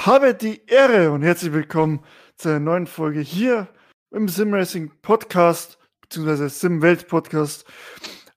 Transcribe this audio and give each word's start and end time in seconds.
Habe 0.00 0.34
die 0.34 0.66
Ehre 0.66 1.12
und 1.12 1.22
herzlich 1.22 1.52
willkommen 1.52 2.04
zu 2.36 2.48
einer 2.48 2.58
neuen 2.58 2.86
Folge 2.88 3.20
hier 3.20 3.68
im 4.10 4.26
Sim 4.26 4.52
Racing 4.52 4.90
Podcast, 5.00 5.78
beziehungsweise 6.00 6.48
Sim 6.48 6.82
Welt 6.82 7.06
Podcast. 7.06 7.64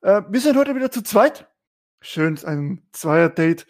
Äh, 0.01 0.21
wir 0.29 0.41
sind 0.41 0.57
heute 0.57 0.75
wieder 0.75 0.91
zu 0.91 1.01
zweit. 1.01 1.47
Schön, 2.01 2.37
ein 2.45 2.83
Zweier-Date. 2.91 3.65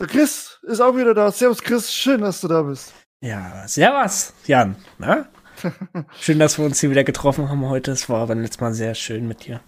Der 0.00 0.08
Chris 0.08 0.58
ist 0.62 0.80
auch 0.80 0.96
wieder 0.96 1.14
da. 1.14 1.30
Servus 1.30 1.62
Chris, 1.62 1.92
schön, 1.92 2.22
dass 2.22 2.40
du 2.40 2.48
da 2.48 2.62
bist. 2.62 2.92
Ja, 3.20 3.68
servus, 3.68 4.32
Jan. 4.46 4.74
Na? 4.98 5.28
schön, 6.18 6.40
dass 6.40 6.58
wir 6.58 6.64
uns 6.64 6.80
hier 6.80 6.90
wieder 6.90 7.04
getroffen 7.04 7.48
haben 7.48 7.64
heute. 7.66 7.92
Es 7.92 8.08
war 8.08 8.22
aber 8.22 8.34
letztes 8.34 8.60
Mal 8.60 8.74
sehr 8.74 8.96
schön 8.96 9.28
mit 9.28 9.44
dir. 9.44 9.60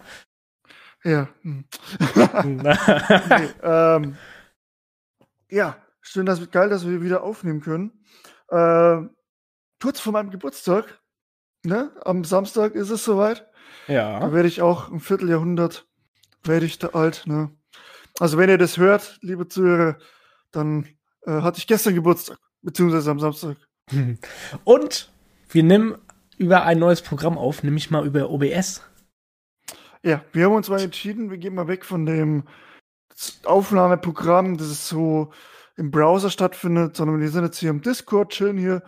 Ja. 1.04 1.29
Hm. 1.42 1.66
nee, 2.45 3.48
ähm, 3.62 4.16
ja, 5.50 5.76
schön, 6.05 6.27
dass 6.27 6.50
geil, 6.50 6.68
dass 6.68 6.86
wir 6.86 7.02
wieder 7.02 7.23
aufnehmen 7.23 7.61
können. 7.61 8.05
Äh, 8.48 9.09
kurz 9.83 10.01
vor 10.01 10.12
meinem 10.12 10.30
Geburtstag, 10.30 11.01
ne? 11.65 11.91
Am 12.05 12.24
Samstag 12.24 12.74
ist 12.74 12.91
es 12.91 13.05
soweit. 13.05 13.47
Ja. 13.88 14.20
Da 14.20 14.33
werde 14.33 14.48
ich 14.48 14.62
auch 14.62 14.91
ein 14.91 15.01
Vierteljahrhundert 15.01 15.87
werde 16.45 16.66
ich 16.66 16.78
da 16.78 16.88
alt, 16.88 17.25
ne? 17.27 17.51
Also 18.20 18.38
wenn 18.38 18.51
ihr 18.51 18.59
das 18.59 18.77
hört, 18.77 19.19
liebe 19.23 19.48
Zuhörer, 19.48 19.98
dann 20.52 20.87
äh, 21.27 21.41
hatte 21.41 21.59
ich 21.59 21.66
gestern 21.66 21.95
Geburtstag, 21.95 22.39
beziehungsweise 22.62 23.11
am 23.11 23.19
Samstag. 23.19 23.56
Und 24.64 25.11
wir 25.48 25.62
nehmen 25.62 25.97
über 26.36 26.64
ein 26.64 26.78
neues 26.78 27.02
Programm 27.02 27.39
auf, 27.39 27.62
nämlich 27.62 27.91
mal 27.91 28.06
über 28.06 28.30
OBS. 28.30 28.83
Ja, 30.02 30.23
wir 30.33 30.45
haben 30.45 30.55
uns 30.55 30.69
mal 30.69 30.80
entschieden, 30.80 31.30
wir 31.30 31.39
gehen 31.39 31.55
mal 31.55 31.66
weg 31.66 31.84
von 31.84 32.05
dem 32.06 32.45
Aufnahmeprogramm, 33.45 34.59
das 34.59 34.69
ist 34.69 34.89
so 34.89 35.33
im 35.77 35.91
Browser 35.91 36.30
stattfindet, 36.30 36.96
sondern 36.96 37.20
wir 37.20 37.28
sind 37.28 37.45
jetzt 37.45 37.59
hier 37.59 37.70
im 37.70 37.83
Discord, 37.83 38.30
chillen 38.33 38.59
hier 38.59 38.83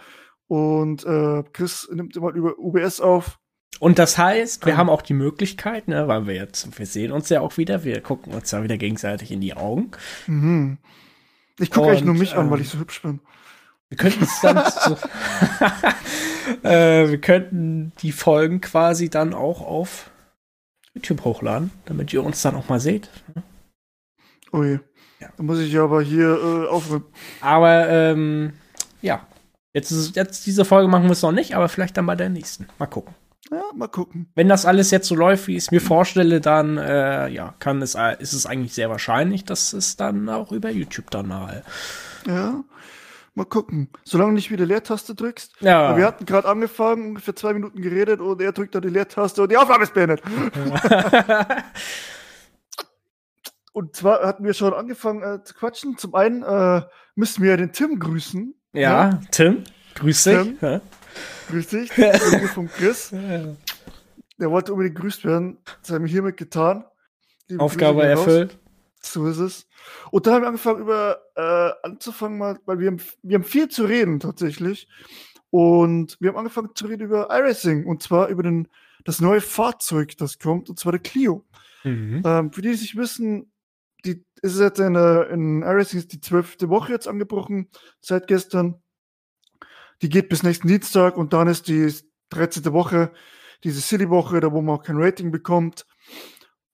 und 0.46 1.04
äh, 1.04 1.42
Chris 1.52 1.88
nimmt 1.92 2.16
immer 2.16 2.30
über 2.30 2.58
UBS 2.58 3.00
auf. 3.00 3.38
Und 3.78 3.98
das 3.98 4.16
heißt, 4.16 4.64
wir 4.64 4.72
ähm. 4.72 4.78
haben 4.78 4.90
auch 4.90 5.02
die 5.02 5.14
Möglichkeit, 5.14 5.88
ne, 5.88 6.08
weil 6.08 6.26
wir 6.26 6.34
jetzt, 6.34 6.78
wir 6.78 6.86
sehen 6.86 7.12
uns 7.12 7.28
ja 7.28 7.40
auch 7.40 7.56
wieder, 7.56 7.84
wir 7.84 8.00
gucken 8.00 8.32
uns 8.32 8.50
ja 8.50 8.62
wieder 8.62 8.78
gegenseitig 8.78 9.30
in 9.30 9.40
die 9.40 9.54
Augen. 9.54 9.90
Mhm. 10.26 10.78
Ich 11.58 11.70
gucke 11.70 11.88
eigentlich 11.88 12.04
nur 12.04 12.14
mich 12.14 12.32
ähm, 12.32 12.40
an, 12.40 12.50
weil 12.50 12.60
ich 12.60 12.68
so 12.68 12.78
hübsch 12.78 13.02
bin. 13.02 13.20
Wir 13.88 13.98
könnten 13.98 14.24
es 14.24 14.40
dann 14.40 14.56
so, 14.84 14.96
äh, 16.68 17.08
wir 17.08 17.20
könnten 17.20 17.92
die 18.00 18.12
Folgen 18.12 18.60
quasi 18.60 19.10
dann 19.10 19.34
auch 19.34 19.60
auf 19.60 20.10
YouTube 20.94 21.24
hochladen, 21.24 21.70
damit 21.84 22.12
ihr 22.12 22.24
uns 22.24 22.42
dann 22.42 22.56
auch 22.56 22.68
mal 22.68 22.80
seht. 22.80 23.10
Ui. 24.52 24.80
Ja. 25.20 25.28
Da 25.36 25.42
muss 25.42 25.58
ich 25.58 25.78
aber 25.78 26.02
hier 26.02 26.28
äh, 26.28 26.68
aufräumen. 26.68 27.06
Aber 27.40 27.88
ähm, 27.88 28.52
ja, 29.00 29.26
jetzt, 29.72 29.90
ist, 29.90 30.16
jetzt 30.16 30.46
diese 30.46 30.64
Folge 30.64 30.88
machen 30.88 31.04
wir 31.04 31.12
es 31.12 31.22
noch 31.22 31.32
nicht, 31.32 31.56
aber 31.56 31.68
vielleicht 31.68 31.96
dann 31.96 32.06
bei 32.06 32.16
der 32.16 32.28
nächsten. 32.28 32.68
Mal 32.78 32.86
gucken. 32.86 33.14
Ja, 33.50 33.62
mal 33.74 33.88
gucken. 33.88 34.28
Wenn 34.34 34.48
das 34.48 34.66
alles 34.66 34.90
jetzt 34.90 35.06
so 35.06 35.14
läuft, 35.14 35.46
wie 35.46 35.56
ich 35.56 35.64
es 35.64 35.70
mir 35.70 35.80
vorstelle, 35.80 36.40
dann 36.40 36.78
äh, 36.78 37.28
ja, 37.28 37.54
kann 37.60 37.80
es, 37.80 37.96
ist 38.18 38.32
es 38.32 38.44
eigentlich 38.44 38.74
sehr 38.74 38.90
wahrscheinlich, 38.90 39.44
dass 39.44 39.72
es 39.72 39.96
dann 39.96 40.28
auch 40.28 40.50
über 40.50 40.70
YouTube 40.70 41.10
dann 41.10 41.28
mal. 41.28 41.62
Ja, 42.26 42.64
mal 43.34 43.44
gucken. 43.44 43.88
Solange 44.04 44.30
du 44.30 44.34
nicht 44.34 44.50
wieder 44.50 44.66
Leertaste 44.66 45.14
drückst. 45.14 45.54
Ja. 45.60 45.96
wir 45.96 46.04
hatten 46.04 46.26
gerade 46.26 46.48
angefangen, 46.48 47.18
für 47.18 47.36
zwei 47.36 47.52
Minuten 47.52 47.80
geredet 47.80 48.20
und 48.20 48.40
er 48.42 48.52
drückt 48.52 48.74
dann 48.74 48.82
die 48.82 48.88
Leertaste 48.88 49.42
und 49.42 49.52
die 49.52 49.56
Aufnahme 49.56 49.84
ist 49.84 49.94
beendet. 49.94 50.22
Ja. 50.68 51.46
Und 53.76 53.94
zwar 53.94 54.26
hatten 54.26 54.42
wir 54.42 54.54
schon 54.54 54.72
angefangen 54.72 55.22
äh, 55.22 55.44
zu 55.44 55.52
quatschen. 55.52 55.98
Zum 55.98 56.14
einen 56.14 56.42
äh, 56.42 56.80
müssen 57.14 57.44
wir 57.44 57.58
den 57.58 57.72
Tim 57.72 57.98
grüßen. 57.98 58.54
Ja. 58.72 59.10
Ne? 59.10 59.20
Tim, 59.30 59.64
grüß 59.96 60.24
dich. 60.24 60.62
Ja. 60.62 60.80
Grüß 61.50 61.66
dich, 61.66 61.90
Kollege 61.94 62.48
von 62.48 62.68
Chris. 62.68 63.10
Der 63.10 64.50
wollte 64.50 64.72
unbedingt 64.72 64.96
grüßt 64.98 65.26
werden. 65.26 65.58
Das 65.82 65.90
haben 65.90 66.06
wir 66.06 66.10
hiermit 66.10 66.38
getan. 66.38 66.86
Liebe 67.48 67.62
Aufgabe 67.62 68.06
erfüllt. 68.06 68.58
So 69.02 69.26
ist 69.26 69.40
es. 69.40 69.68
Und 70.10 70.26
dann 70.26 70.32
haben 70.36 70.42
wir 70.44 70.48
angefangen, 70.48 70.80
über 70.80 71.18
äh, 71.34 71.86
anzufangen, 71.86 72.38
mal, 72.38 72.58
weil 72.64 72.78
wir 72.78 72.86
haben, 72.86 73.02
wir 73.22 73.34
haben 73.34 73.44
viel 73.44 73.68
zu 73.68 73.84
reden 73.84 74.20
tatsächlich. 74.20 74.88
Und 75.50 76.16
wir 76.18 76.30
haben 76.30 76.38
angefangen 76.38 76.70
zu 76.74 76.86
reden 76.86 77.02
über 77.02 77.28
iRacing 77.30 77.84
und 77.84 78.02
zwar 78.02 78.28
über 78.28 78.42
den, 78.42 78.68
das 79.04 79.20
neue 79.20 79.42
Fahrzeug, 79.42 80.16
das 80.16 80.38
kommt, 80.38 80.70
und 80.70 80.78
zwar 80.78 80.92
der 80.92 81.02
Clio. 81.02 81.44
Mhm. 81.84 82.22
Ähm, 82.24 82.52
für 82.54 82.62
die, 82.62 82.70
die 82.70 82.76
sich 82.76 82.96
wissen, 82.96 83.52
die 84.04 84.24
ist 84.42 84.60
jetzt 84.60 84.78
in, 84.78 84.94
in 84.94 85.62
iRacing 85.62 85.98
ist 85.98 86.12
die 86.12 86.20
zwölfte 86.20 86.68
Woche 86.68 86.92
jetzt 86.92 87.08
angebrochen, 87.08 87.68
seit 88.00 88.26
gestern. 88.26 88.82
Die 90.02 90.08
geht 90.08 90.28
bis 90.28 90.42
nächsten 90.42 90.68
Dienstag 90.68 91.16
und 91.16 91.32
dann 91.32 91.48
ist 91.48 91.68
die 91.68 91.92
13. 92.30 92.72
Woche, 92.72 93.12
diese 93.64 93.80
City-Woche, 93.80 94.40
da 94.40 94.52
wo 94.52 94.60
man 94.60 94.76
auch 94.76 94.82
kein 94.82 94.98
Rating 94.98 95.30
bekommt. 95.30 95.86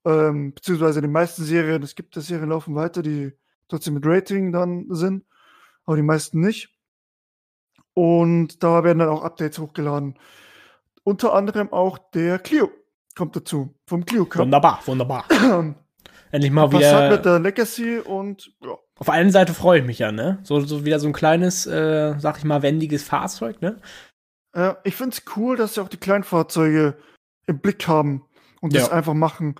Ähm, 0.04 0.54
beziehungsweise 0.54 1.00
die 1.00 1.08
meisten 1.08 1.44
Serien, 1.44 1.82
es 1.82 1.94
gibt 1.94 2.16
ja 2.16 2.22
Serien 2.22 2.48
laufen 2.48 2.74
weiter, 2.74 3.02
die 3.02 3.32
trotzdem 3.68 3.94
mit 3.94 4.04
Rating 4.04 4.52
dann 4.52 4.86
sind, 4.90 5.24
aber 5.84 5.96
die 5.96 6.02
meisten 6.02 6.40
nicht. 6.40 6.76
Und 7.94 8.62
da 8.62 8.82
werden 8.84 8.98
dann 8.98 9.08
auch 9.08 9.22
Updates 9.22 9.58
hochgeladen. 9.58 10.18
Unter 11.04 11.34
anderem 11.34 11.72
auch 11.72 11.98
der 11.98 12.38
Clio 12.38 12.70
kommt 13.14 13.36
dazu, 13.36 13.74
vom 13.86 14.04
Clio 14.04 14.24
Cup. 14.24 14.42
Wunderbar, 14.42 14.80
wunderbar. 14.86 15.24
Endlich 16.32 16.50
mal 16.50 16.70
wieder. 16.72 16.80
Passat 16.80 17.12
mit 17.12 17.24
der 17.24 17.38
Legacy 17.38 17.98
und 17.98 18.52
ja. 18.64 18.76
Auf 18.98 19.06
der 19.06 19.14
einen 19.14 19.30
Seite 19.30 19.54
freue 19.54 19.80
ich 19.80 19.86
mich 19.86 19.98
ja, 19.98 20.12
ne? 20.12 20.38
So, 20.42 20.60
so 20.60 20.84
wieder 20.84 20.98
so 20.98 21.06
ein 21.06 21.12
kleines, 21.12 21.66
äh, 21.66 22.14
sag 22.18 22.38
ich 22.38 22.44
mal, 22.44 22.62
wendiges 22.62 23.02
Fahrzeug, 23.02 23.60
ne? 23.60 23.76
Ja, 24.54 24.78
ich 24.84 24.96
finde 24.96 25.16
es 25.16 25.22
cool, 25.36 25.56
dass 25.56 25.74
sie 25.74 25.82
auch 25.82 25.88
die 25.88 25.96
Kleinfahrzeuge 25.98 26.96
im 27.46 27.60
Blick 27.60 27.86
haben 27.86 28.24
und 28.60 28.74
das 28.74 28.90
einfach 28.90 29.14
machen. 29.14 29.56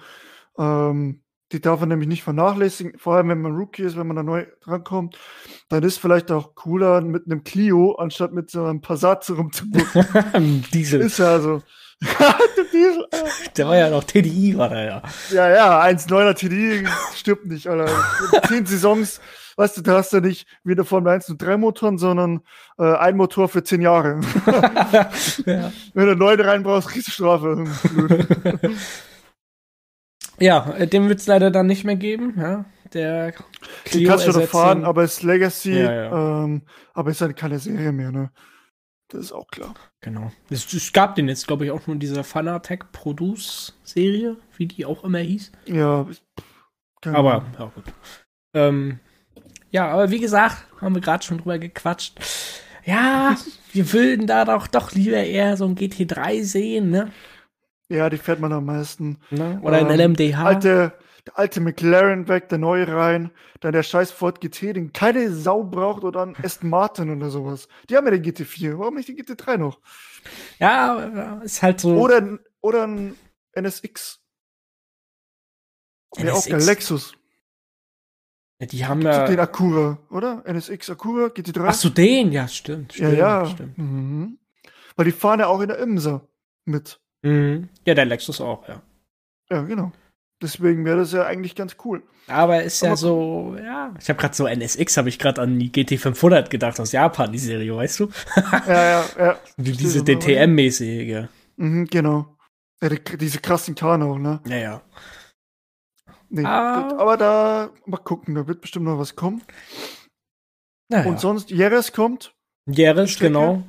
Ähm, 0.59 1.23
die 1.53 1.61
darf 1.61 1.81
man 1.81 1.91
nämlich 1.91 2.09
nicht 2.09 2.23
vernachlässigen, 2.23 2.99
vor 2.99 3.17
allem 3.17 3.29
wenn 3.29 3.43
man 3.43 3.55
Rookie 3.55 3.83
ist, 3.83 3.97
wenn 3.97 4.07
man 4.07 4.17
da 4.17 4.23
neu 4.23 4.47
drankommt. 4.63 5.19
Dann 5.69 5.83
ist 5.83 5.99
vielleicht 5.99 6.31
auch 6.31 6.55
cooler 6.55 7.03
mit 7.03 7.27
einem 7.27 7.45
Clio, 7.45 7.97
anstatt 7.97 8.33
mit 8.33 8.51
so 8.51 8.65
einem 8.65 8.81
Passat 8.81 9.29
rumzugucken. 9.29 10.65
Diesel. 10.73 11.03
Ist 11.03 11.19
ja 11.19 11.41
so. 11.41 11.63
der 13.57 13.67
war 13.67 13.77
ja 13.77 13.91
noch 13.91 14.05
TDI, 14.05 14.57
war 14.57 14.69
der 14.69 14.85
ja. 14.85 15.03
Ja, 15.31 15.51
ja, 15.51 15.83
1,9er 15.83 16.35
TDI 16.35 16.87
stirbt 17.15 17.47
nicht, 17.47 17.69
Alter. 17.69 17.93
Zehn 18.49 18.67
Saisons, 18.67 19.21
weißt 19.57 19.77
du, 19.77 19.83
da 19.83 19.99
hast 19.99 20.13
du 20.13 20.21
nicht 20.21 20.47
wie 20.65 20.73
eine 20.73 20.85
Formel 20.85 21.13
1 21.13 21.31
und 21.31 21.41
3 21.41 21.57
Motoren, 21.57 21.99
sondern 21.99 22.41
äh, 22.79 22.95
ein 22.95 23.17
Motor 23.17 23.49
für 23.49 23.63
zehn 23.63 23.83
Jahre. 23.83 24.21
ja. 25.47 25.73
Wenn 25.95 26.07
du 26.07 26.17
neun 26.17 26.41
reinbrauchst, 26.41 26.89
kriegst 26.89 27.09
du 27.09 27.13
Strafe. 27.13 27.65
ja, 30.39 30.61
dem 30.87 31.09
wird 31.09 31.21
es 31.21 31.27
leider 31.27 31.51
dann 31.51 31.67
nicht 31.67 31.85
mehr 31.85 31.97
geben, 31.97 32.35
ja. 32.37 32.65
Der 32.95 33.33
Clio 33.85 34.01
Die 34.01 34.05
kannst 34.05 34.27
du 34.27 34.33
noch 34.33 34.49
fahren, 34.49 34.85
aber 34.85 35.03
es 35.03 35.15
ist 35.15 35.23
Legacy, 35.23 35.81
ja, 35.81 35.93
ja. 35.93 36.45
Ähm, 36.45 36.63
aber 36.93 37.11
es 37.11 37.17
ist 37.17 37.23
halt 37.23 37.37
keine 37.37 37.59
Serie 37.59 37.91
mehr, 37.93 38.13
ne? 38.13 38.31
Das 39.13 39.27
ist 39.27 39.33
auch 39.33 39.47
klar. 39.49 39.75
Genau. 40.01 40.33
Es, 40.49 40.73
es 40.73 40.91
gab 40.91 41.17
den 41.17 41.29
jetzt, 41.29 41.47
glaube 41.47 41.67
ich, 41.67 41.71
auch 41.71 41.87
nur 41.87 41.95
in 41.95 42.01
dieser 42.01 42.25
Fanatec 42.25 42.93
Produce-Serie, 42.93 44.39
wie 44.57 44.67
die 44.67 44.87
auch 44.87 45.05
immer 45.05 45.19
hieß. 45.19 45.53
Ja, 45.67 46.07
aber, 47.05 47.45
ja, 47.59 47.73
gut. 47.75 47.85
Ähm, 48.55 49.01
ja, 49.71 49.89
aber 49.89 50.11
wie 50.11 50.19
gesagt, 50.19 50.67
haben 50.81 50.95
wir 50.95 51.03
gerade 51.03 51.23
schon 51.23 51.39
drüber 51.39 51.59
gequatscht. 51.59 52.15
Ja, 52.87 53.37
wir 53.73 53.93
würden 53.93 54.27
da 54.27 54.47
doch 54.47 54.67
doch 54.67 54.93
lieber 54.93 55.23
eher 55.23 55.59
so 55.59 55.67
ein 55.67 55.77
GT3 55.77 56.43
sehen, 56.43 56.91
ne? 56.91 57.13
Ja, 57.93 58.09
die 58.09 58.17
fährt 58.17 58.41
man 58.41 58.53
am 58.53 58.65
meisten. 58.65 59.19
Ne? 59.31 59.61
Oder 59.63 59.81
ähm, 59.81 59.89
ein 59.89 59.99
LMDH. 59.99 60.45
Alte, 60.45 60.93
der 61.27 61.39
alte 61.39 61.61
McLaren 61.61 62.27
weg, 62.27 62.49
der 62.49 62.59
neue 62.59 62.89
rein, 62.89 63.31
dann 63.61 63.73
der 63.73 63.83
scheiß 63.83 64.11
Ford 64.11 64.41
GT, 64.41 64.75
den 64.75 64.93
keine 64.93 65.31
Sau 65.31 65.63
braucht 65.63 66.03
oder 66.03 66.23
ein 66.23 66.37
Aston 66.43 66.71
Martin 66.71 67.15
oder 67.15 67.31
sowas. 67.31 67.69
Die 67.91 67.97
haben 67.97 68.07
ja 68.07 68.13
den 68.13 68.25
GT4, 68.25 68.79
warum 68.79 68.95
nicht 68.95 69.09
den 69.09 69.17
GT3 69.17 69.59
noch? 69.59 69.81
Ja, 70.59 71.41
ist 71.43 71.63
halt 71.63 71.81
so. 71.81 71.97
Oder, 71.97 72.39
oder 72.63 72.87
ein 72.87 73.15
NSX. 73.55 74.21
NSX. 76.17 76.25
Ja, 76.25 76.33
auch 76.33 76.47
der 76.47 76.61
Lexus. 76.61 77.15
Ja, 78.59 78.67
die 78.67 78.87
haben 78.87 79.03
ja. 79.03 79.27
Den 79.27 79.41
Acura, 79.41 79.99
oder? 80.09 80.45
NSX 80.47 80.89
Acura, 80.89 81.27
GT3. 81.27 81.67
Ach 81.67 81.75
so, 81.75 81.91
den, 81.91 82.33
ja, 82.33 82.49
stimmt. 82.49 82.95
stimmt 82.95 83.13
ja, 83.13 83.43
ja. 83.43 83.47
Stimmt. 83.47 83.77
Mhm. 83.77 84.39
Weil 84.97 85.05
die 85.05 85.13
fahren 85.13 85.41
ja 85.41 85.49
auch 85.49 85.61
in 85.61 85.69
der 85.69 85.79
Imsa 85.79 86.27
mit. 86.65 87.01
Mhm. 87.23 87.69
Ja, 87.87 87.95
der 87.95 88.05
Lexus 88.05 88.41
auch, 88.41 88.69
ja. 88.69 88.83
Ja, 89.51 89.63
genau. 89.63 89.93
Deswegen 90.43 90.85
wäre 90.85 90.99
das 90.99 91.13
ja 91.13 91.25
eigentlich 91.25 91.55
ganz 91.55 91.77
cool. 91.85 92.03
Aber 92.27 92.63
ist 92.63 92.83
ja 92.83 92.97
so, 92.97 93.57
ja. 93.63 93.95
Ich 94.01 94.09
habe 94.09 94.19
gerade 94.19 94.35
so 94.35 94.47
NSX, 94.47 94.97
habe 94.97 95.09
ich 95.09 95.19
gerade 95.19 95.41
an 95.41 95.59
die 95.59 95.71
GT500 95.71 96.49
gedacht 96.49 96.81
aus 96.81 96.91
Japan, 96.91 97.31
die 97.31 97.39
Serie, 97.39 97.77
weißt 97.77 98.01
du? 98.01 98.11
ja, 98.67 98.85
ja, 98.85 99.05
ja. 99.19 99.39
Diese 99.57 100.01
DTM-mäßige. 100.01 101.29
Mhm, 101.57 101.87
genau. 101.87 102.37
Ja, 102.83 102.89
die, 102.89 103.19
diese 103.19 103.39
krassen 103.39 103.77
Kano, 103.77 104.19
ne? 104.19 104.41
Ja, 104.47 104.57
ja. 104.57 104.83
Nee, 106.29 106.45
ah. 106.45 106.97
aber 106.99 107.17
da, 107.17 107.71
mal 107.87 107.99
gucken, 107.99 108.35
da 108.35 108.47
wird 108.49 108.63
bestimmt 108.63 108.87
noch 108.87 108.99
was 108.99 109.15
kommen. 109.15 109.43
Naja. 110.89 111.09
Und 111.09 111.21
sonst, 111.21 111.51
Jerez 111.51 111.93
kommt. 111.93 112.35
Jerez, 112.67 113.19
genau. 113.19 113.63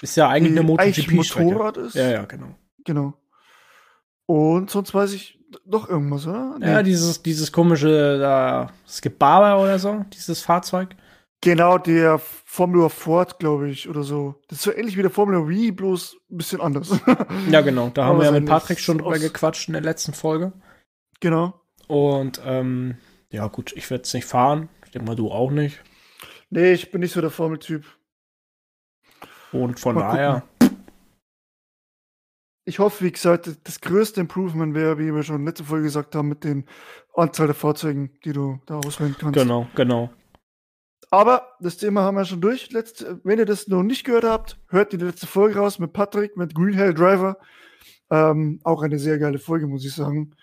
Ist 0.00 0.16
ja 0.16 0.28
eigentlich 0.28 0.52
eine 0.52 0.62
MotoGP-Strecke. 0.62 1.44
Motorrad 1.44 1.76
ist. 1.78 1.94
Ja, 1.94 2.10
ja, 2.10 2.24
genau. 2.24 2.54
Genau. 2.84 3.14
Und 4.26 4.70
sonst 4.70 4.94
weiß 4.94 5.12
ich 5.12 5.38
doch 5.66 5.88
irgendwas, 5.88 6.26
oder? 6.26 6.56
Nee. 6.58 6.66
Ja, 6.66 6.82
dieses, 6.82 7.22
dieses 7.22 7.52
komische, 7.52 8.70
gibt 9.02 9.18
Barber 9.18 9.62
oder 9.62 9.78
so, 9.78 10.04
dieses 10.12 10.42
Fahrzeug. 10.42 10.96
Genau, 11.40 11.76
der 11.76 12.18
Formula 12.18 12.88
Ford, 12.88 13.38
glaube 13.38 13.68
ich, 13.68 13.88
oder 13.88 14.02
so. 14.02 14.36
Das 14.48 14.58
ist 14.58 14.64
so 14.64 14.72
ähnlich 14.72 14.96
wie 14.96 15.02
der 15.02 15.10
Formula 15.10 15.40
V, 15.40 15.74
bloß 15.74 16.16
ein 16.30 16.36
bisschen 16.38 16.60
anders. 16.62 16.98
ja, 17.50 17.60
genau. 17.60 17.90
Da 17.92 18.06
haben 18.06 18.18
wir 18.18 18.24
ja 18.24 18.30
mit 18.30 18.46
Patrick 18.46 18.80
schon 18.80 18.98
drüber 18.98 19.18
gequatscht 19.18 19.68
in 19.68 19.74
der 19.74 19.82
letzten 19.82 20.14
Folge. 20.14 20.54
Genau. 21.20 21.60
Und, 21.86 22.40
ähm, 22.46 22.96
ja, 23.30 23.46
gut, 23.48 23.74
ich 23.76 23.90
werde 23.90 24.04
es 24.04 24.14
nicht 24.14 24.24
fahren. 24.24 24.70
Ich 24.86 24.92
denke 24.92 25.06
mal, 25.06 25.16
du 25.16 25.30
auch 25.30 25.50
nicht. 25.50 25.82
Nee, 26.48 26.72
ich 26.72 26.90
bin 26.90 27.02
nicht 27.02 27.12
so 27.12 27.20
der 27.20 27.30
Formeltyp. 27.30 27.84
Und 29.52 29.78
von 29.78 29.96
mal 29.96 30.12
daher. 30.12 30.42
Ich 32.66 32.78
hoffe, 32.78 33.04
wie 33.04 33.12
gesagt, 33.12 33.50
das 33.64 33.80
größte 33.80 34.20
Improvement 34.20 34.74
wäre, 34.74 34.98
wie 34.98 35.14
wir 35.14 35.22
schon 35.22 35.44
letzte 35.44 35.64
Folge 35.64 35.84
gesagt 35.84 36.14
haben, 36.14 36.28
mit 36.28 36.44
den 36.44 36.64
Anzahl 37.14 37.46
der 37.46 37.54
Fahrzeugen, 37.54 38.18
die 38.24 38.32
du 38.32 38.58
da 38.66 38.78
auswählen 38.78 39.14
kannst. 39.18 39.38
Genau, 39.38 39.68
genau. 39.74 40.10
Aber 41.10 41.56
das 41.60 41.76
Thema 41.76 42.02
haben 42.02 42.16
wir 42.16 42.24
schon 42.24 42.40
durch. 42.40 42.72
Letzte, 42.72 43.20
wenn 43.22 43.38
ihr 43.38 43.44
das 43.44 43.68
noch 43.68 43.82
nicht 43.82 44.04
gehört 44.04 44.24
habt, 44.24 44.58
hört 44.68 44.92
die 44.92 44.96
letzte 44.96 45.26
Folge 45.26 45.58
raus 45.58 45.78
mit 45.78 45.92
Patrick, 45.92 46.36
mit 46.36 46.54
Green 46.54 46.74
Hell 46.74 46.94
Driver. 46.94 47.38
Ähm, 48.10 48.60
auch 48.64 48.82
eine 48.82 48.98
sehr 48.98 49.18
geile 49.18 49.38
Folge, 49.38 49.66
muss 49.66 49.84
ich 49.84 49.94
sagen. 49.94 50.34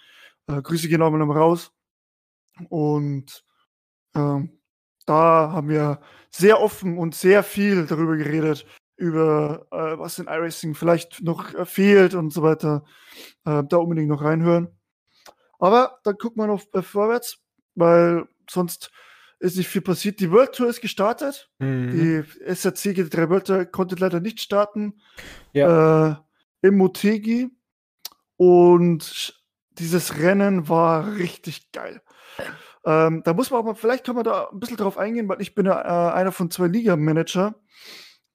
Äh, 0.48 0.62
Grüße 0.62 0.88
gehen 0.88 1.02
auch 1.02 1.12
mal 1.12 1.38
raus. 1.38 1.74
Und 2.70 3.44
ähm, 4.16 4.62
da 5.06 5.52
haben 5.52 5.70
wir 5.70 6.00
sehr 6.30 6.62
offen 6.62 6.98
und 6.98 7.16
sehr 7.16 7.44
viel 7.44 7.86
darüber 7.86 8.16
geredet, 8.16 8.66
über 9.02 9.68
äh, 9.72 10.00
was 10.00 10.20
in 10.20 10.28
iRacing 10.28 10.76
vielleicht 10.76 11.22
noch 11.22 11.54
äh, 11.54 11.66
fehlt 11.66 12.14
und 12.14 12.32
so 12.32 12.44
weiter. 12.44 12.86
Äh, 13.46 13.64
da 13.68 13.78
unbedingt 13.78 14.08
noch 14.08 14.24
reinhören. 14.24 14.70
Aber 15.60 16.00
dann 16.04 16.16
guckt 16.16 16.38
man 16.38 16.48
noch 16.48 16.62
äh, 16.74 16.82
vorwärts, 16.82 17.40
weil 17.76 18.28
sonst 18.50 18.92
ist 19.40 19.58
nicht 19.58 19.70
viel 19.70 19.82
passiert. 19.82 20.20
Die 20.20 20.32
World 20.32 20.54
Tour 20.54 20.70
ist 20.70 20.82
gestartet. 20.82 21.50
Mhm. 21.58 21.92
Die 21.92 22.54
SRC 22.54 22.96
GT3 22.96 23.30
World 23.30 23.48
Tour 23.48 23.66
konnte 23.66 23.96
leider 23.96 24.20
nicht 24.20 24.40
starten. 24.40 25.02
Ja. 25.54 26.12
Äh, 26.12 26.68
Im 26.68 26.78
Motegi. 26.78 27.50
Und 28.38 29.42
dieses 29.72 30.20
Rennen 30.20 30.70
war 30.70 31.16
richtig 31.16 31.72
geil. 31.72 32.02
Ähm, 32.86 33.22
da 33.24 33.34
muss 33.34 33.52
man 33.52 33.60
aber, 33.60 33.76
vielleicht 33.76 34.06
kann 34.06 34.16
man 34.16 34.24
da 34.24 34.50
ein 34.50 34.60
bisschen 34.60 34.78
drauf 34.78 34.98
eingehen, 34.98 35.28
weil 35.28 35.42
ich 35.42 35.56
bin 35.56 35.66
ja 35.66 35.82
äh, 35.82 36.14
einer 36.14 36.32
von 36.32 36.52
zwei 36.52 36.68
Liga-Manager. 36.68 37.56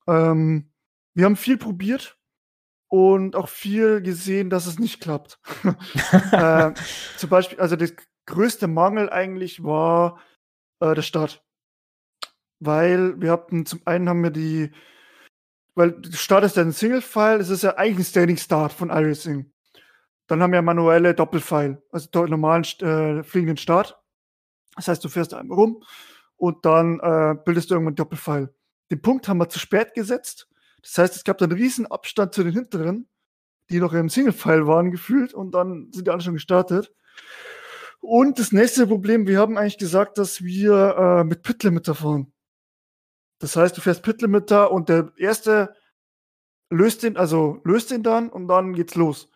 Ähm, 0.06 0.70
wir 1.14 1.24
haben 1.24 1.36
viel 1.36 1.56
probiert 1.56 2.18
und 2.88 3.36
auch 3.36 3.48
viel 3.48 4.02
gesehen, 4.02 4.50
dass 4.50 4.66
es 4.66 4.78
nicht 4.78 5.00
klappt. 5.00 5.38
äh, 6.32 6.72
zum 7.16 7.30
Beispiel, 7.30 7.60
also 7.60 7.76
der 7.76 7.90
größte 8.26 8.68
Mangel 8.68 9.10
eigentlich 9.10 9.62
war 9.62 10.20
äh, 10.80 10.94
der 10.94 11.02
Start. 11.02 11.42
Weil 12.58 13.20
wir 13.20 13.32
hatten, 13.32 13.66
zum 13.66 13.80
einen 13.84 14.08
haben 14.08 14.22
wir 14.22 14.30
die, 14.30 14.72
weil 15.74 16.00
Start 16.12 16.44
ist 16.44 16.56
ja 16.56 16.62
ein 16.62 16.72
Single-File, 16.72 17.40
es 17.40 17.50
ist 17.50 17.62
ja 17.62 17.76
eigentlich 17.76 17.98
ein 17.98 18.10
Standing 18.10 18.36
Start 18.36 18.72
von 18.72 18.90
iRacing. 18.90 19.52
Dann 20.26 20.42
haben 20.42 20.52
wir 20.52 20.62
manuelle 20.62 21.14
Doppelfile, 21.14 21.82
also 21.92 22.08
normalen 22.26 22.64
äh, 22.80 23.22
fliegenden 23.22 23.58
Start. 23.58 24.00
Das 24.74 24.88
heißt, 24.88 25.04
du 25.04 25.08
fährst 25.08 25.34
einmal 25.34 25.56
rum 25.56 25.82
und 26.36 26.64
dann 26.64 26.98
äh, 27.00 27.34
bildest 27.44 27.70
du 27.70 27.74
irgendwann 27.74 27.94
Doppelfile. 27.94 28.54
Den 28.90 29.02
Punkt 29.02 29.28
haben 29.28 29.38
wir 29.38 29.48
zu 29.48 29.58
spät 29.58 29.94
gesetzt. 29.94 30.48
Das 30.82 30.98
heißt, 30.98 31.16
es 31.16 31.24
gab 31.24 31.38
dann 31.38 31.50
einen 31.50 31.60
riesen 31.60 31.86
Abstand 31.86 32.34
zu 32.34 32.44
den 32.44 32.52
hinteren, 32.52 33.08
die 33.70 33.80
noch 33.80 33.92
im 33.92 34.08
Single-File 34.08 34.66
waren 34.66 34.90
gefühlt 34.90 35.34
und 35.34 35.52
dann 35.52 35.90
sind 35.92 36.06
die 36.06 36.10
alle 36.10 36.20
schon 36.20 36.34
gestartet. 36.34 36.92
Und 38.00 38.38
das 38.38 38.52
nächste 38.52 38.86
Problem, 38.86 39.26
wir 39.26 39.40
haben 39.40 39.58
eigentlich 39.58 39.78
gesagt, 39.78 40.18
dass 40.18 40.42
wir 40.42 40.96
äh, 40.96 41.24
mit 41.24 41.42
Pit-Limiter 41.42 41.94
fahren. 41.94 42.32
Das 43.40 43.56
heißt, 43.56 43.76
du 43.76 43.80
fährst 43.80 44.02
Pit-Limiter 44.02 44.70
und 44.70 44.88
der 44.88 45.12
erste 45.16 45.74
löst 46.70 47.02
den, 47.02 47.16
also 47.16 47.60
löst 47.64 47.90
den 47.90 48.02
dann 48.02 48.28
und 48.28 48.48
dann 48.48 48.74
geht's 48.74 48.94
los 48.94 49.28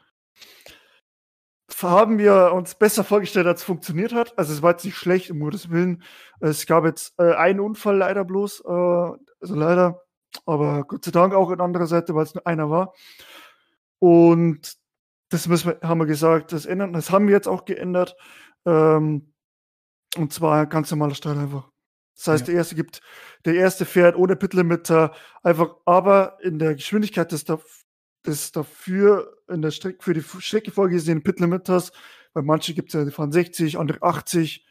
haben 1.83 2.19
wir 2.19 2.53
uns 2.53 2.75
besser 2.75 3.05
vorgestellt, 3.05 3.47
als 3.47 3.61
es 3.61 3.67
funktioniert 3.67 4.13
hat. 4.13 4.39
Also 4.39 4.53
es 4.53 4.63
war 4.63 4.73
jetzt 4.73 4.85
nicht 4.85 4.97
schlecht, 4.97 5.31
um 5.31 5.41
Gottes 5.41 5.71
Willen. 5.71 6.03
Es 6.41 6.67
gab 6.67 6.85
jetzt 6.85 7.15
äh, 7.19 7.35
einen 7.35 7.61
Unfall 7.61 7.97
leider 7.97 8.25
bloß, 8.25 8.61
äh, 8.61 8.69
also 8.69 9.55
leider, 9.55 10.03
aber 10.47 10.85
Gott 10.85 11.05
sei 11.05 11.11
Dank 11.11 11.35
auch 11.35 11.51
an 11.51 11.61
anderer 11.61 11.87
Seite, 11.87 12.15
weil 12.15 12.25
es 12.25 12.35
nur 12.35 12.47
einer 12.47 12.71
war. 12.71 12.95
Und 13.99 14.77
das 15.31 15.47
müssen 15.47 15.73
wir, 15.73 15.89
haben 15.89 16.01
wir 16.01 16.07
gesagt, 16.07 16.53
das 16.53 16.67
ändern. 16.67 16.93
Das 16.93 17.11
haben 17.11 17.27
wir 17.29 17.35
jetzt 17.35 17.49
auch 17.49 17.65
geändert. 17.65 18.17
Ähm, 18.67 19.33
und 20.17 20.33
zwar 20.33 20.67
ganz 20.67 20.91
normaler 20.91 21.15
Start 21.15 21.39
einfach. 21.39 21.71
Das 22.17 22.27
heißt, 22.27 22.41
ja. 22.43 22.53
der 22.53 22.55
erste 22.57 22.75
gibt, 22.75 23.01
der 23.45 23.55
erste 23.55 23.87
fährt 23.87 24.17
ohne 24.17 24.37
Pitlimiter 24.37 25.13
einfach, 25.43 25.77
aber 25.87 26.37
in 26.43 26.59
der 26.59 26.75
Geschwindigkeit 26.75 27.33
des, 27.33 27.45
des 28.27 28.53
dafür 28.53 29.37
in 29.49 29.63
der 29.63 29.71
Strecke, 29.71 30.03
für 30.03 30.15
die 30.15 30.23
Strecke 30.23 30.71
vorgesehenen 30.71 31.23
Pitlimiters. 31.23 31.93
Bei 32.33 32.43
manchen 32.43 32.75
gibt 32.75 32.89
es 32.89 32.95
ja, 32.95 33.05
die 33.05 33.11
fahren 33.11 33.33
60, 33.33 33.79
andere 33.79 34.03
80 34.03 34.65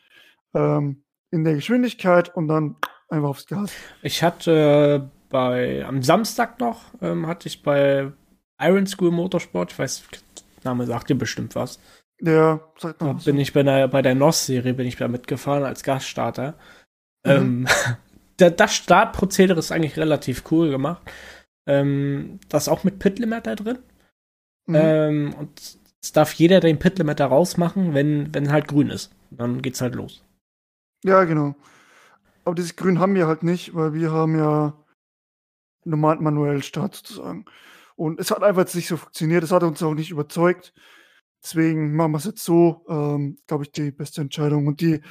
ähm, 0.54 1.04
in 1.32 1.44
der 1.44 1.56
Geschwindigkeit 1.56 2.36
und 2.36 2.48
dann 2.48 2.78
einfach 3.10 3.30
aufs 3.30 3.48
Gas. 3.48 3.72
Ich 4.02 4.24
hatte 4.24 5.04
äh, 5.04 5.10
bei, 5.30 5.86
am 5.86 6.04
Samstag 6.04 6.60
noch, 6.60 6.82
ähm, 7.02 7.28
hatte 7.28 7.48
ich 7.48 7.64
bei 7.64 8.12
Iron 8.60 8.88
School 8.88 9.12
Motorsport, 9.12 9.72
ich 9.72 9.80
weiß, 9.80 10.04
der 10.12 10.20
Name 10.64 10.86
sagt 10.86 11.10
dir 11.10 11.16
bestimmt 11.16 11.56
was. 11.56 11.80
Ja, 12.22 12.60
sagt 12.78 13.02
mal. 13.02 13.14
Bin 13.14 13.38
ich 13.38 13.54
bei 13.54 13.64
der, 13.64 13.88
bei 13.88 14.02
der 14.02 14.16
NOS-Serie 14.16 14.74
bin 14.74 14.88
ich 14.88 14.98
da 14.98 15.08
mitgefahren 15.08 15.64
als 15.64 15.84
Gaststarter. 15.84 16.56
Mhm. 17.24 17.32
Ähm, 17.32 17.68
das 18.38 18.76
Startprozedere 18.76 19.60
ist 19.60 19.72
eigentlich 19.72 19.98
relativ 19.98 20.44
cool 20.52 20.70
gemacht. 20.70 21.02
Ähm, 21.68 22.40
das 22.50 22.68
auch 22.68 22.84
mit 22.84 23.00
Pit 23.00 23.20
Limiter 23.20 23.56
drin. 23.56 23.80
Mhm. 24.66 24.76
Ähm, 24.76 25.34
und 25.34 25.80
es 26.02 26.12
darf 26.12 26.34
jeder 26.34 26.60
den 26.60 26.80
Pit 26.80 26.98
Limiter 26.98 27.26
rausmachen, 27.26 27.94
wenn, 27.94 28.34
wenn 28.34 28.52
halt 28.52 28.68
grün 28.68 28.90
ist. 28.90 29.12
Dann 29.32 29.62
geht's 29.62 29.82
halt 29.82 29.96
los. 29.96 30.24
Ja, 31.04 31.24
genau. 31.24 31.56
Aber 32.46 32.56
dieses 32.56 32.76
Grün 32.76 33.00
haben 33.00 33.16
wir 33.16 33.28
halt 33.28 33.44
nicht, 33.44 33.76
weil 33.76 33.94
wir 33.94 34.12
haben 34.12 34.38
ja 34.38 34.74
normal 35.86 36.18
manuell 36.20 36.64
Start 36.64 36.96
sozusagen. 36.96 37.46
Und 37.96 38.20
es 38.20 38.32
hat 38.32 38.44
einfach 38.44 38.74
nicht 38.74 38.88
so 38.88 38.98
funktioniert. 38.98 39.44
Es 39.44 39.52
hat 39.52 39.64
uns 39.64 39.84
auch 39.84 39.94
nicht 39.94 40.12
überzeugt. 40.12 40.74
Deswegen 41.44 41.96
machen 41.96 42.12
wir 42.12 42.18
es 42.18 42.26
jetzt 42.26 42.44
so, 42.44 42.86
ähm, 42.90 43.38
glaube 43.48 43.64
ich, 43.64 43.72
die 43.72 43.92
beste 43.92 44.22
Entscheidung. 44.22 44.68
Und 44.68 44.82
die, 44.82 45.02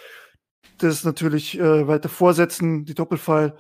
das 0.79 1.05
natürlich 1.05 1.59
äh, 1.59 1.87
weiter 1.87 2.09
vorsetzen, 2.09 2.85
die 2.85 2.95
Doppelfile. 2.95 3.57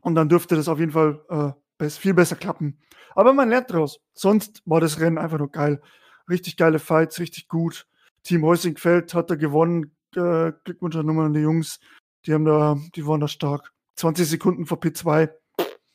Und 0.00 0.14
dann 0.14 0.28
dürfte 0.28 0.56
das 0.56 0.68
auf 0.68 0.78
jeden 0.78 0.92
Fall 0.92 1.20
äh, 1.28 1.52
viel 1.78 2.14
besser 2.14 2.36
klappen. 2.36 2.78
Aber 3.14 3.32
man 3.32 3.48
lernt 3.48 3.72
draus. 3.72 4.00
Sonst 4.14 4.62
war 4.64 4.80
das 4.80 5.00
Rennen 5.00 5.18
einfach 5.18 5.38
nur 5.38 5.50
geil. 5.50 5.80
Richtig 6.28 6.56
geile 6.56 6.78
Fights, 6.78 7.18
richtig 7.18 7.48
gut. 7.48 7.86
Team 8.22 8.44
Heusingfeld 8.44 9.14
hat 9.14 9.30
da 9.30 9.36
gewonnen. 9.36 9.96
Äh, 10.14 10.52
Glückwunsch 10.64 10.96
an 10.96 11.34
die 11.34 11.40
Jungs. 11.40 11.78
Die 12.24 12.34
haben 12.34 12.44
da, 12.44 12.76
die 12.94 13.06
waren 13.06 13.20
da 13.20 13.28
stark. 13.28 13.72
20 13.96 14.28
Sekunden 14.28 14.66
vor 14.66 14.78
P2. 14.78 15.30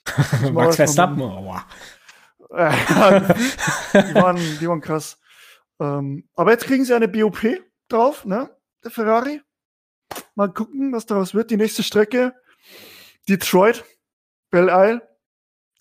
Max 0.52 0.76
Verstappen. 0.76 1.20
Die, 2.52 4.16
waren, 4.16 4.38
die 4.60 4.68
waren 4.68 4.82
krass. 4.82 5.18
Ähm, 5.80 6.28
aber 6.36 6.52
jetzt 6.52 6.66
kriegen 6.66 6.84
sie 6.84 6.94
eine 6.94 7.08
BOP 7.08 7.40
drauf, 7.88 8.26
ne? 8.26 8.54
Der 8.84 8.92
Ferrari. 8.92 9.42
Mal 10.36 10.52
gucken, 10.52 10.92
was 10.92 11.06
daraus 11.06 11.34
wird. 11.34 11.50
Die 11.50 11.56
nächste 11.56 11.82
Strecke. 11.82 12.34
Detroit. 13.30 13.86
Belle 14.50 14.72
Isle. 14.72 15.11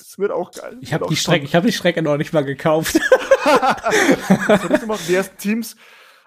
Das 0.00 0.19
wird 0.19 0.33
auch 0.33 0.50
geil. 0.50 0.78
Ich 0.80 0.95
habe 0.95 1.07
die 1.09 1.16
Strecke, 1.16 1.45
ich 1.45 1.54
habe 1.54 1.66
die 1.66 1.73
Strecke 1.73 2.00
noch 2.00 2.16
nicht 2.16 2.33
mal 2.33 2.45
gekauft. 2.45 2.95
die 5.09 5.14
ersten 5.14 5.37
Teams 5.37 5.76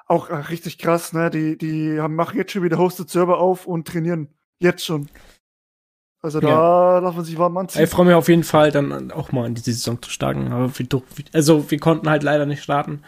auch 0.05 0.29
richtig 0.49 0.77
krass, 0.77 1.13
ne? 1.13 1.31
Die, 1.31 1.57
die 1.57 1.99
haben, 1.99 2.15
machen 2.15 2.37
jetzt 2.37 2.51
schon 2.51 2.61
wieder 2.63 2.77
Hosted 2.77 3.09
Server 3.09 3.39
auf 3.39 3.65
und 3.65 3.87
trainieren 3.87 4.29
jetzt 4.59 4.85
schon. 4.85 5.09
Also 6.21 6.39
da 6.39 6.47
ja. 6.47 7.01
darf 7.01 7.15
man 7.15 7.25
sich 7.25 7.37
warm 7.37 7.57
anziehen. 7.57 7.83
Ich 7.83 7.89
freue 7.89 8.05
mich 8.05 8.15
auf 8.15 8.29
jeden 8.29 8.43
Fall, 8.43 8.71
dann 8.71 9.11
auch 9.11 9.31
mal 9.31 9.47
in 9.47 9.55
diese 9.55 9.73
Saison 9.73 10.01
zu 10.01 10.09
starten. 10.09 10.51
Aber 10.51 10.71
wir, 10.77 10.87
also 11.33 11.69
wir 11.69 11.79
konnten 11.79 12.09
halt 12.09 12.23
leider 12.23 12.45
nicht 12.45 12.63
starten, 12.63 13.03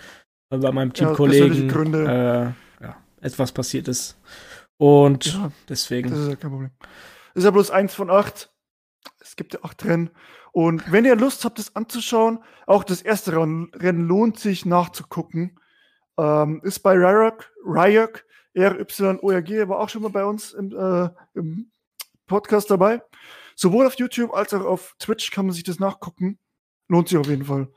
weil 0.49 0.59
bei 0.59 0.71
meinem 0.71 0.93
Teamkollegen 0.93 1.69
ja, 1.69 2.43
äh, 2.43 2.53
ja, 2.81 2.97
etwas 3.21 3.51
passiert 3.51 3.87
ist. 3.87 4.17
Und 4.77 5.33
ja, 5.33 5.51
deswegen. 5.69 6.09
Das 6.09 6.19
ist 6.19 6.29
ja 6.29 6.35
kein 6.35 6.51
Problem. 6.51 6.71
Ist 7.35 7.43
ja 7.43 7.51
bloß 7.51 7.71
eins 7.71 7.93
von 7.93 8.09
acht. 8.09 8.51
Es 9.21 9.35
gibt 9.35 9.53
ja 9.53 9.59
acht 9.63 9.85
Rennen. 9.85 10.09
Und 10.55 10.89
wenn 10.89 11.03
ihr 11.03 11.17
Lust 11.17 11.43
habt, 11.43 11.59
das 11.59 11.75
anzuschauen, 11.75 12.39
auch 12.65 12.85
das 12.85 13.01
erste 13.01 13.35
Rennen 13.35 14.07
lohnt 14.07 14.39
sich 14.39 14.65
nachzugucken. 14.65 15.59
Ähm, 16.17 16.61
ist 16.63 16.79
bei 16.79 16.93
Ryok, 16.93 17.51
Ryok, 17.65 18.23
R-Y-O-R-G, 18.53 19.67
war 19.67 19.79
auch 19.81 19.89
schon 19.89 20.03
mal 20.03 20.11
bei 20.11 20.23
uns 20.23 20.53
im, 20.53 20.71
äh, 20.71 21.09
im 21.33 21.71
Podcast 22.25 22.71
dabei. 22.71 23.01
Sowohl 23.57 23.85
auf 23.85 23.95
YouTube 23.95 24.33
als 24.33 24.53
auch 24.53 24.63
auf 24.63 24.95
Twitch 24.97 25.29
kann 25.31 25.47
man 25.47 25.53
sich 25.53 25.65
das 25.65 25.79
nachgucken. 25.79 26.39
Lohnt 26.87 27.09
sich 27.09 27.17
auf 27.17 27.27
jeden 27.27 27.43
Fall. 27.43 27.67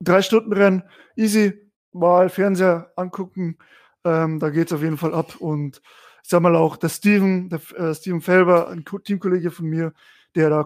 Drei 0.00 0.20
Stunden 0.20 0.52
Rennen, 0.52 0.82
easy, 1.14 1.70
mal 1.92 2.30
Fernseher 2.30 2.90
angucken. 2.96 3.58
Ähm, 4.02 4.40
da 4.40 4.50
geht's 4.50 4.72
auf 4.72 4.82
jeden 4.82 4.98
Fall 4.98 5.14
ab. 5.14 5.36
Und 5.36 5.80
ich 6.24 6.30
sag 6.30 6.42
mal 6.42 6.56
auch, 6.56 6.78
der 6.78 6.88
Steven, 6.88 7.48
der 7.48 7.60
äh, 7.76 7.94
Steven 7.94 8.20
Felber, 8.20 8.70
ein 8.70 8.84
Ko 8.84 8.98
Teamkollege 8.98 9.52
von 9.52 9.66
mir, 9.66 9.92
der 10.34 10.50
da 10.50 10.64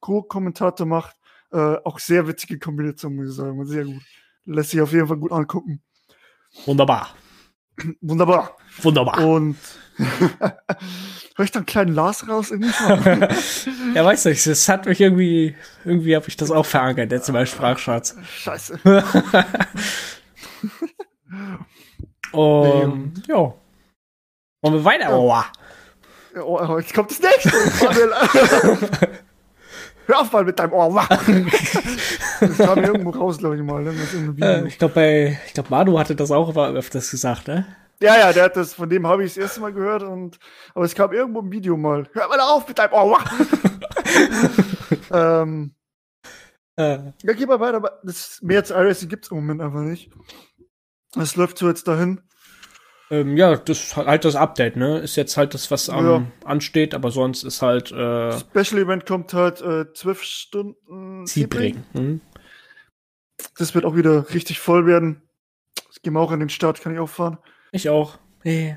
Co-Kommentator 0.00 0.86
macht, 0.86 1.16
äh, 1.52 1.76
auch 1.84 1.98
sehr 1.98 2.26
witzige 2.26 2.58
Kombination, 2.58 3.16
muss 3.16 3.30
ich 3.30 3.36
sagen. 3.36 3.64
Sehr 3.66 3.84
gut. 3.84 4.02
Lässt 4.44 4.70
sich 4.70 4.80
auf 4.80 4.92
jeden 4.92 5.06
Fall 5.06 5.18
gut 5.18 5.32
angucken. 5.32 5.82
Wunderbar. 6.66 7.14
Wunderbar. 8.00 8.56
Wunderbar. 8.82 9.26
Und 9.26 9.56
Hör 11.36 11.44
ich 11.44 11.50
da 11.50 11.58
einen 11.60 11.66
kleinen 11.66 11.94
Lars 11.94 12.26
raus? 12.28 12.50
Irgendwie 12.50 12.68
ja, 13.94 14.04
weißt 14.04 14.26
du, 14.26 14.34
das 14.34 14.68
hat 14.68 14.86
mich 14.86 15.00
irgendwie, 15.00 15.56
irgendwie 15.84 16.16
habe 16.16 16.28
ich 16.28 16.36
das 16.36 16.50
auch 16.50 16.66
verankert, 16.66 17.12
jetzt 17.12 17.28
in 17.28 17.34
meinem 17.34 17.46
Sprachschatz. 17.46 18.16
Scheiße. 18.24 18.78
Und, 22.32 23.14
nee. 23.14 23.22
ja. 23.28 23.54
Wollen 24.62 24.74
wir 24.74 24.84
weiter? 24.84 25.18
Oh, 25.18 25.34
oh, 26.42 26.78
jetzt 26.78 26.94
kommt 26.94 27.10
das 27.10 27.20
nächste. 27.20 27.50
Hör 30.06 30.20
auf 30.20 30.32
mal 30.32 30.44
mit 30.44 30.58
deinem 30.58 30.72
Ohr. 30.72 31.06
das 32.40 32.58
kam 32.58 32.82
irgendwo 32.82 33.10
raus, 33.10 33.38
glaube 33.38 33.56
ich 33.56 33.62
mal. 33.62 33.82
Ne? 33.82 33.94
Äh, 34.40 34.66
ich 34.66 34.78
glaube, 34.78 34.94
bei, 34.94 35.38
ich 35.46 35.54
glaube, 35.54 35.70
Manu 35.70 35.98
hatte 35.98 36.16
das 36.16 36.30
auch 36.30 36.56
öfters 36.56 37.10
gesagt, 37.10 37.48
ne? 37.48 37.66
Ja, 38.02 38.16
ja, 38.18 38.32
der 38.32 38.44
hat 38.44 38.56
das, 38.56 38.72
von 38.72 38.88
dem 38.88 39.06
habe 39.06 39.24
ich 39.24 39.34
das 39.34 39.42
erste 39.42 39.60
Mal 39.60 39.74
gehört 39.74 40.02
und, 40.02 40.38
aber 40.74 40.86
es 40.86 40.94
kam 40.94 41.12
irgendwo 41.12 41.40
im 41.40 41.52
Video 41.52 41.76
mal. 41.76 42.08
Hör 42.12 42.28
mal 42.28 42.40
auf 42.40 42.66
mit 42.66 42.78
deinem 42.78 42.92
Ohr. 42.94 43.18
ähm, 45.12 45.74
äh. 46.76 47.12
Ja, 47.22 47.32
geh 47.34 47.44
mal 47.44 47.60
weiter, 47.60 47.76
aber 47.76 48.00
das, 48.02 48.40
mehr 48.40 48.60
als 48.60 48.70
iRacing 48.70 49.08
gibt 49.10 49.26
es 49.26 49.30
im 49.30 49.36
Moment 49.36 49.60
einfach 49.60 49.82
nicht. 49.82 50.10
Es 51.16 51.36
läuft 51.36 51.58
so 51.58 51.68
jetzt 51.68 51.86
dahin. 51.88 52.22
Ähm, 53.10 53.36
ja, 53.36 53.56
das 53.56 53.80
ist 53.82 53.96
halt 53.96 54.24
das 54.24 54.36
Update, 54.36 54.76
ne? 54.76 54.98
Ist 54.98 55.16
jetzt 55.16 55.36
halt 55.36 55.52
das, 55.52 55.70
was 55.70 55.88
am, 55.88 56.06
ja. 56.06 56.26
ansteht, 56.44 56.94
aber 56.94 57.10
sonst 57.10 57.42
ist 57.42 57.60
halt. 57.60 57.90
Äh, 57.90 58.38
Special 58.38 58.80
Event 58.80 59.04
kommt 59.04 59.34
halt 59.34 59.60
äh, 59.60 59.92
zwölf 59.94 60.22
Stunden. 60.22 61.26
Sebring. 61.26 61.82
Mhm. 61.92 62.20
Das 63.58 63.74
wird 63.74 63.84
auch 63.84 63.96
wieder 63.96 64.32
richtig 64.32 64.60
voll 64.60 64.86
werden. 64.86 65.22
Ich 65.92 66.02
gehe 66.02 66.12
mal 66.12 66.20
auch 66.20 66.30
an 66.30 66.40
den 66.40 66.50
Start, 66.50 66.80
kann 66.80 66.92
ich 66.92 67.00
auch 67.00 67.08
fahren. 67.08 67.38
Ich 67.72 67.88
auch. 67.88 68.18
Hey. 68.42 68.76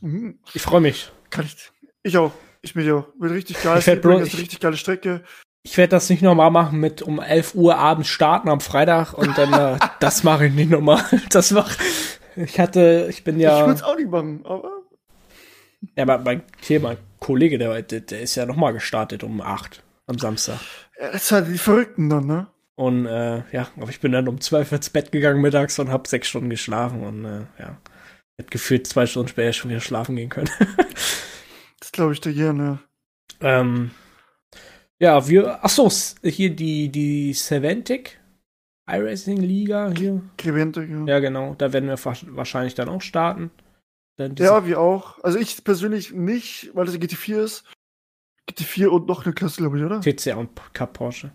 Mhm. 0.00 0.38
Ich 0.52 0.62
freue 0.62 0.80
mich. 0.80 1.12
Kann 1.30 1.44
ich. 1.44 1.70
Ich 2.02 2.18
auch. 2.18 2.32
Ich 2.60 2.74
mich 2.74 2.90
auch. 2.90 3.06
Wird 3.18 3.32
richtig 3.32 3.62
geil. 3.62 3.78
Ich 3.78 3.86
werde 3.86 4.08
eine 4.08 4.24
richtig 4.24 4.58
geile 4.58 4.76
Strecke. 4.76 5.22
Ich 5.62 5.78
werde 5.78 5.90
das 5.90 6.10
nicht 6.10 6.22
normal 6.22 6.50
machen 6.50 6.80
mit 6.80 7.02
um 7.02 7.20
11 7.20 7.54
Uhr 7.54 7.76
abends 7.76 8.08
starten 8.08 8.48
am 8.48 8.60
Freitag 8.60 9.14
und 9.14 9.38
dann 9.38 9.52
äh, 9.52 9.78
das 10.00 10.24
mache 10.24 10.46
ich 10.46 10.52
nicht 10.52 10.70
normal. 10.70 11.02
Das 11.30 11.50
mach 11.52 11.70
ich 12.36 12.58
hatte, 12.60 13.06
ich 13.10 13.24
bin 13.24 13.38
ja. 13.40 13.60
Ich 13.60 13.66
würde 13.66 13.74
es 13.74 13.82
auch 13.82 13.96
nicht 13.96 14.10
machen, 14.10 14.40
aber. 14.44 14.70
Ja, 15.96 16.04
aber 16.04 16.18
mein, 16.18 16.42
hier, 16.60 16.80
mein 16.80 16.96
Kollege, 17.20 17.58
der, 17.58 17.82
der, 17.82 18.00
der 18.00 18.20
ist 18.20 18.34
ja 18.34 18.46
nochmal 18.46 18.72
gestartet 18.72 19.22
um 19.22 19.40
8 19.40 19.82
am 20.06 20.18
Samstag. 20.18 20.60
Ja, 20.98 21.12
das 21.12 21.24
ist 21.24 21.32
halt 21.32 21.48
die 21.48 21.58
Verrückten 21.58 22.08
dann, 22.08 22.26
ne? 22.26 22.46
Und 22.76 23.06
äh, 23.06 23.42
ja, 23.52 23.68
aber 23.76 23.90
ich 23.90 24.00
bin 24.00 24.12
dann 24.12 24.26
um 24.26 24.40
12 24.40 24.72
ins 24.72 24.90
Bett 24.90 25.12
gegangen 25.12 25.40
mittags 25.40 25.78
und 25.78 25.90
habe 25.90 26.08
sechs 26.08 26.28
Stunden 26.28 26.50
geschlafen 26.50 27.02
und 27.02 27.24
äh, 27.24 27.42
ja. 27.58 27.78
Hätte 28.36 28.50
gefühlt 28.50 28.86
zwei 28.86 29.06
Stunden 29.06 29.28
später 29.28 29.52
schon 29.52 29.70
wieder 29.70 29.80
schlafen 29.80 30.16
gehen 30.16 30.28
können. 30.28 30.50
das 31.78 31.92
glaube 31.92 32.14
ich 32.14 32.20
dir 32.20 32.32
gerne. 32.32 32.80
Ähm, 33.40 33.92
ja, 34.98 35.28
wir, 35.28 35.60
ach 35.62 35.70
so, 35.70 35.88
hier 36.22 36.50
die, 36.50 36.88
die 36.88 37.32
Seventic 37.32 38.20
iRacing 38.86 39.38
Liga 39.38 39.90
hier. 39.96 40.22
Creventic, 40.36 40.90
ja. 40.90 41.04
Ja, 41.06 41.18
genau. 41.20 41.54
Da 41.54 41.72
werden 41.72 41.88
wir 41.88 41.98
wahrscheinlich 42.36 42.74
dann 42.74 42.88
auch 42.88 43.02
starten. 43.02 43.50
Dann 44.16 44.36
ja, 44.36 44.66
wir 44.66 44.80
auch. 44.80 45.22
Also 45.24 45.38
ich 45.38 45.64
persönlich 45.64 46.12
nicht, 46.12 46.70
weil 46.74 46.86
das 46.86 46.94
GT4 46.96 47.42
ist. 47.42 47.64
GT4 48.50 48.86
und 48.86 49.08
noch 49.08 49.24
eine 49.24 49.34
Klasse, 49.34 49.60
glaube 49.60 49.78
ich, 49.78 49.84
oder? 49.84 50.00
TCR 50.00 50.38
und 50.38 50.50
Cup 50.74 50.92
Porsche. 50.92 51.32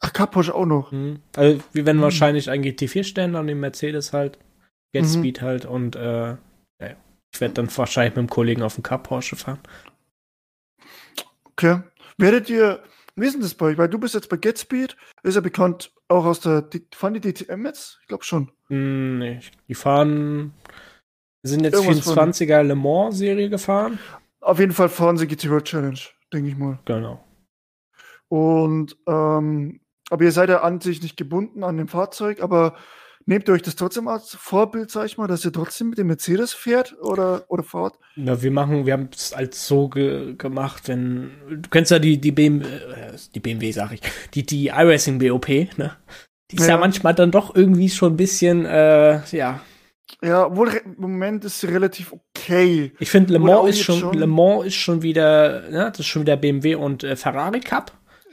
Ach, 0.00 0.12
Cup 0.12 0.32
Porsche 0.32 0.54
auch 0.54 0.66
noch. 0.66 0.92
Mhm. 0.92 1.20
Also 1.34 1.62
wir 1.72 1.86
werden 1.86 1.98
mhm. 1.98 2.02
wahrscheinlich 2.02 2.50
ein 2.50 2.62
GT4 2.62 3.04
stellen, 3.04 3.32
dann 3.32 3.46
den 3.46 3.60
Mercedes 3.60 4.12
halt. 4.12 4.38
Get 4.92 5.04
mhm. 5.04 5.08
Speed 5.08 5.42
halt 5.42 5.66
und 5.66 5.96
äh, 5.96 6.30
ja, 6.30 6.96
ich 7.32 7.40
werde 7.40 7.54
dann 7.54 7.76
wahrscheinlich 7.76 8.16
mit 8.16 8.26
dem 8.26 8.30
Kollegen 8.30 8.62
auf 8.62 8.74
dem 8.74 8.82
Cup 8.82 9.08
Porsche 9.08 9.36
fahren. 9.36 9.60
Okay. 11.44 11.82
Werdet 12.16 12.48
ihr, 12.48 12.82
wie 13.16 13.26
ist 13.26 13.34
denn 13.34 13.42
das 13.42 13.54
bei 13.54 13.66
euch? 13.66 13.78
Weil 13.78 13.88
du 13.88 13.98
bist 13.98 14.14
jetzt 14.14 14.28
bei 14.28 14.36
Get 14.36 14.58
Speed, 14.58 14.96
ist 15.22 15.34
ja 15.34 15.40
bekannt 15.40 15.92
auch 16.08 16.24
aus 16.24 16.40
der, 16.40 16.68
fahren 16.94 17.14
die 17.14 17.20
DTM 17.20 17.66
jetzt? 17.66 17.98
Ich 18.02 18.08
glaube 18.08 18.24
schon. 18.24 18.50
Mm, 18.68 19.18
nee, 19.18 19.40
die 19.68 19.74
fahren, 19.74 20.52
sind 21.42 21.64
jetzt 21.64 21.74
Irgendwas 21.74 22.06
24er 22.06 22.62
Le 22.62 22.74
Mans 22.74 23.18
Serie 23.18 23.48
gefahren. 23.48 23.98
Auf 24.40 24.58
jeden 24.58 24.72
Fall 24.72 24.88
fahren 24.88 25.16
sie 25.16 25.26
GT 25.26 25.50
World 25.50 25.64
Challenge, 25.64 26.00
denke 26.32 26.48
ich 26.48 26.56
mal. 26.56 26.78
Genau. 26.84 27.24
Und, 28.28 28.96
ähm, 29.06 29.80
aber 30.10 30.24
ihr 30.24 30.32
seid 30.32 30.48
ja 30.48 30.62
an 30.62 30.80
sich 30.80 31.02
nicht 31.02 31.16
gebunden 31.16 31.62
an 31.64 31.76
dem 31.76 31.88
Fahrzeug, 31.88 32.42
aber 32.42 32.74
Nehmt 33.28 33.46
ihr 33.46 33.52
euch 33.52 33.60
das 33.60 33.76
trotzdem 33.76 34.08
als 34.08 34.34
Vorbild, 34.34 34.90
sag 34.90 35.04
ich 35.04 35.18
mal, 35.18 35.26
dass 35.26 35.44
ihr 35.44 35.52
trotzdem 35.52 35.90
mit 35.90 35.98
dem 35.98 36.06
Mercedes 36.06 36.54
fährt 36.54 36.96
oder, 36.98 37.44
oder 37.48 37.62
fahrt? 37.62 37.98
Na, 38.16 38.40
wir 38.40 38.50
machen, 38.50 38.86
wir 38.86 38.94
haben 38.94 39.10
es 39.14 39.34
als 39.34 39.68
so 39.68 39.90
ge 39.90 40.34
gemacht, 40.38 40.88
wenn, 40.88 41.32
du 41.50 41.68
kennst 41.68 41.90
ja 41.90 41.98
die, 41.98 42.18
die 42.18 42.32
BMW, 42.32 42.66
äh, 42.66 43.12
die 43.34 43.40
BMW 43.40 43.70
sag 43.70 43.92
ich, 43.92 44.00
die, 44.32 44.46
die 44.46 44.68
iRacing 44.68 45.18
BOP, 45.18 45.46
ne? 45.76 45.94
Die 46.50 46.56
ist 46.56 46.68
ja. 46.68 46.76
ja 46.76 46.78
manchmal 46.78 47.14
dann 47.14 47.30
doch 47.30 47.54
irgendwie 47.54 47.90
schon 47.90 48.14
ein 48.14 48.16
bisschen, 48.16 48.64
äh, 48.64 49.20
ja, 49.36 49.60
ja, 50.22 50.56
wohl 50.56 50.70
im 50.72 50.94
Moment 50.96 51.44
ist 51.44 51.60
sie 51.60 51.66
relativ 51.66 52.14
okay. 52.14 52.94
Ich 52.98 53.10
finde, 53.10 53.34
Le 53.34 53.40
Mans 53.40 53.68
ist 53.68 53.82
schon, 53.82 53.98
schon, 53.98 54.16
Le 54.16 54.26
Mans 54.26 54.68
ist 54.68 54.76
schon 54.76 55.02
wieder, 55.02 55.68
ne, 55.68 55.90
das 55.90 56.00
ist 56.00 56.06
schon 56.06 56.22
wieder 56.22 56.38
BMW 56.38 56.76
und 56.76 57.04
äh, 57.04 57.14
Ferrari 57.14 57.60
Cup. 57.60 57.92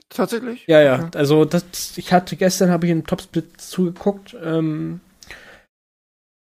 Tatsächlich? 0.10 0.66
Ja, 0.68 0.82
ja. 0.82 1.10
Also 1.16 1.46
das, 1.46 1.98
ich 1.98 2.14
hatte 2.14 2.36
gestern 2.36 2.70
habe 2.70 2.86
ich 2.86 2.92
in 2.92 3.06
Topsplit 3.06 3.60
zugeguckt. 3.60 4.36
Ähm, 4.44 5.02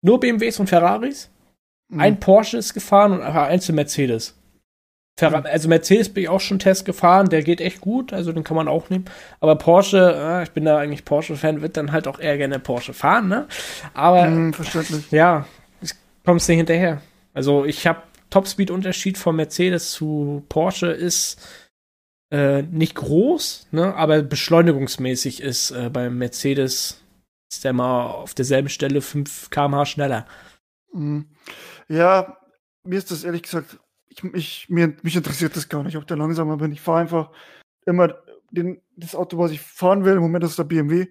nur 0.04 0.20
BMWs 0.20 0.60
und 0.60 0.68
Ferraris. 0.68 1.30
Mhm. 1.90 2.00
Ein 2.00 2.20
Porsche 2.20 2.58
ist 2.58 2.74
gefahren 2.74 3.14
und 3.14 3.22
eins 3.22 3.70
ein 3.70 3.76
Mercedes. 3.76 4.36
Ferra 5.18 5.40
mhm. 5.40 5.46
Also 5.46 5.70
Mercedes 5.70 6.10
bin 6.10 6.24
ich 6.24 6.30
auch 6.30 6.42
schon 6.42 6.60
Test 6.60 6.86
gefahren, 6.86 7.30
der 7.30 7.44
geht 7.44 7.62
echt 7.62 7.82
gut, 7.82 8.14
also 8.14 8.32
den 8.32 8.44
kann 8.44 8.58
man 8.58 8.68
auch 8.68 8.90
nehmen. 8.90 9.06
Aber 9.40 9.56
Porsche, 9.56 10.16
äh, 10.16 10.44
ich 10.44 10.52
bin 10.52 10.66
da 10.66 10.78
eigentlich 10.78 11.06
Porsche-Fan, 11.06 11.62
wird 11.62 11.78
dann 11.78 11.92
halt 11.92 12.08
auch 12.08 12.20
eher 12.20 12.38
gerne 12.38 12.60
Porsche 12.60 12.94
fahren, 12.94 13.28
ne? 13.28 13.48
Aber 13.94 14.26
mhm, 14.26 14.54
verständlich. 14.54 15.12
Ja, 15.12 15.46
kommst 16.26 16.50
du 16.50 16.54
hinterher. 16.54 17.02
Also 17.34 17.66
ich 17.66 17.86
habe 17.86 18.02
Topspeed-Unterschied 18.32 19.18
von 19.18 19.36
Mercedes 19.36 19.92
zu 19.92 20.44
Porsche 20.50 20.88
ist 20.88 21.40
äh, 22.34 22.64
nicht 22.64 22.96
groß, 22.96 23.68
ne, 23.72 23.96
aber 23.96 24.24
beschleunigungsmäßig 24.24 25.42
ist 25.42 25.70
äh, 25.70 25.92
beim 25.92 26.18
Mercedes 26.18 27.00
ist 27.52 27.64
der 27.64 27.74
mal 27.74 28.08
auf 28.08 28.34
derselben 28.34 28.70
Stelle 28.70 29.02
5 29.02 29.52
km/h 29.52 29.86
schneller. 29.86 30.26
Mhm. 30.92 31.28
Ja, 31.88 32.38
mir 32.84 32.98
ist 32.98 33.12
das 33.12 33.24
ehrlich 33.24 33.44
gesagt, 33.44 33.78
ich, 34.08 34.24
ich, 34.34 34.70
mir, 34.70 34.96
mich 35.04 35.16
interessiert 35.16 35.56
das 35.56 35.70
gar 35.70 35.84
nicht, 35.84 35.96
ob 35.96 36.08
der 36.08 36.18
langsamer 36.18 36.58
bin. 36.58 36.72
Ich 36.72 36.82
fahre 36.82 37.02
einfach 37.02 37.30
immer 37.86 38.16
den, 38.50 38.82
das 38.96 39.14
Auto, 39.14 39.38
was 39.38 39.52
ich 39.52 39.62
fahren 39.62 40.04
will. 40.04 40.16
Im 40.16 40.22
Moment 40.22 40.44
ist 40.44 40.52
es 40.52 40.56
der 40.56 40.64
BMW. 40.64 41.08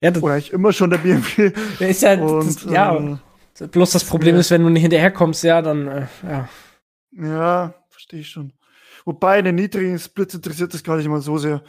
Ja, 0.00 0.12
das, 0.12 0.22
Oder 0.22 0.38
ich 0.38 0.52
immer 0.52 0.72
schon 0.72 0.90
der 0.90 0.98
BMW. 0.98 1.52
Ist 1.80 2.02
ja, 2.02 2.14
Und, 2.20 2.46
das, 2.46 2.64
ja 2.70 3.18
äh, 3.58 3.66
bloß 3.66 3.90
das 3.90 4.04
Problem 4.04 4.36
ja. 4.36 4.40
ist, 4.40 4.52
wenn 4.52 4.62
du 4.62 4.68
nicht 4.68 4.82
hinterherkommst, 4.82 5.42
ja, 5.42 5.60
dann, 5.60 5.88
äh, 5.88 6.06
ja. 6.22 6.48
Ja, 7.10 7.74
verstehe 7.88 8.20
ich 8.20 8.28
schon. 8.28 8.52
Wobei 9.06 9.38
in 9.38 9.44
den 9.46 9.54
niedrigen 9.54 9.98
Splits 9.98 10.34
interessiert 10.34 10.74
das 10.74 10.82
gar 10.82 10.96
nicht 10.96 11.08
mal 11.08 11.22
so 11.22 11.38
sehr. 11.38 11.62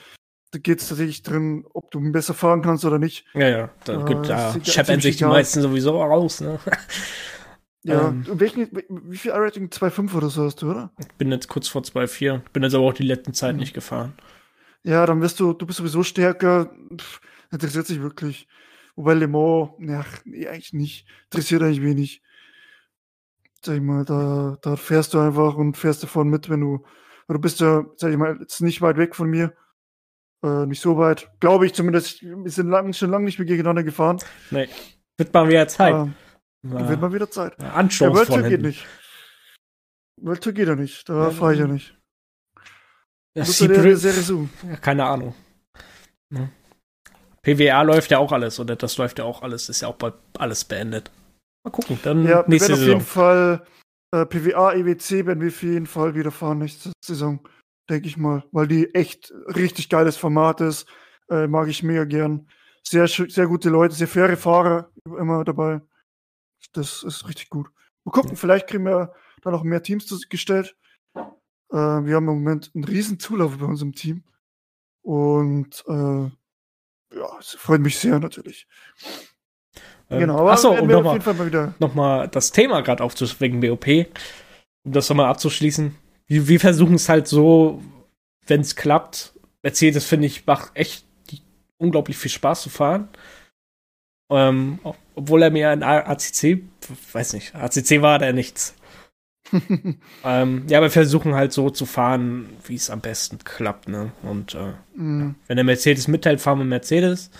Da 0.51 0.60
geht 0.60 0.82
es 0.82 0.89
tatsächlich 0.89 1.22
drin, 1.22 1.65
ob 1.72 1.91
du 1.91 2.00
besser 2.12 2.34
fahren 2.34 2.63
kannst 2.63 2.84
oder 2.84 2.98
nicht. 2.98 3.25
Ja, 3.34 3.48
ja. 3.48 3.70
Da, 3.86 4.01
äh, 4.01 4.06
gut, 4.06 4.27
da 4.27 4.56
scheppern 4.63 5.00
sich 5.00 5.17
die 5.17 5.25
meisten 5.25 5.62
sowieso 5.62 6.01
raus, 6.01 6.41
ne? 6.41 6.60
Ja, 7.84 8.10
ähm, 8.10 8.25
welchen, 8.27 8.70
wie 8.89 9.17
viel 9.17 9.32
iRating? 9.32 9.70
2,5 9.70 10.13
oder 10.15 10.29
so 10.29 10.44
hast 10.44 10.62
du, 10.62 10.72
oder? 10.72 10.91
Ich 11.00 11.08
bin 11.13 11.32
jetzt 11.32 11.48
kurz 11.48 11.70
vor 11.70 11.84
2,4. 11.84 12.41
Bin 12.51 12.63
jetzt 12.63 12.74
aber 12.74 12.84
auch 12.84 12.94
die 12.94 13.03
letzten 13.03 13.34
Zeit 13.34 13.53
mhm. 13.53 13.62
nicht 13.62 13.74
gefahren. 13.74 14.13
Ja, 14.84 15.06
dann 15.06 15.22
wirst 15.22 15.39
du, 15.39 15.53
du 15.53 15.65
bist 15.65 15.77
sowieso 15.77 16.03
stärker. 16.03 16.75
Pff, 16.98 17.22
interessiert 17.50 17.88
sich 17.88 18.01
wirklich. 18.01 18.48
Wobei 18.98 19.13
Le 19.13 19.27
Mans, 19.27 19.70
ja, 19.79 20.03
nee, 20.25 20.48
eigentlich 20.48 20.74
nicht. 20.74 21.08
Interessiert 21.25 21.62
eigentlich 21.62 21.82
wenig. 21.82 22.24
Sag 23.62 23.75
ich 23.75 23.82
mal, 23.82 24.03
da, 24.03 24.58
da 24.62 24.75
fährst 24.75 25.13
du 25.13 25.20
einfach 25.20 25.56
und 25.56 25.77
fährst 25.77 26.03
davon 26.03 26.29
mit, 26.29 26.50
wenn 26.50 26.62
du 26.62 26.86
Du 27.27 27.39
bist 27.39 27.60
ja, 27.60 27.86
sag 27.98 28.12
ich 28.12 28.17
mal, 28.17 28.38
jetzt 28.39 28.62
nicht 28.62 28.81
weit 28.81 28.98
weg 28.98 29.15
von 29.15 29.29
mir. 29.29 29.53
Äh, 30.43 30.65
nicht 30.65 30.81
so 30.81 30.98
weit. 30.98 31.29
Glaube 31.39 31.65
ich 31.65 31.74
zumindest. 31.74 32.22
Wir 32.22 32.50
sind 32.51 32.69
lang, 32.69 32.93
schon 32.93 33.12
lange 33.12 33.25
nicht 33.25 33.39
mehr 33.39 33.48
gegeneinander 33.48 33.84
gefahren. 33.84 34.19
Nee. 34.51 34.69
Wird 35.17 35.34
mal 35.34 35.48
wieder 35.48 35.67
Zeit. 35.67 35.93
Ähm, 35.93 36.13
ja. 36.63 36.89
Wird 36.89 37.01
mal 37.01 37.13
wieder 37.13 37.29
Zeit. 37.29 37.53
Ja, 37.60 37.81
Der 37.81 38.13
World 38.13 38.27
Tour 38.27 38.43
geht 38.43 38.62
nicht. 38.62 38.86
World 40.22 40.43
Tour 40.43 40.53
geht 40.53 40.67
ja 40.67 40.75
nicht. 40.75 41.07
Da 41.10 41.25
ja, 41.25 41.31
fahre 41.31 41.53
ich 41.53 41.60
ja 41.60 41.67
nicht. 41.67 41.98
Das 43.34 43.57
der, 43.60 43.67
der 43.67 43.98
Serie 43.98 44.22
so. 44.22 44.50
Ja, 44.67 44.77
keine 44.77 45.05
Ahnung. 45.05 45.36
Ja. 46.34 46.50
PWA 47.43 47.81
läuft 47.84 48.12
ja 48.12 48.17
auch 48.17 48.31
alles 48.31 48.60
oder 48.60 48.75
das 48.75 48.98
läuft 48.98 49.19
ja 49.19 49.25
auch 49.25 49.41
alles, 49.41 49.69
ist 49.69 49.81
ja 49.81 49.88
auch 49.88 49.96
bald 49.96 50.15
alles 50.38 50.65
beendet. 50.65 51.12
Mal 51.63 51.72
gucken, 51.72 52.00
dann 52.03 52.25
ja, 52.25 52.43
nächste 52.48 52.74
wir 52.74 52.77
werden 52.77 52.84
auf 52.84 52.88
jeden 52.88 53.01
Fall 53.01 53.65
äh, 54.12 54.26
PWA, 54.26 54.74
EWC 54.74 55.26
werden 55.26 55.42
wir 55.42 55.50
auf 55.50 55.64
jeden 55.64 55.86
Fall 55.86 56.16
wieder 56.16 56.32
fahren 56.32 56.60
nächste 56.60 56.92
Saison, 57.04 57.48
denke 57.90 58.08
ich 58.08 58.18
mal, 58.18 58.44
weil 58.52 58.68
die 58.68 58.94
echt 58.94 59.34
richtig 59.48 59.90
geiles 59.90 60.18
Format 60.18 60.62
ist, 60.62 60.88
äh, 61.30 61.48
mag 61.48 61.68
ich 61.68 61.84
mega 61.84 62.06
gern. 62.06 62.48
Sehr, 62.84 63.08
sehr 63.08 63.48
gute 63.48 63.70
Leute, 63.70 63.96
sehr 63.96 64.08
faire 64.08 64.38
Fahrer 64.38 64.92
immer 65.06 65.44
dabei. 65.44 65.82
Das 66.72 67.04
ist 67.04 67.28
richtig 67.28 67.50
gut. 67.50 67.70
Mal 68.06 68.12
gucken, 68.12 68.38
vielleicht 68.38 68.68
kriegen 68.68 68.86
wir 68.86 69.14
da 69.42 69.52
noch 69.52 69.64
mehr 69.64 69.84
Teams 69.84 70.30
gestellt. 70.30 70.78
Äh, 71.16 71.24
wir 71.76 72.16
haben 72.16 72.30
im 72.30 72.36
Moment 72.44 72.72
einen 72.74 72.86
riesen 72.86 73.20
Zulauf 73.20 73.58
bei 73.58 73.66
unserem 73.66 73.94
Team. 73.94 74.24
Und 75.02 75.84
äh, 75.88 76.32
ja, 77.16 77.40
es 77.40 77.56
freut 77.60 77.82
mich 77.82 78.00
sehr 78.00 78.20
natürlich. 78.20 78.68
Ähm, 80.10 80.20
genau, 80.20 80.40
aber 80.40 80.54
achso, 80.54 80.72
um 80.72 80.88
nochmal 80.88 81.20
noch 81.80 81.96
mal 81.96 82.28
das 82.28 82.52
Thema 82.52 82.82
gerade 82.82 83.04
aufzuschwingen, 83.04 83.60
BOP, 83.60 83.88
um 84.84 84.92
das 84.92 85.10
nochmal 85.10 85.28
abzuschließen. 85.28 85.96
Wir, 86.28 86.48
wir 86.48 86.60
versuchen 86.60 86.96
es 86.96 87.10
halt 87.10 87.28
so, 87.28 87.82
wenn 88.46 88.62
es 88.62 88.76
klappt. 88.76 89.34
Mercedes, 89.64 90.06
finde 90.06 90.28
ich, 90.28 90.46
macht 90.46 90.72
echt 90.76 91.06
unglaublich 91.78 92.18
viel 92.18 92.32
Spaß 92.32 92.62
zu 92.64 92.70
fahren. 92.70 93.10
Ähm, 94.30 94.80
obwohl 95.16 95.42
er 95.42 95.52
mir 95.52 95.70
ein 95.70 95.84
ACC, 95.84 96.64
weiß 97.14 97.34
nicht, 97.34 97.56
ACC 97.56 98.02
war 98.02 98.20
da 98.20 98.32
nichts. 98.34 98.76
ähm, 100.26 100.66
ja, 100.68 100.78
aber 100.78 100.88
wir 100.88 100.92
versuchen 100.92 101.34
halt 101.34 101.54
so 101.54 101.70
zu 101.70 101.86
fahren, 101.86 102.50
wie 102.66 102.76
es 102.76 102.90
am 102.90 103.00
besten 103.00 103.38
klappt, 103.40 103.88
ne? 103.88 104.12
Und 104.24 104.56
äh, 104.56 104.74
mm. 105.00 105.36
wenn 105.48 105.56
der 105.56 105.64
Mercedes 105.64 106.10
mitteilt, 106.10 106.42
fahren 106.42 106.60
wir 106.60 106.66
Mercedes. 106.66 107.32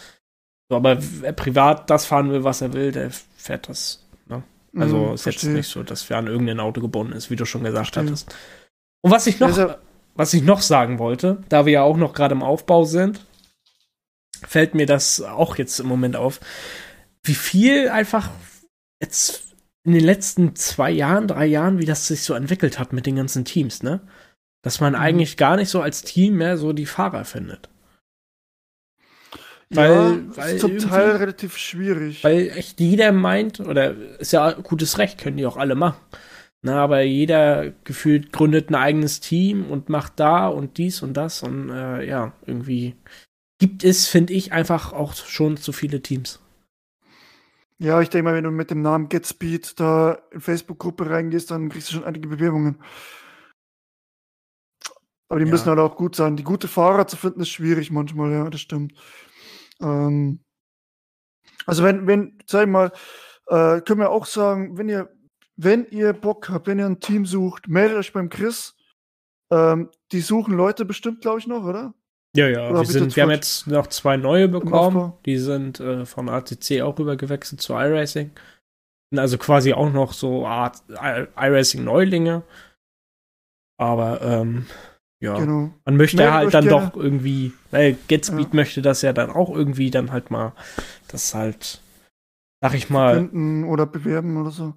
So, 0.70 0.76
aber 0.76 0.98
wer 1.00 1.32
privat 1.32 1.90
das 1.90 2.06
fahren 2.06 2.32
will, 2.32 2.44
was 2.44 2.62
er 2.62 2.74
will, 2.74 2.92
der 2.92 3.12
fährt 3.12 3.70
das. 3.70 4.06
Ne? 4.28 4.44
Also 4.76 4.98
mm, 4.98 5.14
ist 5.14 5.24
verstehe. 5.24 5.50
jetzt 5.50 5.58
nicht 5.58 5.68
so, 5.68 5.84
dass 5.84 6.10
wir 6.10 6.18
an 6.18 6.28
irgendein 6.28 6.60
Auto 6.60 6.82
gebunden 6.82 7.14
ist, 7.14 7.30
wie 7.30 7.36
du 7.36 7.46
schon 7.46 7.64
gesagt 7.64 7.94
verstehe. 7.94 8.04
hattest. 8.04 8.36
Und 9.02 9.12
was 9.12 9.28
ich 9.28 9.40
noch, 9.40 9.78
was 10.16 10.34
ich 10.34 10.44
noch 10.44 10.62
sagen 10.62 11.00
wollte, 11.00 11.44
da 11.50 11.66
wir 11.66 11.74
ja 11.74 11.82
auch 11.84 11.98
noch 11.98 12.14
gerade 12.14 12.36
im 12.36 12.44
Aufbau 12.44 12.84
sind, 12.84 13.26
fällt 14.46 14.76
mir 14.76 14.86
das 14.86 15.22
auch 15.22 15.56
jetzt 15.58 15.80
im 15.80 15.88
Moment 15.88 16.16
auf, 16.16 16.40
wie 17.24 17.36
viel 17.36 17.90
einfach 17.90 18.30
jetzt 19.02 19.56
in 19.84 19.94
den 19.94 20.04
letzten 20.04 20.56
zwei 20.56 20.92
Jahren, 20.92 21.28
drei 21.28 21.46
Jahren, 21.46 21.80
wie 21.80 21.86
das 21.86 22.08
sich 22.08 22.24
so 22.24 22.34
entwickelt 22.34 22.78
hat 22.78 22.92
mit 22.92 23.06
den 23.06 23.16
ganzen 23.16 23.46
Teams, 23.46 23.84
ne? 23.84 24.02
Dass 24.64 24.82
man 24.82 24.94
mhm. 24.94 25.00
eigentlich 25.00 25.38
gar 25.38 25.56
nicht 25.56 25.70
so 25.70 25.82
als 25.82 26.02
Team 26.02 26.36
mehr 26.36 26.58
so 26.58 26.74
die 26.74 26.86
Fahrer 26.86 27.24
findet. 27.24 27.70
Weil, 29.70 29.92
ja, 29.92 30.38
weil 30.38 30.56
ist 30.56 30.62
zum 30.62 30.78
Teil 30.78 31.18
relativ 31.18 31.58
schwierig. 31.58 32.24
Weil 32.24 32.50
echt 32.56 32.80
jeder 32.80 33.12
meint, 33.12 33.60
oder 33.60 33.96
ist 34.20 34.32
ja 34.32 34.52
gutes 34.54 34.98
Recht, 34.98 35.20
können 35.20 35.38
die 35.38 35.46
auch 35.46 35.58
alle 35.58 35.76
machen. 35.76 36.00
Na, 36.62 36.84
aber 36.84 37.02
jeder 37.02 37.72
gefühlt 37.84 38.32
gründet 38.32 38.70
ein 38.70 38.76
eigenes 38.76 39.20
Team 39.20 39.70
und 39.70 39.90
macht 39.90 40.20
da 40.20 40.48
und 40.48 40.78
dies 40.78 41.02
und 41.02 41.16
das 41.16 41.44
und 41.44 41.70
äh, 41.70 42.08
ja, 42.08 42.34
irgendwie 42.46 42.96
gibt 43.60 43.84
es, 43.84 44.08
finde 44.08 44.34
ich, 44.34 44.52
einfach 44.54 44.92
auch 44.94 45.14
schon 45.14 45.58
zu 45.58 45.72
viele 45.72 46.02
Teams. 46.02 46.40
Ja, 47.80 48.02
ich 48.02 48.10
denke 48.10 48.24
mal, 48.24 48.36
wenn 48.36 48.44
du 48.44 48.52
mit 48.52 48.72
dem 48.72 48.82
Namen 48.82 49.08
GetSpeed 49.08 49.80
da 49.80 50.18
in 50.32 50.42
Facebook-Gruppe 50.42 51.10
reingehst, 51.10 51.52
dann 51.52 51.70
kriegst 51.70 51.90
du 51.90 51.96
schon 51.96 52.06
einige 52.06 52.28
Bewerbungen. 52.28 52.82
Aber 55.30 55.40
die 55.40 55.46
ja. 55.46 55.52
müssen 55.52 55.68
halt 55.68 55.80
auch 55.80 55.96
gut 55.96 56.16
sein. 56.16 56.38
Die 56.38 56.44
gute 56.44 56.68
Fahrer 56.68 57.06
zu 57.06 57.18
finden, 57.18 57.42
ist 57.42 57.50
schwierig 57.50 57.92
manchmal, 57.92 58.32
ja, 58.32 58.50
das 58.50 58.62
stimmt. 58.62 58.94
Ähm, 59.82 60.40
also 61.66 61.84
wenn, 61.84 62.08
wenn, 62.08 62.40
sag 62.46 62.64
ich 62.64 62.72
mal, 62.72 62.92
äh, 63.48 63.82
können 63.82 64.00
wir 64.00 64.12
auch 64.12 64.26
sagen, 64.26 64.78
wenn 64.78 64.90
ihr, 64.90 65.10
wenn 65.56 65.86
ihr 65.90 66.14
Bock 66.14 66.50
habt, 66.50 66.68
wenn 66.68 66.80
ihr 66.80 66.86
ein 66.86 67.00
Team 67.00 67.26
sucht, 67.26 67.68
meldet 67.68 67.98
euch 67.98 68.14
beim 68.14 68.30
Chris. 68.30 68.76
Ähm, 69.52 69.90
die 70.12 70.22
suchen 70.22 70.56
Leute 70.56 70.86
bestimmt, 70.86 71.22
glaube 71.22 71.40
ich, 71.40 71.48
noch, 71.48 71.64
oder? 71.64 71.94
Ja, 72.36 72.48
ja, 72.48 72.72
wir, 72.72 72.86
sind, 72.86 73.16
wir 73.16 73.24
haben 73.24 73.32
jetzt 73.32 73.66
noch 73.68 73.88
zwei 73.88 74.18
neue 74.18 74.48
bekommen. 74.48 75.14
Die 75.26 75.38
sind 75.38 75.80
äh, 75.80 76.06
von 76.06 76.30
ATC 76.30 76.82
auch 76.82 77.00
rübergewechselt 77.00 77.62
zu 77.62 77.74
iRacing. 77.74 78.32
Also 79.16 79.38
quasi 79.38 79.74
auch 79.74 79.92
noch 79.92 80.14
so 80.14 80.46
Art 80.46 80.84
iRacing-Neulinge. 80.90 82.44
Aber 83.80 84.22
ähm, 84.22 84.68
ja, 85.20 85.38
genau. 85.38 85.72
man 85.86 85.98
möchte 85.98 86.18
Meldet 86.18 86.34
halt 86.34 86.54
dann 86.54 86.68
gerne. 86.68 86.92
doch 86.92 87.02
irgendwie, 87.02 87.54
weil 87.72 87.98
GetSpeed 88.08 88.50
ja. 88.50 88.56
möchte 88.56 88.82
das 88.82 89.02
ja 89.02 89.14
dann 89.14 89.30
auch 89.30 89.50
irgendwie 89.54 89.90
dann 89.90 90.12
halt 90.12 90.32
mal, 90.32 90.54
das 91.08 91.34
halt, 91.34 91.82
sag 92.62 92.74
ich 92.74 92.90
mal. 92.90 93.16
Finden 93.16 93.64
oder 93.64 93.86
bewerben 93.86 94.38
oder 94.38 94.52
so. 94.52 94.74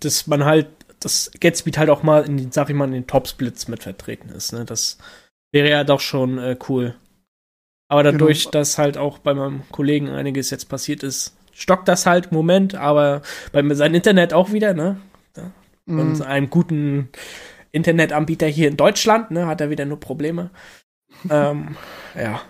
Dass 0.00 0.26
man 0.26 0.44
halt, 0.44 0.68
dass 1.00 1.30
GetSpeed 1.38 1.78
halt 1.78 1.90
auch 1.90 2.02
mal 2.02 2.24
in 2.24 2.36
den, 2.36 2.52
sag 2.52 2.70
ich 2.70 2.76
mal, 2.76 2.86
in 2.86 2.92
den 2.92 3.06
Top-Splits 3.06 3.68
mit 3.68 3.82
vertreten 3.82 4.30
ist, 4.30 4.52
ne? 4.52 4.64
Das 4.64 4.98
Wäre 5.52 5.70
ja 5.70 5.84
doch 5.84 6.00
schon 6.00 6.38
äh, 6.38 6.56
cool. 6.68 6.94
Aber 7.90 8.02
dadurch, 8.02 8.44
genau. 8.44 8.50
dass 8.52 8.76
halt 8.76 8.98
auch 8.98 9.18
bei 9.18 9.32
meinem 9.32 9.62
Kollegen 9.70 10.10
einiges 10.10 10.50
jetzt 10.50 10.68
passiert 10.68 11.02
ist, 11.02 11.36
stockt 11.54 11.88
das 11.88 12.04
halt 12.04 12.26
im 12.26 12.36
Moment, 12.36 12.74
aber 12.74 13.22
bei 13.52 13.62
seinem 13.74 13.94
Internet 13.94 14.34
auch 14.34 14.52
wieder, 14.52 14.74
ne? 14.74 14.98
Mhm. 15.86 15.98
Und 15.98 16.22
einem 16.22 16.50
guten 16.50 17.08
Internetanbieter 17.72 18.46
hier 18.46 18.68
in 18.68 18.76
Deutschland, 18.76 19.30
ne, 19.30 19.46
hat 19.46 19.60
er 19.60 19.70
wieder 19.70 19.84
nur 19.84 20.00
Probleme. 20.00 20.50
ähm, 21.30 21.76
ja. 22.14 22.40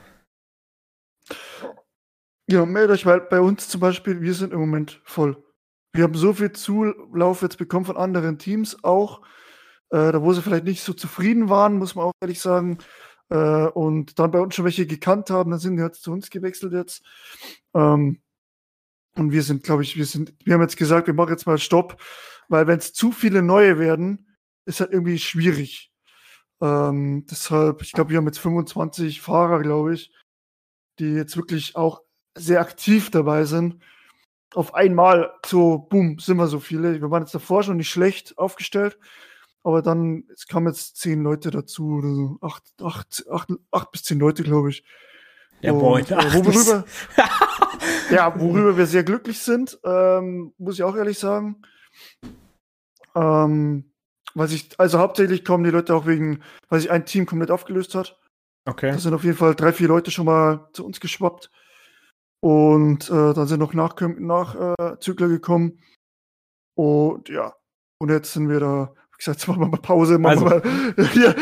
Ja, 2.50 2.64
meldet 2.64 2.96
euch, 2.96 3.06
weil 3.06 3.20
bei 3.20 3.40
uns 3.40 3.68
zum 3.68 3.80
Beispiel, 3.80 4.22
wir 4.22 4.34
sind 4.34 4.52
im 4.52 4.60
Moment 4.60 5.00
voll. 5.04 5.42
Wir 5.92 6.04
haben 6.04 6.14
so 6.14 6.32
viel 6.32 6.52
Zulauf 6.52 7.42
jetzt 7.42 7.58
bekommen 7.58 7.84
von 7.84 7.96
anderen 7.96 8.38
Teams 8.38 8.82
auch, 8.84 9.20
äh, 9.90 10.12
da 10.12 10.22
wo 10.22 10.32
sie 10.32 10.42
vielleicht 10.42 10.64
nicht 10.64 10.82
so 10.82 10.92
zufrieden 10.92 11.48
waren, 11.48 11.78
muss 11.78 11.94
man 11.94 12.06
auch 12.06 12.12
ehrlich 12.20 12.40
sagen. 12.40 12.78
Äh, 13.30 13.66
und 13.66 14.18
dann 14.18 14.30
bei 14.30 14.40
uns 14.40 14.54
schon 14.54 14.64
welche 14.64 14.86
gekannt 14.86 15.30
haben, 15.30 15.50
dann 15.50 15.60
sind 15.60 15.76
die 15.76 15.82
jetzt 15.82 16.02
zu 16.02 16.12
uns 16.12 16.30
gewechselt 16.30 16.72
jetzt. 16.72 17.02
Ähm, 17.74 18.20
und 19.16 19.32
wir 19.32 19.42
sind, 19.42 19.62
glaube 19.64 19.82
ich, 19.82 19.96
wir 19.96 20.06
sind, 20.06 20.32
wir 20.44 20.54
haben 20.54 20.62
jetzt 20.62 20.76
gesagt, 20.76 21.06
wir 21.06 21.14
machen 21.14 21.30
jetzt 21.30 21.46
mal 21.46 21.58
Stopp, 21.58 22.00
weil 22.48 22.66
wenn 22.66 22.78
es 22.78 22.92
zu 22.92 23.12
viele 23.12 23.42
neue 23.42 23.78
werden, 23.78 24.27
ist 24.68 24.80
halt 24.80 24.92
irgendwie 24.92 25.18
schwierig. 25.18 25.90
Ähm, 26.60 27.26
deshalb, 27.30 27.82
ich 27.82 27.92
glaube, 27.92 28.10
wir 28.10 28.18
haben 28.18 28.26
jetzt 28.26 28.38
25 28.38 29.20
Fahrer, 29.20 29.62
glaube 29.62 29.94
ich, 29.94 30.12
die 30.98 31.12
jetzt 31.12 31.36
wirklich 31.36 31.74
auch 31.74 32.02
sehr 32.36 32.60
aktiv 32.60 33.10
dabei 33.10 33.44
sind. 33.44 33.82
Auf 34.54 34.74
einmal 34.74 35.32
so, 35.44 35.78
boom, 35.78 36.18
sind 36.18 36.36
wir 36.36 36.46
so 36.46 36.60
viele. 36.60 37.00
Wir 37.00 37.10
waren 37.10 37.22
jetzt 37.22 37.34
davor 37.34 37.62
schon 37.62 37.78
nicht 37.78 37.90
schlecht 37.90 38.36
aufgestellt. 38.38 38.98
Aber 39.62 39.82
dann, 39.82 40.24
es 40.32 40.46
kamen 40.46 40.68
jetzt 40.68 40.96
zehn 40.96 41.22
Leute 41.22 41.50
dazu 41.50 41.96
oder 41.96 42.14
so. 42.14 42.38
Acht, 42.40 42.64
acht, 42.82 43.24
acht, 43.30 43.48
acht 43.70 43.90
bis 43.90 44.02
zehn 44.04 44.18
Leute, 44.18 44.42
glaube 44.42 44.70
ich. 44.70 44.84
Ja, 45.60 45.72
boy, 45.72 46.02
äh, 46.02 46.34
worüber, 46.34 46.84
ja, 48.10 48.38
worüber 48.40 48.76
wir 48.76 48.86
sehr 48.86 49.02
glücklich 49.02 49.40
sind, 49.40 49.78
ähm, 49.84 50.54
muss 50.56 50.76
ich 50.76 50.84
auch 50.84 50.94
ehrlich 50.94 51.18
sagen. 51.18 51.62
Ähm, 53.16 53.87
weil 54.38 54.52
ich, 54.52 54.70
also 54.78 54.98
hauptsächlich 54.98 55.44
kommen 55.44 55.64
die 55.64 55.70
Leute 55.70 55.94
auch 55.94 56.06
wegen, 56.06 56.42
weil 56.68 56.80
sich 56.80 56.90
ein 56.90 57.06
Team 57.06 57.26
komplett 57.26 57.50
aufgelöst 57.50 57.94
hat. 57.94 58.18
Okay. 58.64 58.92
Da 58.92 58.98
sind 58.98 59.14
auf 59.14 59.24
jeden 59.24 59.36
Fall 59.36 59.54
drei, 59.54 59.72
vier 59.72 59.88
Leute 59.88 60.10
schon 60.10 60.26
mal 60.26 60.68
zu 60.72 60.84
uns 60.84 61.00
geschwappt. 61.00 61.50
Und 62.40 63.10
äh, 63.10 63.34
dann 63.34 63.46
sind 63.46 63.60
noch 63.60 63.74
Nachzügler 63.74 64.20
nach, 64.20 64.78
äh, 64.78 65.14
gekommen. 65.28 65.82
Und 66.76 67.28
ja, 67.28 67.54
und 67.98 68.10
jetzt 68.10 68.32
sind 68.32 68.48
wir 68.48 68.60
da 68.60 68.94
ich 69.18 69.24
gesagt, 69.24 69.40
jetzt 69.40 69.48
machen 69.48 69.60
wir 69.60 69.68
mal 69.68 69.78
Pause, 69.78 70.18
machen 70.18 70.44
also. 70.44 70.62
wir 70.62 70.94
mal 70.96 71.06
hier, 71.12 71.34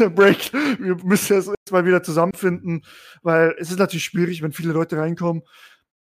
Break. 0.10 0.52
Wir 0.52 0.96
müssen 1.04 1.34
jetzt 1.34 1.72
mal 1.72 1.84
wieder 1.84 2.02
zusammenfinden, 2.02 2.84
weil 3.22 3.54
es 3.58 3.70
ist 3.70 3.78
natürlich 3.78 4.04
schwierig, 4.04 4.42
wenn 4.42 4.52
viele 4.52 4.72
Leute 4.72 4.96
reinkommen, 4.98 5.42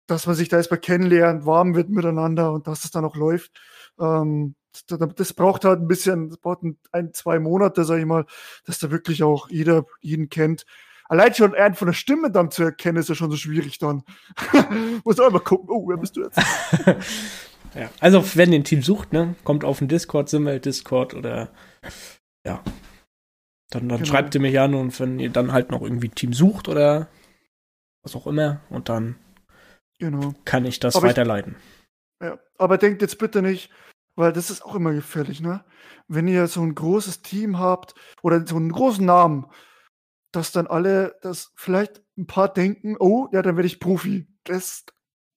dass 0.08 0.28
man 0.28 0.36
sich 0.36 0.50
da 0.50 0.58
erstmal 0.58 0.80
kennenlernt, 0.80 1.46
warm 1.46 1.76
wird 1.76 1.90
miteinander 1.90 2.52
und 2.52 2.68
dass 2.68 2.84
es 2.84 2.92
dann 2.92 3.06
auch 3.06 3.16
läuft. 3.16 3.52
Ähm, 4.00 4.56
das, 4.86 5.34
braucht 5.34 5.66
halt 5.66 5.82
ein 5.82 5.88
bisschen, 5.88 6.30
das 6.30 6.38
braucht 6.38 6.60
ein, 6.92 7.14
zwei 7.14 7.40
Monate, 7.40 7.84
sag 7.84 8.00
ich 8.00 8.06
mal, 8.06 8.26
dass 8.66 8.80
da 8.80 8.92
wirklich 8.92 9.24
auch 9.24 9.50
jeder 9.50 9.86
jeden 10.02 10.30
kennt. 10.30 10.66
Allein 11.10 11.34
schon 11.34 11.56
einen 11.56 11.76
von 11.76 11.88
der 11.88 11.94
Stimme 11.94 12.32
dann 12.32 12.52
zu 12.52 12.64
erkennen, 12.64 12.98
ist 12.98 13.10
ja 13.10 13.16
schon 13.16 13.32
so 13.32 13.38
schwierig 13.38 13.78
dann. 13.80 14.04
Muss 15.06 15.20
auch 15.20 15.32
mal 15.32 15.40
gucken, 15.40 15.70
oh, 15.70 15.88
wer 15.88 15.98
bist 15.98 16.16
du 16.16 16.24
jetzt? 16.24 16.40
Ja. 17.76 17.92
Also, 18.00 18.24
wenn 18.36 18.52
ihr 18.52 18.60
ein 18.60 18.64
Team 18.64 18.82
sucht, 18.82 19.14
ne, 19.14 19.36
kommt 19.44 19.64
auf 19.64 19.80
den 19.80 19.88
Discord, 19.88 20.30
Simmel 20.30 20.60
Discord 20.60 21.14
oder 21.14 21.52
ja. 22.46 22.64
Dann, 23.70 23.90
dann 23.90 24.00
genau. 24.00 24.06
schreibt 24.06 24.34
ihr 24.34 24.42
mich 24.42 24.60
an 24.60 24.74
und 24.74 24.98
wenn 25.00 25.20
ihr 25.20 25.30
dann 25.30 25.52
halt 25.52 25.70
noch 25.70 25.82
irgendwie 25.82 26.08
ein 26.08 26.16
Team 26.16 26.34
sucht 26.34 26.70
oder 26.70 27.10
was 28.02 28.16
auch 28.16 28.26
immer 28.26 28.62
und 28.70 28.88
dann 28.88 29.18
genau. 30.00 30.34
kann 30.46 30.66
ich 30.66 30.80
das 30.80 30.96
aber 30.96 31.10
weiterleiten. 31.10 31.58
Ich, 32.22 32.28
ja, 32.28 32.40
aber 32.58 32.78
denkt 32.78 33.02
jetzt 33.02 33.20
bitte 33.20 33.42
nicht, 33.42 33.70
weil 34.18 34.34
das 34.34 34.50
ist 34.50 34.64
auch 34.66 34.76
immer 34.76 34.92
gefährlich, 34.94 35.40
ne? 35.40 35.64
Wenn 36.10 36.28
ihr 36.28 36.48
so 36.48 36.62
ein 36.62 36.76
großes 36.76 37.22
Team 37.22 37.60
habt 37.60 37.94
oder 38.22 38.46
so 38.46 38.58
einen 38.58 38.72
großen 38.72 39.06
Namen, 39.06 39.46
dass 40.34 40.52
dann 40.52 40.68
alle, 40.68 41.16
dass 41.22 41.52
vielleicht 41.56 42.02
ein 42.18 42.28
paar 42.28 42.50
denken, 42.54 42.98
oh, 43.00 43.28
ja, 43.32 43.42
dann 43.42 43.56
werde 43.56 43.68
ich 43.68 43.80
Profi. 43.80 44.28
Das 44.44 44.84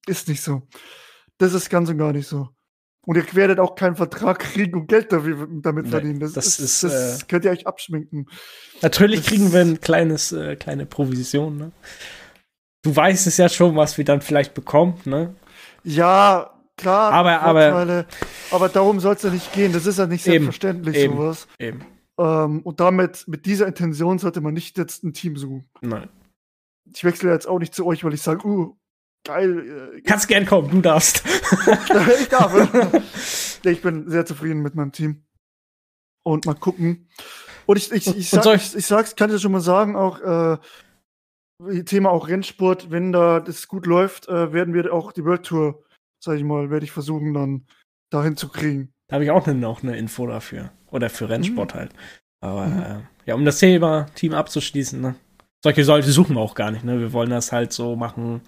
ist 0.07 0.29
nicht 0.29 0.43
so. 0.43 0.63
Das 1.39 1.53
ist 1.55 1.71
ganz 1.71 1.89
und 1.89 1.99
gar 1.99 2.13
nicht 2.13 2.27
so. 2.27 2.49
Und 3.07 3.17
ihr 3.17 3.35
werdet 3.35 3.59
auch 3.61 3.75
keinen 3.77 3.97
Vertrag 3.97 4.39
kriegen 4.41 4.79
und 4.79 4.87
Geld 4.89 5.11
dafür, 5.13 5.49
damit 5.63 5.87
Nee, 5.87 5.91
verdienen. 5.91 6.21
Das, 6.21 6.33
das 6.33 6.59
ist, 6.59 6.61
ist, 6.61 6.85
das 6.85 7.23
äh, 7.23 7.27
könnt 7.27 7.45
ihr 7.45 7.51
euch 7.51 7.67
abschminken. 7.67 8.27
Natürlich 8.83 9.21
Das- 9.21 9.29
kriegen 9.29 9.53
wir 9.53 9.61
ein 9.61 9.81
kleines, 9.81 10.33
äh, 10.33 10.57
kleine 10.57 10.87
Provision, 10.87 11.57
ne? 11.57 11.73
Du 12.83 12.95
weißt 12.95 13.27
es 13.27 13.37
ja 13.37 13.49
schon, 13.49 13.77
was 13.77 13.99
wir 13.99 14.05
dann 14.05 14.21
vielleicht 14.23 14.55
bekommen, 14.55 15.01
ne? 15.05 15.35
Ja, 15.83 16.60
klar. 16.81 17.13
Aber- 17.13 17.41
aber- 17.41 17.71
Vorteile, 17.71 18.07
aber 18.51 18.69
darum 18.69 19.01
soll 19.01 19.15
es 19.15 19.23
ja 19.23 19.31
nicht 19.31 19.53
gehen. 19.53 19.73
Das 19.73 19.87
ist 19.87 19.99
ja 19.99 20.07
nicht 20.07 20.25
selbstverständlich, 20.25 20.97
eben. 20.97 21.17
sowas. 21.17 21.47
Eben. 21.59 21.85
Ähm, 22.19 22.61
und 22.63 22.81
damit, 22.81 23.27
mit 23.29 23.47
dieser 23.47 23.67
Intention 23.67 24.19
sollte 24.19 24.41
man 24.41 24.55
nicht 24.55 24.77
jetzt 24.79 25.05
ein 25.05 25.13
Team 25.13 25.37
suchen. 25.37 25.69
Nein. 25.81 26.09
Ich 26.93 27.05
wechsle 27.05 27.31
jetzt 27.33 27.47
auch 27.47 27.59
nicht 27.59 27.75
zu 27.75 27.87
euch, 27.87 28.05
weil 28.05 28.15
ich 28.15 28.23
sage, 28.23 28.47
uh, 28.47 28.77
geil, 29.27 29.93
äh, 29.97 30.01
Kannst 30.03 30.29
gern 30.29 30.45
kommen, 30.45 30.71
du 30.71 30.81
darfst. 30.81 31.23
ich 32.21 32.29
darf. 32.29 32.53
ich 33.65 33.81
bin 33.83 34.11
sehr 34.11 34.27
zufrieden 34.27 34.61
mit 34.63 34.75
meinem 34.75 34.93
Team. 34.93 35.25
Und 36.23 36.47
mal 36.47 36.55
gucken. 36.55 37.09
Und 37.67 37.77
ich, 37.77 37.91
ich, 37.93 38.07
ich, 38.17 38.29
sag, 38.31 38.45
ich, 38.57 38.75
ich 38.75 38.87
sag's, 38.87 39.17
kann 39.17 39.35
ich 39.35 39.41
schon 39.41 39.53
mal 39.53 39.61
sagen, 39.61 39.97
auch 39.97 40.21
äh, 40.21 40.59
Thema 41.85 42.11
auch 42.11 42.29
Rennsport, 42.29 42.91
wenn 42.91 43.13
da 43.13 43.41
das 43.41 43.69
gut 43.69 43.87
läuft, 43.87 44.29
äh, 44.29 44.53
werden 44.53 44.75
wir 44.75 44.93
auch 44.93 45.13
die 45.13 45.25
World 45.25 45.45
Tour, 45.45 45.83
sag 46.23 46.37
ich 46.37 46.45
mal, 46.45 46.71
werde 46.71 46.85
ich 46.85 46.93
versuchen, 46.93 47.35
dann 47.35 47.67
dahin 48.11 48.37
zu 48.37 48.49
kriegen. 48.49 48.93
Da 49.09 49.15
habe 49.15 49.25
ich 49.25 49.31
auch 49.31 49.47
ne, 49.47 49.55
noch 49.55 49.83
eine 49.83 49.97
Info 49.97 50.27
dafür. 50.27 50.71
Oder 50.91 51.11
für 51.11 51.25
Mhm. 51.25 51.31
Rennsport 51.33 51.75
halt. 51.75 51.91
Aber 52.43 52.67
Mhm. 52.67 52.81
äh, 52.83 52.99
ja, 53.27 53.35
um 53.35 53.45
das 53.45 53.59
Thema 53.59 54.07
Team 54.15 54.35
abzuschließen, 54.35 55.01
ne? 55.01 55.15
Solche 55.63 55.83
Leute 55.83 56.11
suchen 56.11 56.37
wir 56.37 56.41
auch 56.41 56.55
gar 56.55 56.71
nicht, 56.71 56.85
ne? 56.85 56.99
Wir 57.01 57.13
wollen 57.13 57.31
das 57.31 57.53
halt 57.53 57.73
so 57.73 57.95
machen. 57.97 58.41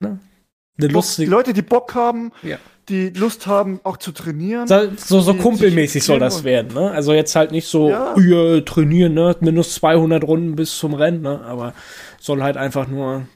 Ne? 0.00 0.08
Eine 0.08 0.18
Bock, 0.18 0.88
die 0.88 0.88
lustige. 0.88 1.30
Leute, 1.30 1.52
die 1.54 1.62
Bock 1.62 1.94
haben, 1.94 2.32
Ja. 2.42 2.58
die 2.90 3.08
Lust 3.08 3.46
haben, 3.46 3.80
auch 3.84 3.96
zu 3.96 4.12
trainieren. 4.12 4.66
So, 4.68 4.90
so, 4.96 5.20
so 5.20 5.34
kumpelmäßig 5.34 6.04
soll 6.04 6.18
das 6.18 6.44
werden, 6.44 6.74
ne? 6.74 6.90
Also 6.90 7.14
jetzt 7.14 7.34
halt 7.34 7.50
nicht 7.52 7.66
so, 7.66 7.88
Ja. 7.88 8.14
ja. 8.18 8.60
trainieren, 8.60 9.14
ne? 9.14 9.34
Minus 9.40 9.74
200 9.76 10.22
Runden 10.24 10.54
bis 10.56 10.76
zum 10.76 10.92
Rennen, 10.92 11.22
ne? 11.22 11.40
Aber 11.46 11.72
soll 12.20 12.42
halt 12.42 12.58
einfach 12.58 12.86
nur 12.88 13.26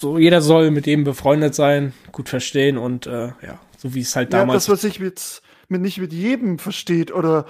so, 0.00 0.18
jeder 0.18 0.40
soll 0.40 0.70
mit 0.70 0.86
dem 0.86 1.04
befreundet 1.04 1.54
sein, 1.54 1.92
gut 2.12 2.28
verstehen 2.28 2.78
und 2.78 3.06
äh, 3.06 3.28
ja, 3.42 3.60
so 3.76 3.94
wie 3.94 4.00
es 4.00 4.16
halt 4.16 4.32
ja, 4.32 4.40
damals 4.40 4.64
das, 4.64 4.72
was 4.72 4.80
sich 4.82 5.00
mit, 5.00 5.42
mit 5.68 5.80
nicht 5.80 5.98
mit 5.98 6.12
jedem 6.12 6.58
versteht 6.58 7.12
oder 7.12 7.46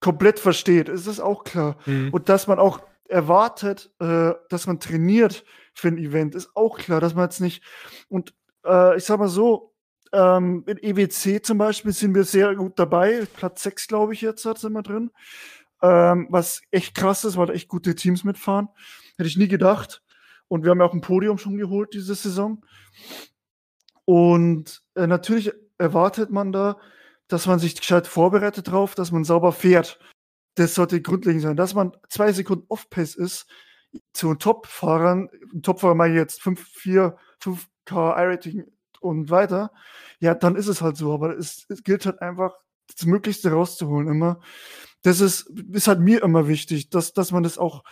komplett 0.00 0.38
versteht, 0.38 0.88
ist 0.88 1.06
es 1.06 1.20
auch 1.20 1.44
klar. 1.44 1.76
Mhm. 1.86 2.10
Und 2.12 2.28
dass 2.28 2.46
man 2.46 2.58
auch 2.58 2.80
erwartet, 3.08 3.90
äh, 4.00 4.32
dass 4.48 4.66
man 4.66 4.80
trainiert 4.80 5.44
für 5.74 5.88
ein 5.88 5.98
Event, 5.98 6.34
ist 6.34 6.50
auch 6.54 6.78
klar, 6.78 7.00
dass 7.00 7.14
man 7.14 7.24
jetzt 7.24 7.40
nicht. 7.40 7.62
Und 8.08 8.34
äh, 8.64 8.96
ich 8.96 9.04
sag 9.04 9.18
mal 9.18 9.28
so, 9.28 9.74
ähm, 10.12 10.64
in 10.66 10.78
EWC 10.78 11.44
zum 11.44 11.58
Beispiel 11.58 11.92
sind 11.92 12.14
wir 12.14 12.24
sehr 12.24 12.54
gut 12.54 12.78
dabei. 12.78 13.26
Platz 13.36 13.62
6, 13.62 13.88
glaube 13.88 14.14
ich, 14.14 14.20
jetzt 14.20 14.42
sind 14.42 14.72
wir 14.72 14.82
drin. 14.82 15.10
Ähm, 15.82 16.26
was 16.30 16.62
echt 16.70 16.94
krass 16.94 17.24
ist, 17.24 17.36
weil 17.36 17.46
da 17.46 17.52
echt 17.52 17.68
gute 17.68 17.94
Teams 17.94 18.24
mitfahren. 18.24 18.68
Hätte 19.16 19.28
ich 19.28 19.36
nie 19.36 19.48
gedacht. 19.48 20.02
Und 20.48 20.64
wir 20.64 20.70
haben 20.70 20.80
ja 20.80 20.86
auch 20.86 20.94
ein 20.94 21.00
Podium 21.00 21.38
schon 21.38 21.56
geholt 21.56 21.94
diese 21.94 22.14
Saison. 22.14 22.64
Und 24.04 24.82
äh, 24.94 25.06
natürlich 25.06 25.52
erwartet 25.76 26.30
man 26.30 26.52
da, 26.52 26.78
dass 27.28 27.46
man 27.46 27.58
sich 27.58 27.76
gescheit 27.76 28.06
vorbereitet 28.06 28.70
drauf, 28.70 28.94
dass 28.94 29.12
man 29.12 29.24
sauber 29.24 29.52
fährt. 29.52 30.00
Das 30.54 30.74
sollte 30.74 31.02
grundlegend 31.02 31.42
sein. 31.42 31.56
Dass 31.56 31.74
man 31.74 31.92
zwei 32.08 32.32
Sekunden 32.32 32.64
Off-Pace 32.68 33.14
ist 33.14 33.46
zu 34.12 34.34
Top-Fahrern, 34.34 35.28
Top-Fahrer 35.62 36.06
ich 36.06 36.14
jetzt 36.14 36.42
5, 36.42 36.66
4, 36.66 37.16
5K 37.42 38.18
I-Rating 38.18 38.64
und 39.00 39.30
weiter, 39.30 39.72
ja, 40.20 40.34
dann 40.34 40.56
ist 40.56 40.68
es 40.68 40.80
halt 40.80 40.96
so. 40.96 41.12
Aber 41.12 41.36
es, 41.36 41.66
es 41.68 41.82
gilt 41.82 42.06
halt 42.06 42.20
einfach, 42.20 42.54
das 42.96 43.06
Möglichste 43.06 43.52
rauszuholen 43.52 44.08
immer. 44.08 44.40
Das 45.02 45.20
ist, 45.20 45.50
ist 45.72 45.86
halt 45.88 46.00
mir 46.00 46.22
immer 46.22 46.48
wichtig, 46.48 46.90
dass, 46.90 47.12
dass 47.12 47.30
man 47.30 47.42
das 47.42 47.58
auch, 47.58 47.84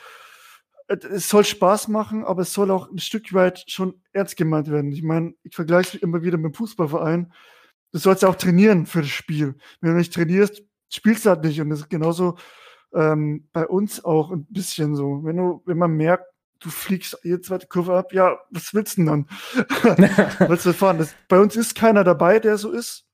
es 0.89 1.29
soll 1.29 1.45
Spaß 1.45 1.89
machen, 1.89 2.25
aber 2.25 2.43
es 2.43 2.53
soll 2.53 2.71
auch 2.71 2.91
ein 2.91 2.99
Stück 2.99 3.33
weit 3.33 3.65
schon 3.69 4.01
ernst 4.13 4.37
gemeint 4.37 4.71
werden. 4.71 4.93
Ich 4.93 5.03
meine, 5.03 5.35
ich 5.43 5.55
vergleiche 5.55 5.97
es 5.97 6.03
immer 6.03 6.23
wieder 6.23 6.39
mit 6.39 6.53
dem 6.53 6.55
Fußballverein. 6.55 7.33
Du 7.93 7.99
sollst 7.99 8.23
ja 8.23 8.29
auch 8.29 8.37
trainieren 8.37 8.87
für 8.87 9.01
das 9.01 9.11
Spiel. 9.11 9.57
Wenn 9.81 9.93
du 9.93 9.97
nicht 9.97 10.15
trainierst, 10.15 10.63
spielst 10.89 11.25
du 11.25 11.31
halt 11.31 11.45
nicht. 11.45 11.61
Und 11.61 11.71
das 11.71 11.81
ist 11.81 11.91
genauso 11.91 12.37
ähm, 12.95 13.49
bei 13.53 13.67
uns 13.67 14.05
auch 14.05 14.31
ein 14.31 14.47
bisschen 14.47 14.95
so. 14.95 15.25
Wenn 15.25 15.37
du, 15.37 15.63
wenn 15.67 15.79
man 15.79 15.93
merkt, 15.93 16.27
du 16.61 16.71
fliegst 16.71 17.19
jede 17.23 17.41
zweite 17.41 17.67
Kurve 17.67 17.97
ab, 17.97 18.13
ja, 18.13 18.39
was 18.51 18.73
willst 18.73 18.97
du 18.97 19.05
denn 19.05 19.07
dann? 19.07 19.29
willst 20.49 20.67
du 20.67 20.73
fahren? 20.73 20.99
Das, 20.99 21.15
bei 21.29 21.39
uns 21.39 21.57
ist 21.57 21.75
keiner 21.75 22.05
dabei, 22.05 22.39
der 22.39 22.59
so 22.59 22.71
ist. 22.71 23.07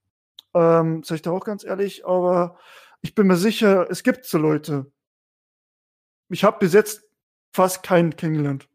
Ähm, 0.55 1.03
sag 1.05 1.17
ich 1.17 1.23
da 1.23 1.31
auch 1.31 1.45
ganz 1.45 1.65
ehrlich, 1.65 2.07
aber 2.07 2.59
ich 3.01 3.15
bin 3.15 3.27
mir 3.27 3.37
sicher, 3.37 3.91
es 3.91 4.03
gibt 4.03 4.27
so 4.27 4.39
Leute. 4.39 4.93
Ich 6.29 6.45
habe 6.45 6.59
bis 6.59 6.73
jetzt 6.73 7.03
fast 7.53 7.83
keinen 7.83 8.17
kennengelernt, 8.17 8.69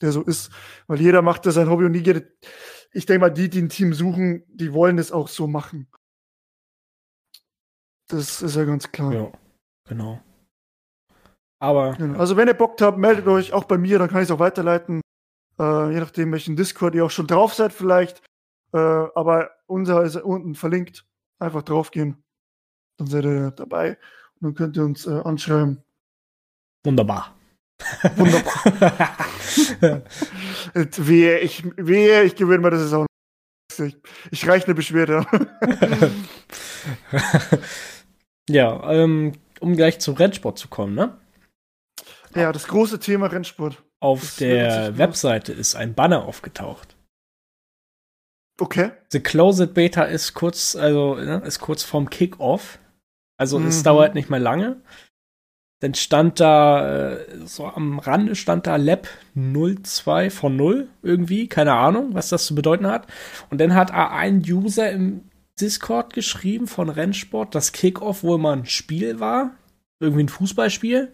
der 0.00 0.12
so 0.12 0.22
ist, 0.22 0.50
weil 0.86 1.00
jeder 1.00 1.22
macht 1.22 1.46
das 1.46 1.54
sein 1.54 1.70
Hobby 1.70 1.84
und 1.84 1.92
nie 1.92 2.02
geht. 2.02 2.26
Ich 2.92 3.06
denke 3.06 3.20
mal, 3.20 3.30
die, 3.30 3.48
die 3.48 3.62
ein 3.62 3.68
Team 3.68 3.92
suchen, 3.94 4.44
die 4.48 4.72
wollen 4.72 4.98
es 4.98 5.12
auch 5.12 5.28
so 5.28 5.46
machen. 5.46 5.88
Das 8.08 8.42
ist 8.42 8.56
ja 8.56 8.64
ganz 8.64 8.92
klar. 8.92 9.12
ja, 9.12 9.32
genau. 9.88 10.20
Aber 11.58 11.94
Genau. 11.94 12.18
Also 12.18 12.36
wenn 12.36 12.48
ihr 12.48 12.54
Bock 12.54 12.80
habt, 12.82 12.98
meldet 12.98 13.26
euch 13.26 13.52
auch 13.52 13.64
bei 13.64 13.78
mir, 13.78 13.98
dann 13.98 14.08
kann 14.08 14.18
ich 14.18 14.28
es 14.28 14.30
auch 14.30 14.38
weiterleiten. 14.38 15.00
Äh, 15.58 15.92
je 15.92 16.00
nachdem, 16.00 16.32
welchen 16.32 16.56
Discord 16.56 16.94
ihr 16.94 17.04
auch 17.04 17.10
schon 17.10 17.26
drauf 17.26 17.54
seid 17.54 17.72
vielleicht. 17.72 18.22
Äh, 18.72 18.78
aber 18.78 19.50
unser 19.66 20.02
ist 20.02 20.16
unten 20.16 20.54
verlinkt. 20.54 21.06
Einfach 21.38 21.62
draufgehen. 21.62 22.22
Dann 22.98 23.06
seid 23.06 23.24
ihr 23.24 23.50
dabei. 23.52 23.98
Und 24.34 24.42
dann 24.42 24.54
könnt 24.54 24.76
ihr 24.76 24.84
uns 24.84 25.06
äh, 25.06 25.20
anschreiben. 25.24 25.82
wunderbar. 26.84 27.34
Wunderbar. 28.16 29.14
Wehe, 30.74 31.38
ich, 31.40 31.64
wehe, 31.76 32.22
ich 32.24 32.36
gewinne 32.36 32.60
mir 32.62 32.70
das 32.70 32.82
ist 32.82 32.92
auch 32.92 33.06
ich, 33.78 33.96
ich 34.30 34.46
reiche 34.48 34.66
eine 34.66 34.74
Beschwerde. 34.74 35.26
ja, 38.48 38.90
ähm, 38.92 39.32
um 39.60 39.74
gleich 39.76 39.98
zum 40.00 40.14
Rennsport 40.14 40.58
zu 40.58 40.68
kommen, 40.68 40.94
ne? 40.94 41.18
ja, 42.34 42.52
das 42.52 42.66
große 42.68 42.98
Thema 43.00 43.26
Rennsport. 43.26 43.82
Auf 44.00 44.20
Das 44.20 44.36
der 44.36 44.98
Webseite 44.98 45.52
ist 45.52 45.74
ein 45.76 45.94
Banner 45.94 46.24
aufgetaucht. 46.24 46.96
Okay. 48.60 48.92
The 49.10 49.20
Closed 49.20 49.74
Beta 49.74 50.04
ist 50.04 50.34
kurz, 50.34 50.76
also 50.76 51.16
ne, 51.16 51.42
ist 51.44 51.58
kurz 51.60 51.82
vorm 51.82 52.10
Kickoff. 52.10 52.78
Also 53.36 53.58
es 53.60 53.80
Mhm. 53.80 53.84
dauert 53.84 54.14
nicht 54.14 54.30
mehr 54.30 54.38
lange. 54.40 54.80
Dann 55.84 55.92
stand 55.92 56.40
da, 56.40 57.10
äh, 57.12 57.26
so 57.44 57.66
am 57.66 57.98
Rande 57.98 58.36
stand 58.36 58.66
da 58.66 58.76
Lab 58.76 59.06
02 59.34 60.30
von 60.30 60.56
0 60.56 60.88
irgendwie, 61.02 61.46
keine 61.46 61.74
Ahnung, 61.74 62.14
was 62.14 62.30
das 62.30 62.46
zu 62.46 62.54
bedeuten 62.54 62.86
hat. 62.86 63.06
Und 63.50 63.60
dann 63.60 63.74
hat 63.74 63.90
ein 63.90 64.42
User 64.48 64.90
im 64.90 65.28
Discord 65.60 66.14
geschrieben 66.14 66.68
von 66.68 66.88
Rennsport, 66.88 67.54
dass 67.54 67.72
Kickoff 67.72 68.22
wohl 68.22 68.38
mal 68.38 68.56
ein 68.56 68.64
Spiel 68.64 69.20
war, 69.20 69.50
irgendwie 70.00 70.24
ein 70.24 70.30
Fußballspiel, 70.30 71.12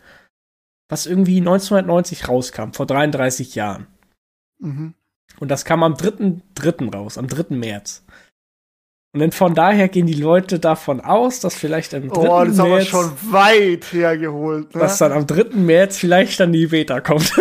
was 0.89 1.07
irgendwie 1.07 1.39
1990 1.39 2.29
rauskam, 2.29 2.71
vor 2.71 2.87
33 2.87 3.57
Jahren. 3.57 3.89
Mhm. 4.61 4.95
Und 5.41 5.51
das 5.51 5.65
kam 5.65 5.83
am 5.83 5.95
3.3. 5.95 6.95
raus, 6.95 7.19
am 7.19 7.27
3. 7.27 7.57
März. 7.57 8.05
Und 9.13 9.35
von 9.35 9.55
daher 9.55 9.89
gehen 9.89 10.07
die 10.07 10.15
Leute 10.15 10.61
davon 10.61 11.01
aus, 11.01 11.41
dass 11.41 11.57
vielleicht 11.57 11.95
am 11.95 12.09
3. 12.09 12.17
Oh, 12.17 12.45
das 12.45 12.55
ist 12.55 12.61
aber 12.61 12.69
März, 12.69 12.87
schon 12.87 13.11
weit 13.33 13.93
hergeholt. 13.93 14.75
Ne? 14.75 14.81
dass 14.81 14.99
dann 14.99 15.13
am 15.13 15.27
3. 15.27 15.57
März 15.57 15.99
vielleicht 15.99 16.39
dann 16.39 16.53
die 16.53 16.69
Beta 16.69 17.01
kommt. 17.01 17.33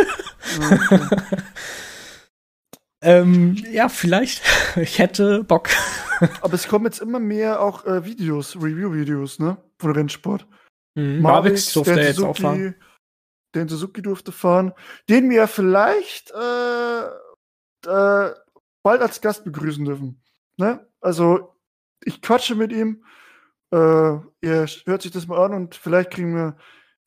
Ähm, 3.01 3.55
ja, 3.71 3.89
vielleicht. 3.89 4.41
Ich 4.75 4.99
hätte 4.99 5.43
Bock. 5.43 5.69
Aber 6.41 6.53
es 6.53 6.67
kommen 6.67 6.86
jetzt 6.86 7.01
immer 7.01 7.19
mehr 7.19 7.60
auch 7.62 7.86
äh, 7.86 8.05
Videos, 8.05 8.55
Review-Videos, 8.55 9.39
ne? 9.39 9.58
Von 9.79 9.91
Rennsport. 9.91 10.45
Mhm. 10.95 11.21
Mavic, 11.21 11.73
durfte 11.73 11.99
er 11.99 12.08
jetzt 12.08 12.21
auch 12.21 12.38
fahren. 12.38 12.75
Den 13.55 13.67
Suzuki 13.67 14.03
durfte 14.03 14.32
fahren. 14.32 14.73
Den 15.10 15.29
wir 15.29 15.47
vielleicht 15.47 16.32
äh, 16.32 17.01
äh, 17.01 18.34
bald 18.84 19.01
als 19.01 19.21
Gast 19.21 19.43
begrüßen 19.43 19.86
dürfen. 19.86 20.21
Ne? 20.58 20.88
Also, 21.01 21.55
ich 22.03 22.21
quatsche 22.21 22.55
mit 22.55 22.71
ihm. 22.71 23.03
Äh, 23.71 23.77
er 24.41 24.67
hört 24.85 25.01
sich 25.01 25.12
das 25.12 25.27
mal 25.27 25.43
an 25.45 25.53
und 25.53 25.75
vielleicht 25.75 26.12
kriegen 26.12 26.35
wir 26.35 26.57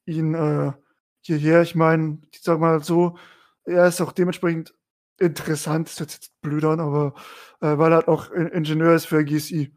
ihn 0.06 0.34
äh, 0.34 0.72
hierher. 1.20 1.62
Ich 1.62 1.74
meine, 1.74 2.18
ich 2.32 2.40
sag 2.42 2.60
mal 2.60 2.82
so, 2.82 3.16
er 3.64 3.86
ist 3.86 4.00
auch 4.00 4.12
dementsprechend 4.12 4.74
interessant, 5.18 5.88
das 5.88 6.00
hört 6.00 6.10
sich 6.10 6.20
jetzt 6.20 6.40
blöd 6.40 6.64
an, 6.64 6.80
aber 6.80 7.14
äh, 7.60 7.78
weil 7.78 7.92
er 7.92 7.96
halt 7.96 8.08
auch 8.08 8.30
In- 8.30 8.48
Ingenieur 8.48 8.94
ist 8.94 9.06
für 9.06 9.24
GSI. 9.24 9.72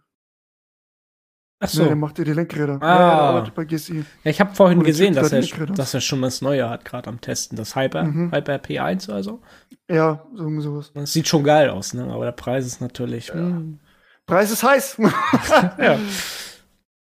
Ach 1.59 1.73
Nee, 1.73 1.79
so. 1.79 1.85
der 1.85 1.95
macht 1.95 2.17
ja 2.19 2.25
die 2.25 2.33
Lenkräder. 2.33 2.79
Ah. 2.81 2.85
Ja, 2.99 3.19
arbeitet 3.29 3.55
bei 3.55 3.63
GSI. 3.65 4.03
Ja, 4.23 4.31
ich 4.31 4.39
habe 4.41 4.53
vorhin 4.53 4.79
Und 4.79 4.83
gesehen, 4.83 5.13
dass 5.15 5.31
er, 5.31 5.41
dass 5.67 5.93
er 5.93 6.01
schon 6.01 6.21
das 6.21 6.41
Neue 6.41 6.69
hat, 6.69 6.83
gerade 6.83 7.09
am 7.09 7.21
Testen. 7.21 7.55
Das 7.57 7.75
Hyper, 7.75 8.03
Mhm. 8.03 8.31
Hyper 8.31 8.55
P1 8.55 9.07
oder 9.09 9.23
so. 9.23 9.41
Ja, 9.89 10.25
so 10.33 10.43
irgendwie 10.43 10.63
sowas. 10.63 10.91
Das 10.93 11.13
sieht 11.13 11.27
schon 11.27 11.43
geil 11.43 11.69
aus, 11.69 11.93
ne? 11.93 12.11
Aber 12.11 12.25
der 12.25 12.33
Preis 12.33 12.65
ist 12.65 12.81
natürlich. 12.81 13.31
hm. 13.31 13.79
Preis 14.25 14.51
ist 14.51 14.63
heiß. 14.63 14.97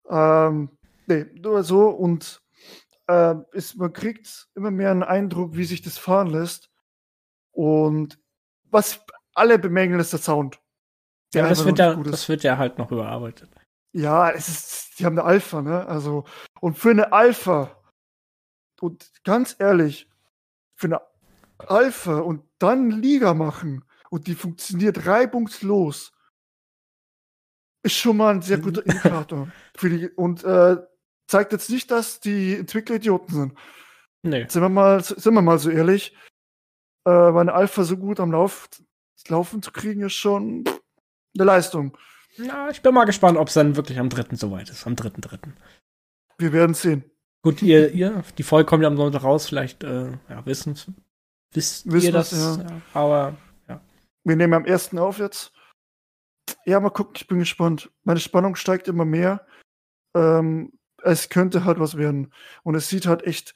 Ja. 0.09 0.47
ähm, 0.47 0.69
nee, 1.07 1.25
nur 1.35 1.63
so 1.63 1.89
und 1.89 2.41
äh, 3.07 3.35
ist, 3.51 3.77
man 3.77 3.93
kriegt 3.93 4.47
immer 4.55 4.71
mehr 4.71 4.91
einen 4.91 5.03
Eindruck, 5.03 5.55
wie 5.55 5.65
sich 5.65 5.81
das 5.81 5.97
fahren 5.97 6.27
lässt. 6.27 6.69
Und 7.51 8.19
was 8.69 8.99
alle 9.33 9.59
bemängeln, 9.59 9.99
ist 9.99 10.13
der 10.13 10.19
Sound. 10.19 10.59
Der 11.33 11.43
Ja, 11.43 11.49
das 11.49 11.65
wird 11.65 11.79
ja, 11.79 11.95
das 11.95 12.27
wird 12.27 12.43
ja 12.43 12.57
halt 12.57 12.77
noch 12.77 12.91
überarbeitet. 12.91 13.49
Ja, 13.93 14.29
es 14.29 14.49
ist, 14.49 14.99
die 14.99 15.05
haben 15.05 15.17
eine 15.17 15.27
Alpha, 15.27 15.61
ne? 15.61 15.85
Also, 15.87 16.25
und 16.59 16.77
für 16.77 16.89
eine 16.91 17.13
Alpha, 17.13 17.81
und 18.81 19.09
ganz 19.23 19.55
ehrlich, 19.57 20.09
für 20.75 20.87
eine 20.87 21.01
Alpha 21.59 22.19
und 22.19 22.43
dann 22.59 22.91
Liga 22.91 23.33
machen 23.33 23.85
und 24.09 24.27
die 24.27 24.35
funktioniert 24.35 25.05
reibungslos, 25.05 26.11
ist 27.85 27.93
schon 27.95 28.17
mal 28.17 28.33
ein 28.33 28.41
sehr 28.41 28.57
guter 28.57 28.81
Indikator. 28.85 29.47
für 29.75 29.89
die, 29.89 30.09
und 30.09 30.43
äh, 30.43 30.77
zeigt 31.27 31.51
jetzt 31.51 31.69
nicht, 31.69 31.91
dass 31.91 32.19
die 32.19 32.55
Entwickler 32.55 32.95
Idioten 32.95 33.33
sind. 33.33 33.53
Nee. 34.23 34.47
Sind 34.49 34.61
wir 34.61 34.69
mal, 34.69 35.03
sind 35.03 35.33
wir 35.33 35.41
mal 35.41 35.59
so 35.59 35.69
ehrlich, 35.69 36.15
äh, 37.05 37.11
weil 37.11 37.41
eine 37.41 37.53
Alpha 37.53 37.83
so 37.83 37.97
gut 37.97 38.19
am 38.19 38.31
Lauf, 38.31 38.69
Laufen 39.27 39.61
zu 39.63 39.71
kriegen, 39.71 40.01
ist 40.01 40.13
schon 40.13 40.63
eine 41.35 41.45
Leistung. 41.45 41.97
Ja, 42.37 42.69
ich 42.69 42.81
bin 42.81 42.93
mal 42.93 43.05
gespannt, 43.05 43.37
ob 43.37 43.47
es 43.47 43.55
dann 43.55 43.75
wirklich 43.75 43.97
am 43.97 44.09
3. 44.09 44.35
soweit 44.35 44.69
ist. 44.69 44.85
Am 44.85 44.93
3.3. 44.93 45.39
Wir 46.37 46.53
werden 46.53 46.75
sehen. 46.75 47.03
Gut, 47.41 47.61
ihr, 47.61 47.91
ihr, 47.91 48.23
die 48.37 48.43
Folge 48.43 48.67
kommt 48.67 48.83
ja 48.83 48.89
am 48.89 48.97
Sonntag 48.97 49.23
raus, 49.23 49.47
vielleicht, 49.47 49.83
äh, 49.83 50.11
ja, 50.29 50.45
wissen, 50.45 50.75
wisst 51.53 51.91
Wissen 51.91 52.05
ihr 52.05 52.11
das, 52.11 52.31
ja. 52.31 52.57
ja. 52.57 52.81
aber 52.93 53.35
Wir 54.23 54.35
nehmen 54.35 54.53
am 54.53 54.65
ersten 54.65 54.97
auf 54.97 55.19
jetzt. 55.19 55.54
Ja, 56.65 56.79
mal 56.79 56.89
gucken, 56.89 57.13
ich 57.17 57.27
bin 57.27 57.39
gespannt. 57.39 57.91
Meine 58.03 58.19
Spannung 58.19 58.55
steigt 58.55 58.87
immer 58.87 59.05
mehr. 59.05 59.45
Ähm, 60.15 60.73
es 61.03 61.29
könnte 61.29 61.65
halt 61.65 61.79
was 61.79 61.97
werden. 61.97 62.33
Und 62.63 62.75
es 62.75 62.89
sieht 62.89 63.05
halt 63.05 63.23
echt 63.23 63.53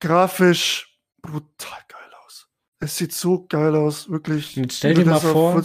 grafisch 0.00 0.98
brutal 1.22 1.78
geil 1.88 2.10
aus. 2.24 2.48
Es 2.80 2.96
sieht 2.96 3.12
so 3.12 3.46
geil 3.46 3.74
aus, 3.76 4.10
wirklich. 4.10 4.56
Jetzt 4.56 4.78
stell 4.78 4.94
dir 4.94 5.06
mal 5.06 5.20
vor-. 5.20 5.62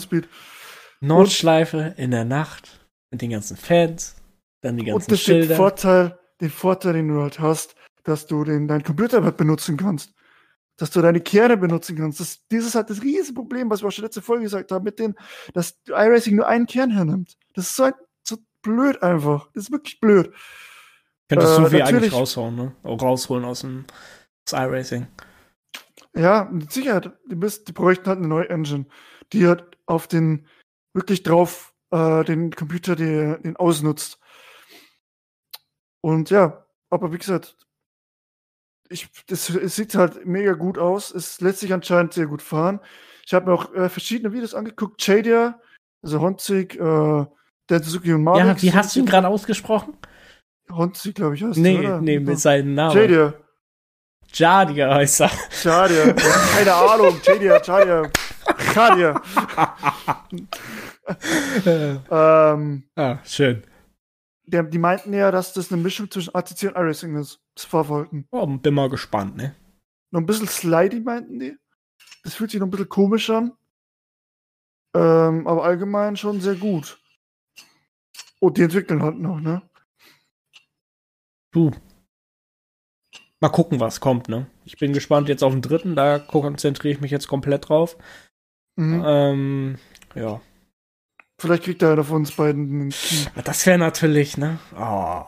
Nordschleife 1.00 1.94
in 1.98 2.12
der 2.12 2.26
Nacht 2.26 2.86
mit 3.12 3.22
den 3.22 3.30
ganzen 3.30 3.58
Fans, 3.58 4.16
dann 4.62 4.78
die 4.78 4.86
ganzen 4.86 4.96
Und 5.04 5.12
das 5.12 5.24
den 5.24 5.42
Schilder. 5.42 5.56
Vorteil, 5.56 6.20
den 6.42 6.50
Vorteil, 6.50 6.94
den 6.94 7.08
du 7.08 7.22
halt 7.22 7.40
hast, 7.40 7.76
dass 8.04 8.26
du 8.26 8.44
den, 8.44 8.68
dein 8.68 8.84
Computer 8.84 9.24
halt 9.24 9.38
benutzen 9.38 9.78
kannst. 9.78 10.14
Dass 10.78 10.92
du 10.92 11.02
deine 11.02 11.22
Kerne 11.22 11.58
benutzen 11.58 11.98
kannst. 11.98 12.20
Das, 12.20 12.40
dieses 12.52 12.70
ist 12.70 12.76
halt 12.76 12.90
das 12.90 13.02
riesige 13.02 13.34
Problem, 13.34 13.70
was 13.70 13.82
wir 13.82 13.88
auch 13.88 13.92
schon 13.92 14.04
letzte 14.04 14.22
Folge 14.22 14.44
gesagt 14.44 14.72
haben, 14.72 14.84
mit 14.84 15.00
den, 15.00 15.16
dass 15.54 15.80
iRacing 15.88 16.36
nur 16.36 16.48
einen 16.48 16.68
Kern 16.68 16.92
hernimmt. 16.92 17.36
Das 17.54 17.70
ist 17.70 17.76
so, 17.76 17.84
ein, 17.84 17.94
so 18.24 18.38
blöd 18.62 19.02
einfach. 19.02 19.50
Das 19.54 19.66
ist 19.66 19.72
wirklich 19.72 20.00
blöd. 20.00 20.32
Könntest 21.30 21.58
du 21.58 21.64
äh, 21.64 21.70
viel 21.70 21.82
eigentlich 21.82 22.14
raushauen, 22.14 22.56
ne? 22.56 22.76
Auch 22.84 23.02
rausholen 23.02 23.44
aus 23.44 23.62
dem 23.62 23.86
aus 24.48 24.54
iRacing. 24.54 25.08
Ja, 26.16 26.46
mit 26.52 26.72
Sicherheit. 26.72 27.12
Die, 27.30 27.36
müssen, 27.36 27.66
die 27.66 27.74
bräuchten 27.74 28.08
halt 28.08 28.20
eine 28.20 28.28
neue 28.28 28.50
Engine, 28.50 28.86
die 29.34 29.48
halt 29.48 29.78
auf 29.86 30.08
den 30.08 30.48
wirklich 30.94 31.24
drauf 31.24 31.74
äh, 31.92 32.24
den 32.24 32.52
Computer 32.52 32.96
die, 32.96 33.38
den 33.44 33.56
ausnutzt. 33.58 34.20
Und 36.02 36.30
ja, 36.30 36.66
aber 36.90 37.12
wie 37.12 37.18
gesagt, 37.18 37.58
ich, 38.90 39.10
das, 39.28 39.50
es 39.50 39.76
sieht 39.76 39.96
halt 39.96 40.26
mega 40.26 40.54
gut 40.54 40.78
aus. 40.78 41.14
Es 41.14 41.42
lässt 41.42 41.60
sich 41.60 41.74
anscheinend 41.74 42.14
sehr 42.14 42.28
gut 42.28 42.42
fahren. 42.42 42.80
Ich 43.26 43.34
habe 43.34 43.48
mir 43.48 43.54
auch 43.54 43.74
äh, 43.74 43.90
verschiedene 43.90 44.34
Videos 44.34 44.54
angeguckt. 44.54 45.02
Chadia, 45.02 45.60
also 46.02 46.22
Honzig, 46.22 46.76
äh, 46.76 47.26
der 47.70 47.84
Suzuki 47.84 48.14
und 48.14 48.24
Mavic. 48.24 48.46
Ja, 48.46 48.62
wie 48.62 48.74
hast 48.74 48.96
du 48.96 49.00
ihn 49.02 49.06
gerade 49.06 49.28
ausgesprochen? 49.28 49.98
Honzig, 50.72 51.16
glaube 51.16 51.36
ich, 51.36 51.44
heißt 51.44 51.58
Nee, 51.58 51.82
der, 51.82 51.90
oder? 51.90 52.02
nee, 52.02 52.20
mit 52.20 52.40
seinem 52.40 52.74
Namen. 52.74 52.94
Chadia. 52.94 53.34
Jadia 54.34 54.94
heißt 54.96 55.22
er. 55.22 55.32
Chadia. 55.50 56.14
Keine 56.56 56.74
Ahnung. 56.74 57.20
Chadia, 57.22 57.60
Chadia. 57.60 58.10
Chadia. 58.74 59.22
Ähm, 62.12 62.84
ah, 62.98 63.18
schön. 63.24 63.64
Der, 64.48 64.64
die 64.64 64.80
meinten 64.80 65.14
ja, 65.14 65.30
dass 65.30 65.54
das 65.54 65.72
eine 65.72 65.82
Mischung 65.82 66.10
zwischen 66.10 66.34
ATC 66.34 66.64
und 66.64 66.76
iRacing 66.76 67.16
ist. 67.18 67.42
Das 67.56 67.66
Fahrverhalten. 67.66 68.28
Oh, 68.32 68.48
bin 68.48 68.74
mal 68.74 68.90
gespannt, 68.90 69.36
ne? 69.36 69.56
Noch 70.12 70.22
ein 70.22 70.26
bisschen 70.26 70.48
slidey, 70.48 71.02
meinten 71.02 71.40
die. 71.40 71.58
Das 72.24 72.34
fühlt 72.34 72.52
sich 72.52 72.60
noch 72.60 72.68
ein 72.68 72.72
bisschen 72.72 72.90
komisch 72.90 73.30
an. 73.30 73.54
Ähm, 74.96 75.48
aber 75.48 75.66
allgemein 75.66 76.16
schon 76.16 76.40
sehr 76.40 76.56
gut. 76.56 77.00
Und 78.40 78.58
die 78.58 78.64
entwickeln 78.64 79.04
halt 79.04 79.20
noch, 79.20 79.40
ne? 79.40 79.62
Du. 81.52 81.72
Mal 83.40 83.50
gucken, 83.50 83.80
was 83.80 84.00
kommt, 84.00 84.30
ne? 84.30 84.48
Ich 84.64 84.78
bin 84.78 84.94
gespannt 84.94 85.30
jetzt 85.30 85.44
auf 85.44 85.52
den 85.52 85.62
dritten, 85.62 85.96
da 85.96 86.20
konzentriere 86.20 86.94
ich 86.94 87.02
mich 87.02 87.12
jetzt 87.12 87.28
komplett 87.28 87.70
drauf. 87.70 87.98
Mhm. 88.78 89.04
Ähm, 89.06 89.78
ja. 90.16 90.42
Vielleicht 91.40 91.64
kriegt 91.64 91.82
er 91.82 91.92
einer 91.92 92.04
von 92.04 92.18
uns 92.18 92.32
beiden 92.32 92.70
einen 92.70 92.90
Key. 92.90 93.26
Das 93.44 93.66
wäre 93.66 93.78
natürlich, 93.78 94.38
ne? 94.38 94.60
Oh. 94.76 95.24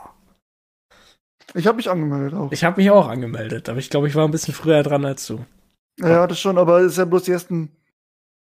Ich 1.54 1.68
habe 1.68 1.78
mich 1.78 1.90
angemeldet 1.90 2.34
auch. 2.34 2.52
Ich 2.52 2.64
habe 2.64 2.82
mich 2.82 2.90
auch 2.92 3.08
angemeldet, 3.08 3.70
aber 3.70 3.80
ich 3.80 3.90
glaube, 3.90 4.08
ich 4.08 4.16
war 4.16 4.26
ein 4.26 4.32
bisschen 4.32 4.54
früher 4.54 4.82
dran 4.84 5.06
als 5.06 5.26
du. 5.28 5.46
ja, 5.98 6.26
das 6.26 6.40
schon, 6.40 6.58
aber 6.58 6.80
es 6.80 6.94
ist 6.94 6.98
ja 6.98 7.06
bloß 7.06 7.24
die 7.24 7.32
ersten 7.32 7.76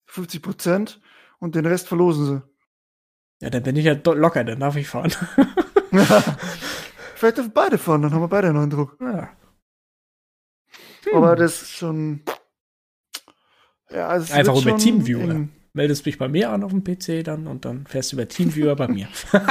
50 0.08 0.41
Prozent 0.41 1.02
und 1.39 1.56
den 1.56 1.65
Rest 1.65 1.88
verlosen 1.88 2.26
sie. 2.26 2.41
Ja, 3.41 3.49
dann 3.49 3.63
bin 3.63 3.76
ich 3.76 3.86
ja 3.86 3.93
locker, 4.04 4.43
dann 4.43 4.60
darf 4.60 4.76
ich 4.76 4.88
fahren. 4.88 5.12
Vielleicht 7.15 7.38
dürfen 7.38 7.54
beide 7.54 7.78
fahren, 7.78 8.02
dann 8.02 8.13
haben 8.13 8.21
wir 8.21 8.28
beide 8.28 8.49
einen 8.49 8.60
Eindruck. 8.63 8.97
ja. 8.99 9.30
Aber 11.13 11.36
das 11.36 11.62
ist 11.62 11.71
schon. 11.71 12.21
Ja, 13.89 14.15
es 14.15 14.32
Einfach 14.32 14.60
über 14.60 14.78
Teamviewer. 14.78 15.47
Meldest 15.75 16.05
mich 16.05 16.19
bei 16.19 16.27
mir 16.27 16.51
an 16.51 16.63
auf 16.63 16.71
dem 16.71 16.83
PC 16.83 17.23
dann 17.23 17.47
und 17.47 17.65
dann 17.65 17.88
fährst 17.88 18.12
du 18.12 18.15
über 18.15 18.27
Teamviewer 18.27 18.75
bei 18.75 18.88
mir. 18.88 19.07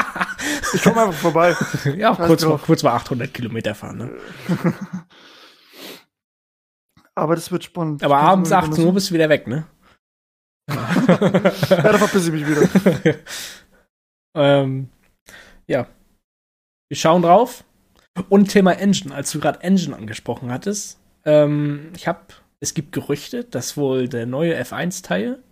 Ich 0.74 0.82
komme 0.82 1.02
einfach 1.02 1.20
vorbei. 1.20 1.54
ja, 1.96 2.14
kurz 2.14 2.44
mal, 2.44 2.58
kurz 2.58 2.82
mal 2.82 2.94
800 2.94 3.32
Kilometer 3.32 3.74
fahren, 3.74 3.98
ne? 3.98 4.10
Aber 7.14 7.34
das 7.34 7.52
wird 7.52 7.64
spannend. 7.64 8.02
Aber 8.02 8.16
abends 8.16 8.50
mir 8.50 8.56
18 8.56 8.84
Uhr 8.84 8.94
bist 8.94 9.10
du 9.10 9.14
wieder 9.14 9.28
weg, 9.28 9.46
ne? 9.46 9.66
Ja, 10.70 10.76
da 11.68 11.98
verpiss 11.98 12.26
ich 12.26 12.32
mich 12.32 12.46
wieder. 12.46 13.18
ähm, 14.34 14.88
ja. 15.66 15.86
Wir 16.88 16.96
schauen 16.96 17.22
drauf. 17.22 17.64
Und 18.28 18.50
Thema 18.50 18.72
Engine, 18.72 19.14
als 19.14 19.30
du 19.30 19.40
gerade 19.40 19.60
Engine 19.60 19.94
angesprochen 19.94 20.50
hattest. 20.50 20.98
Ähm, 21.24 21.92
ich 21.94 22.08
habe, 22.08 22.20
es 22.60 22.74
gibt 22.74 22.92
Gerüchte, 22.92 23.44
dass 23.44 23.76
wohl 23.76 24.08
der 24.08 24.26
neue 24.26 24.58
F1-Teil 24.60 25.42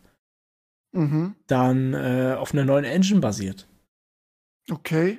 Mhm. 0.93 1.35
dann 1.47 1.95
äh, 1.95 2.35
auf 2.39 2.53
einer 2.53 2.65
neuen 2.65 2.85
Engine 2.85 3.21
basiert. 3.21 3.67
Okay. 4.71 5.19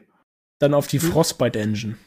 Dann 0.60 0.74
auf 0.74 0.88
die. 0.88 1.00
Frostbite 1.00 1.60
Engine. 1.60 1.98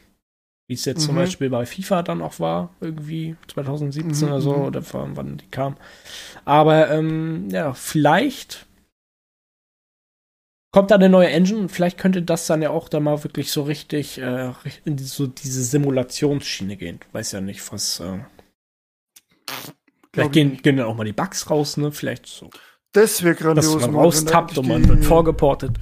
Wie 0.67 0.73
es 0.73 0.85
jetzt 0.85 1.03
zum 1.03 1.13
Mhm. 1.15 1.19
Beispiel 1.19 1.49
bei 1.49 1.65
FIFA 1.65 2.01
dann 2.03 2.21
auch 2.21 2.39
war, 2.39 2.73
irgendwie 2.81 3.35
2017 3.47 4.27
Mhm, 4.27 4.33
oder 4.33 4.41
so, 4.41 4.55
mhm. 4.55 4.63
oder 4.65 4.93
wann 4.93 5.15
wann 5.17 5.37
die 5.37 5.47
kam. 5.47 5.77
Aber 6.43 6.89
ähm, 6.89 7.49
ja, 7.51 7.73
vielleicht 7.73 8.65
kommt 10.71 10.91
da 10.91 10.95
eine 10.95 11.09
neue 11.09 11.29
Engine 11.29 11.59
und 11.59 11.69
vielleicht 11.69 11.97
könnte 11.97 12.21
das 12.21 12.47
dann 12.47 12.61
ja 12.61 12.69
auch 12.71 12.89
dann 12.89 13.03
mal 13.03 13.23
wirklich 13.23 13.51
so 13.51 13.63
richtig 13.63 14.17
äh, 14.17 14.51
in 14.85 14.97
so 14.97 15.27
diese 15.27 15.63
Simulationsschiene 15.63 16.77
gehen. 16.77 16.99
Weiß 17.11 17.31
ja 17.31 17.41
nicht, 17.41 17.71
was. 17.71 17.99
Äh, 17.99 18.19
vielleicht 20.13 20.27
ich 20.29 20.31
gehen, 20.31 20.61
gehen 20.61 20.77
dann 20.77 20.87
auch 20.87 20.95
mal 20.95 21.03
die 21.03 21.13
Bugs 21.13 21.49
raus, 21.49 21.77
ne? 21.77 21.91
Vielleicht 21.91 22.25
so. 22.25 22.49
Das 22.95 23.23
wäre 23.23 23.35
Dass 23.35 23.43
grandios. 23.43 23.73
man 23.73 23.81
mal, 23.81 23.87
wenn 23.87 23.95
raustappt 24.05 24.55
da 24.55 24.61
und 24.61 24.67
man 24.69 24.87
wird 24.87 25.03
vorgeportet. 25.03 25.77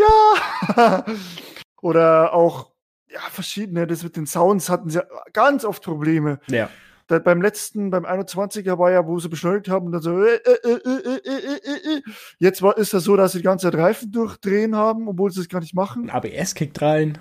Ja! 0.00 1.04
Oder 1.80 2.34
auch, 2.34 2.72
ja, 3.08 3.20
verschiedene. 3.30 3.86
Das 3.86 4.02
mit 4.02 4.16
den 4.16 4.26
Sounds 4.26 4.68
hatten 4.68 4.90
sie 4.90 5.00
ganz 5.32 5.64
oft 5.64 5.84
Probleme. 5.84 6.40
Ja. 6.48 6.68
Da, 7.06 7.20
beim 7.20 7.40
letzten, 7.40 7.90
beim 7.90 8.04
21er 8.04 8.76
war 8.76 8.90
ja, 8.90 9.06
wo 9.06 9.18
sie 9.20 9.28
beschleunigt 9.28 9.68
haben 9.68 9.86
und 9.86 9.92
dann 9.92 10.02
so, 10.02 10.20
äh, 10.20 10.34
äh, 10.34 10.50
äh, 10.64 10.70
äh, 10.74 11.20
äh, 11.24 11.96
äh. 11.96 12.02
jetzt 12.38 12.60
war, 12.60 12.76
ist 12.76 12.92
das 12.92 13.04
so, 13.04 13.16
dass 13.16 13.32
sie 13.32 13.38
die 13.38 13.44
ganze 13.44 13.70
Zeit 13.70 13.80
Reifen 13.80 14.10
durchdrehen 14.10 14.74
haben, 14.74 15.08
obwohl 15.08 15.30
sie 15.30 15.40
es 15.40 15.48
gar 15.48 15.60
nicht 15.60 15.74
machen. 15.74 16.10
Ein 16.10 16.16
ABS 16.16 16.54
kickt 16.54 16.82
rein. 16.82 17.18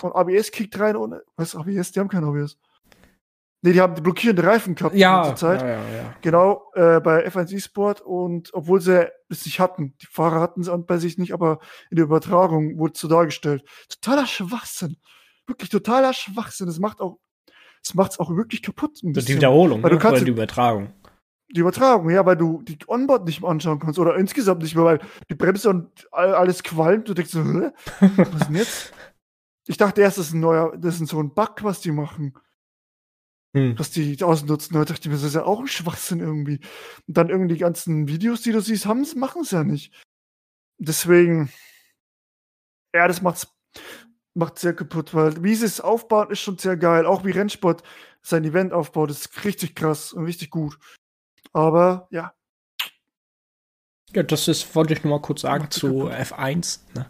Und 0.00 0.12
ABS 0.12 0.50
kickt 0.50 0.78
rein 0.80 0.96
ohne, 0.96 1.22
was 1.36 1.54
ABS? 1.54 1.92
Die 1.92 2.00
haben 2.00 2.08
kein 2.08 2.24
ABS. 2.24 2.56
Nee, 3.62 3.72
die 3.72 3.80
haben 3.80 3.94
die 3.96 4.02
blockierende 4.02 4.44
Reifen 4.44 4.76
gehabt 4.76 4.94
Ja, 4.94 5.24
zur 5.24 5.34
Zeit. 5.36 5.62
ja, 5.62 5.68
ja, 5.68 5.76
ja. 5.96 6.14
Genau, 6.22 6.70
äh, 6.74 7.00
bei 7.00 7.26
F1 7.26 7.52
E-Sport 7.52 8.00
und 8.00 8.50
obwohl 8.54 8.80
sie 8.80 9.08
es 9.28 9.44
nicht 9.46 9.58
hatten, 9.58 9.96
die 10.00 10.06
Fahrer 10.06 10.40
hatten 10.40 10.60
es 10.60 10.70
bei 10.86 10.98
sich 10.98 11.18
nicht, 11.18 11.32
aber 11.32 11.58
in 11.90 11.96
der 11.96 12.04
Übertragung 12.04 12.78
wurde 12.78 12.92
es 12.94 13.00
so 13.00 13.08
dargestellt. 13.08 13.64
Totaler 13.88 14.26
Schwachsinn. 14.26 14.96
Wirklich 15.48 15.70
totaler 15.70 16.12
Schwachsinn. 16.12 16.66
Das 16.68 16.78
macht 16.78 17.00
auch, 17.00 17.18
das 17.82 17.94
macht 17.94 18.12
es 18.12 18.20
auch 18.20 18.30
wirklich 18.30 18.62
kaputt. 18.62 19.02
Ein 19.02 19.08
Die 19.08 19.12
bisschen. 19.14 19.36
Wiederholung, 19.36 19.82
Weil 19.82 19.90
du 19.90 19.96
ne? 19.96 20.02
kannst- 20.02 20.24
die 20.24 20.30
Übertragung. 20.30 20.92
Die 21.50 21.60
Übertragung, 21.60 22.10
ja, 22.10 22.24
weil 22.26 22.36
du 22.36 22.60
die 22.62 22.76
Onboard 22.86 23.24
nicht 23.24 23.40
mehr 23.40 23.48
anschauen 23.50 23.78
kannst 23.78 23.98
oder 23.98 24.16
insgesamt 24.16 24.62
nicht 24.62 24.76
mehr, 24.76 24.84
weil 24.84 25.00
die 25.30 25.34
Bremse 25.34 25.70
und 25.70 26.06
all- 26.12 26.34
alles 26.34 26.62
qualmt. 26.62 27.08
Du 27.08 27.14
denkst 27.14 27.32
so, 27.32 27.42
Hä? 27.42 27.70
was 28.00 28.40
ist 28.42 28.48
denn 28.48 28.54
jetzt? 28.56 28.92
Ich 29.70 29.76
dachte 29.76 30.00
erst, 30.00 30.16
das 30.16 30.28
ist 30.28 30.32
ein 30.34 30.40
neuer, 30.40 30.74
das 30.78 30.98
ist 31.00 31.08
so 31.10 31.20
ein 31.20 31.34
Bug, 31.34 31.56
was 31.62 31.80
die 31.82 31.90
machen. 31.92 32.32
Hm. 33.56 33.76
dass 33.76 33.90
die 33.90 34.22
ausnutzen. 34.22 34.74
Da 34.74 34.84
dachte 34.84 35.00
ich 35.00 35.06
mir, 35.08 35.14
das 35.14 35.22
ist 35.22 35.34
ja 35.34 35.44
auch 35.44 35.60
ein 35.60 35.68
Schwachsinn 35.68 36.20
irgendwie. 36.20 36.60
Und 37.06 37.16
dann 37.16 37.30
irgendwie 37.30 37.54
die 37.54 37.60
ganzen 37.60 38.06
Videos, 38.06 38.42
die 38.42 38.52
du 38.52 38.60
siehst, 38.60 38.86
haben's, 38.86 39.14
machen 39.14 39.42
es 39.42 39.52
ja 39.52 39.64
nicht. 39.64 39.94
Deswegen, 40.78 41.50
ja, 42.94 43.08
das 43.08 43.22
macht's, 43.22 43.48
macht 44.34 44.58
sehr 44.58 44.74
kaputt, 44.74 45.14
weil 45.14 45.42
wie 45.42 45.54
sie 45.54 45.64
es 45.64 45.80
aufbauen, 45.80 46.30
ist 46.30 46.40
schon 46.40 46.58
sehr 46.58 46.76
geil. 46.76 47.06
Auch 47.06 47.24
wie 47.24 47.30
Rennsport 47.30 47.82
sein 48.22 48.44
Event 48.44 48.72
aufbaut, 48.72 49.10
ist 49.10 49.44
richtig 49.44 49.74
krass 49.74 50.12
und 50.12 50.26
richtig 50.26 50.50
gut. 50.50 50.78
Aber 51.52 52.06
ja, 52.10 52.34
Ja, 54.14 54.22
das 54.22 54.48
ist, 54.48 54.74
wollte 54.74 54.94
ich 54.94 55.04
nur 55.04 55.18
mal 55.18 55.22
kurz 55.22 55.42
sagen 55.42 55.70
zu 55.70 56.08
kaputt. 56.08 56.12
F1. 56.12 56.80
Ne? 56.94 57.06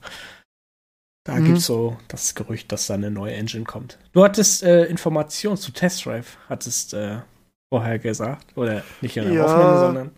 Da 1.24 1.34
Mhm. 1.36 1.44
gibt's 1.44 1.66
so 1.66 1.96
das 2.08 2.34
Gerücht, 2.34 2.72
dass 2.72 2.86
da 2.86 2.94
eine 2.94 3.10
neue 3.10 3.34
Engine 3.34 3.64
kommt. 3.64 3.98
Du 4.12 4.24
hattest 4.24 4.62
äh, 4.62 4.84
Informationen 4.86 5.56
zu 5.56 5.72
Test 5.72 6.04
Drive, 6.06 6.38
hattest 6.48 6.94
äh, 6.94 7.20
vorher 7.70 7.98
gesagt. 7.98 8.56
Oder 8.56 8.82
nicht 9.00 9.16
in 9.16 9.24
der 9.24 9.32
Ja. 9.32 9.44
Aufnahme, 9.44 9.78
sondern. 9.78 10.16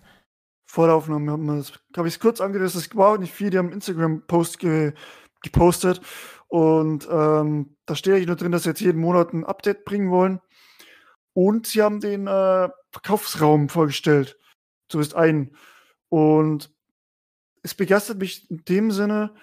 vor 0.66 0.86
der 0.86 0.94
Aufnahme 0.94 1.32
haben 1.32 1.46
wir 1.46 1.56
das, 1.56 1.72
habe 1.96 2.06
ich 2.06 2.14
es 2.14 2.20
kurz 2.20 2.40
angerissen. 2.40 2.80
Es 2.80 2.94
war 2.94 3.14
auch 3.14 3.18
nicht 3.18 3.32
viel, 3.32 3.50
die 3.50 3.58
haben 3.58 3.72
Instagram-Post 3.72 4.58
ge 4.60 4.92
gepostet. 5.42 6.00
Und 6.48 7.08
ähm, 7.10 7.76
da 7.86 7.94
steht 7.96 8.12
eigentlich 8.14 8.26
nur 8.26 8.36
drin, 8.36 8.52
dass 8.52 8.64
sie 8.64 8.68
jetzt 8.70 8.80
jeden 8.80 9.00
Monat 9.00 9.32
ein 9.32 9.44
Update 9.44 9.84
bringen 9.84 10.10
wollen. 10.10 10.40
Und 11.32 11.66
sie 11.66 11.80
haben 11.82 12.00
den 12.00 12.26
äh, 12.26 12.68
Verkaufsraum 12.92 13.68
vorgestellt. 13.68 14.36
Zumindest 14.88 15.16
einen. 15.16 15.56
Und 16.08 16.70
es 17.62 17.74
begeistert 17.74 18.18
mich 18.18 18.50
in 18.50 18.64
dem 18.68 18.90
Sinne, 18.90 19.34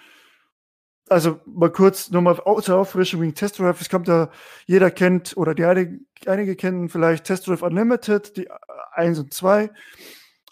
also 1.10 1.40
mal 1.46 1.70
kurz 1.70 2.10
nochmal 2.10 2.40
zur 2.62 2.76
Auffrischung 2.76 3.20
wegen 3.20 3.34
Test 3.34 3.58
Drive. 3.58 3.80
Es 3.80 3.88
kommt 3.88 4.08
da, 4.08 4.30
jeder 4.66 4.90
kennt, 4.90 5.36
oder 5.36 5.54
die 5.54 5.64
einige, 5.64 6.00
einige 6.26 6.56
kennen 6.56 6.88
vielleicht 6.88 7.24
Test 7.24 7.46
Drive 7.46 7.62
Unlimited, 7.62 8.36
die 8.36 8.48
1 8.92 9.18
und 9.18 9.34
2. 9.34 9.70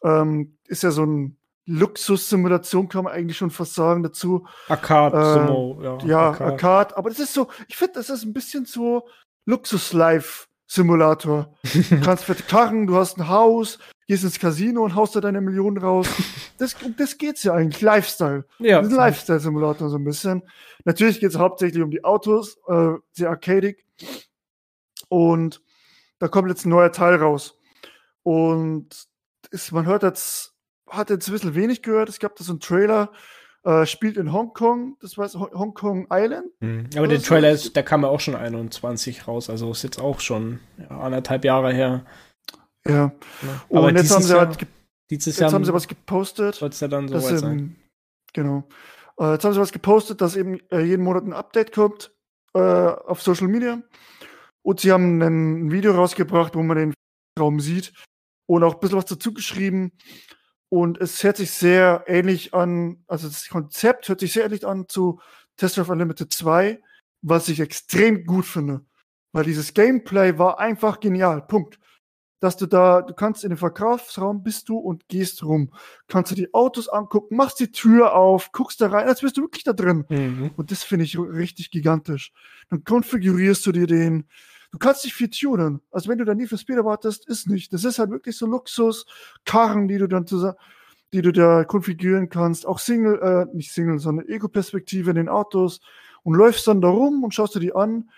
Ähm, 0.05 0.57
ist 0.67 0.83
ja 0.83 0.91
so 0.91 1.05
ein 1.05 1.37
Luxus-Simulation, 1.67 2.89
kann 2.89 3.05
man 3.05 3.13
eigentlich 3.13 3.37
schon 3.37 3.51
fast 3.51 3.75
sagen 3.75 4.03
dazu. 4.03 4.47
Arcade, 4.69 5.17
Äh, 5.17 5.47
Sumo, 5.47 5.81
ja. 5.83 5.99
Ja, 6.07 6.19
Arcade. 6.29 6.53
Arcade. 6.53 6.97
Aber 6.97 7.11
das 7.11 7.19
ist 7.19 7.35
so, 7.35 7.49
ich 7.69 7.77
finde, 7.77 7.95
das 7.95 8.09
ist 8.09 8.25
ein 8.25 8.33
bisschen 8.33 8.67
so 8.67 9.09
Luxus-Life-Simulator. 9.47 11.53
Du 11.63 12.01
kannst 12.05 12.25
fette 12.25 12.45
Karren, 12.45 12.87
du 12.87 12.97
hast 12.97 13.19
ein 13.19 13.29
Haus, 13.29 13.79
gehst 14.07 14.25
ins 14.25 14.39
Casino 14.39 14.83
und 14.85 14.95
haust 14.95 15.17
da 15.17 15.21
deine 15.21 15.41
Millionen 15.41 15.79
raus. 15.79 16.09
Das, 16.59 16.73
um 16.83 16.97
das 16.97 17.19
geht's 17.19 17.43
ja 17.43 17.53
eigentlich. 17.53 17.83
Lifestyle. 17.83 18.47
Ja, 18.61 18.79
Das 18.79 18.87
ist 18.87 18.95
ein 18.95 18.97
Lifestyle-Simulator 18.99 19.91
so 19.91 19.99
ein 19.99 20.05
bisschen. 20.05 20.43
Natürlich 20.87 21.21
geht 21.21 21.29
es 21.29 21.37
hauptsächlich 21.37 21.83
um 21.83 21.91
die 21.91 22.03
Autos, 22.03 22.57
äh, 22.67 22.93
sehr 23.13 23.29
arcadig. 23.29 23.85
Und 25.09 25.61
da 26.19 26.29
kommt 26.29 26.49
jetzt 26.49 26.65
ein 26.65 26.71
neuer 26.71 26.93
Teil 26.93 27.17
raus. 27.17 27.59
Und 28.23 28.89
ist, 29.51 29.71
man 29.73 29.87
hört 29.87 30.03
jetzt, 30.03 30.55
hat 30.89 31.11
jetzt 31.11 31.29
ein 31.29 31.33
bisschen 31.33 31.55
wenig 31.55 31.83
gehört. 31.83 32.09
Es 32.09 32.19
gab 32.19 32.35
da 32.37 32.43
so 32.45 32.53
einen 32.53 32.61
Trailer, 32.61 33.13
äh, 33.65 33.85
spielt 33.85 34.17
in 34.17 34.33
Hongkong, 34.33 34.97
das 35.01 35.19
war 35.19 35.29
Ho- 35.35 35.51
Hongkong 35.53 36.07
Island. 36.11 36.47
Mhm. 36.61 36.89
Aber 36.97 37.07
der 37.09 37.21
Trailer, 37.21 37.51
ist, 37.51 37.77
der 37.77 37.83
kam 37.83 38.03
ja 38.03 38.09
auch 38.09 38.21
schon 38.21 38.35
21 38.35 39.29
raus, 39.29 39.51
also 39.51 39.71
ist 39.73 39.83
jetzt 39.83 40.01
auch 40.01 40.21
schon 40.21 40.61
ja, 40.79 40.89
anderthalb 41.01 41.45
Jahre 41.45 41.73
her. 41.73 42.07
Ja. 42.89 43.13
Ne? 43.43 43.61
Und 43.69 43.97
jetzt 43.97 44.03
dieses 44.03 44.15
haben 44.15 44.23
sie 44.23 44.33
Jahr, 44.35 44.47
halt, 44.47 44.67
dieses 45.11 45.27
jetzt 45.27 45.41
Jahr 45.41 45.53
haben 45.53 45.65
sie 45.65 45.73
was 45.73 45.89
gepostet. 45.89 46.55
soll 46.57 46.71
es 46.71 46.81
ja 46.81 46.89
dann 46.89 47.07
dass 47.07 47.27
soweit 47.27 47.39
sein. 47.41 47.77
genau. 48.33 48.69
Äh, 49.19 49.33
jetzt 49.33 49.45
haben 49.45 49.55
sie 49.55 49.61
was 49.61 49.73
gepostet, 49.73 50.21
dass 50.21 50.37
eben 50.37 50.61
äh, 50.71 50.81
jeden 50.81 51.03
Monat 51.05 51.25
ein 51.25 51.33
Update 51.33 51.73
kommt 51.73 52.13
äh, 52.55 52.59
auf 52.59 53.23
Social 53.23 53.49
Media. 53.49 53.83
Und 54.63 54.81
sie 54.81 54.91
haben 54.91 55.23
ein 55.23 55.71
Video 55.71 55.93
rausgebracht, 55.93 56.55
wo 56.57 56.63
man 56.63 56.77
den 56.77 56.95
Raum 57.39 57.61
sieht 57.61 57.93
und 58.47 58.65
auch 58.65 58.75
ein 58.75 58.81
bisschen 58.81 58.99
was 58.99 59.05
dazu 59.05 59.33
geschrieben. 59.33 59.93
Und 60.69 61.01
es 61.01 61.23
hört 61.23 61.37
sich 61.37 61.53
sehr 61.53 62.05
ähnlich 62.09 62.53
an, 62.53 63.05
also 63.07 63.29
das 63.29 63.49
Konzept 63.49 64.09
hört 64.09 64.21
sich 64.21 64.33
sehr 64.33 64.45
ähnlich 64.45 64.67
an 64.67 64.89
zu 64.89 65.21
Test 65.57 65.77
Drive 65.77 65.89
Unlimited 65.89 66.33
2, 66.33 66.83
was 67.23 67.49
ich 67.49 67.61
extrem 67.61 68.25
gut 68.25 68.45
finde. 68.45 68.85
Weil 69.33 69.45
dieses 69.45 69.75
Gameplay 69.75 70.39
war 70.39 70.59
einfach 70.59 71.01
genial. 71.01 71.47
Punkt. 71.47 71.79
Dass 72.39 72.57
du 72.59 72.67
da, 72.67 73.01
du 73.01 73.15
kannst 73.15 73.45
in 73.45 73.51
den 73.51 73.57
Verkaufsraum 73.57 74.43
bist 74.43 74.69
du 74.69 74.77
und 74.77 75.09
gehst 75.09 75.43
rum. 75.43 75.73
Kannst 76.07 76.31
du 76.31 76.35
die 76.35 76.53
Autos 76.53 76.89
angucken, 76.89 77.37
machst 77.37 77.61
die 77.61 77.71
Tür 77.71 78.15
auf, 78.15 78.53
guckst 78.53 78.81
da 78.81 78.89
rein, 78.89 79.09
als 79.09 79.23
bist 79.23 79.39
du 79.39 79.43
wirklich 79.43 79.65
da 79.65 79.73
drin. 79.73 80.05
Mhm. 80.09 80.51
Und 80.57 80.71
das 80.71 80.83
finde 80.83 81.07
ich 81.07 81.19
richtig 81.19 81.71
gigantisch. 81.71 82.33
Dann 82.69 82.85
konfigurierst 82.85 83.65
du 83.67 83.73
dir 83.73 83.87
den. 83.87 84.27
Du 84.71 84.79
kannst 84.79 85.05
dich 85.05 85.15
viel 85.15 85.31
tunen. 85.31 85.81
Also 85.91 86.11
wenn 86.11 86.19
du 86.19 86.25
da 86.25 86.35
nie 86.35 86.47
für 86.47 86.59
Speed 86.59 86.77
erwartest, 86.77 87.27
ist 87.27 87.49
nicht. 87.49 87.73
Das 87.73 87.85
ist 87.85 87.99
halt 87.99 88.11
wirklich 88.11 88.37
so 88.37 88.47
Luxus, 88.47 89.07
Karren, 89.47 89.89
die 89.89 89.97
du 89.97 90.07
dann 90.07 90.27
zusammen, 90.27 90.57
die 91.15 91.23
du 91.23 91.33
da 91.33 91.65
konfigurieren 91.65 92.29
kannst. 92.29 92.67
Auch 92.67 92.79
Single, 92.79 93.19
äh, 93.23 93.57
nicht 93.57 93.73
Single, 93.73 93.99
sondern 93.99 94.29
Ego-Perspektive 94.29 95.09
in 95.11 95.17
den 95.17 95.29
Autos. 95.31 95.81
Und 96.23 96.35
läufst 96.35 96.67
dann 96.67 96.83
da 96.83 96.89
rum 96.89 97.25
und 97.25 97.33
schaust 97.33 97.55
dir 97.55 97.61
die 97.61 97.75
an. 97.75 98.11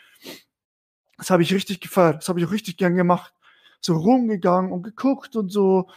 Das 1.19 1.31
habe 1.31 1.43
ich 1.43 1.53
richtig 1.55 1.81
gefeiert. 1.81 2.23
Das 2.23 2.29
habe 2.29 2.41
ich 2.41 2.47
auch 2.47 2.53
richtig 2.53 2.77
gern 2.77 2.97
gemacht. 2.97 3.35
So 3.81 3.97
rumgegangen 3.97 4.73
und 4.73 4.83
geguckt 4.83 5.37
und 5.37 5.51
so. 5.51 5.89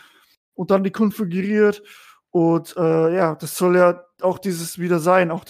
Und 0.54 0.72
dann 0.72 0.84
die 0.84 0.92
konfiguriert. 0.92 1.82
Und 2.30 2.76
äh, 2.78 3.16
ja, 3.16 3.36
das 3.36 3.56
soll 3.58 3.78
ja 3.78 4.04
auch 4.22 4.40
dieses 4.40 4.80
wieder 4.80 5.00
sein. 5.00 5.32
Auch, 5.32 5.44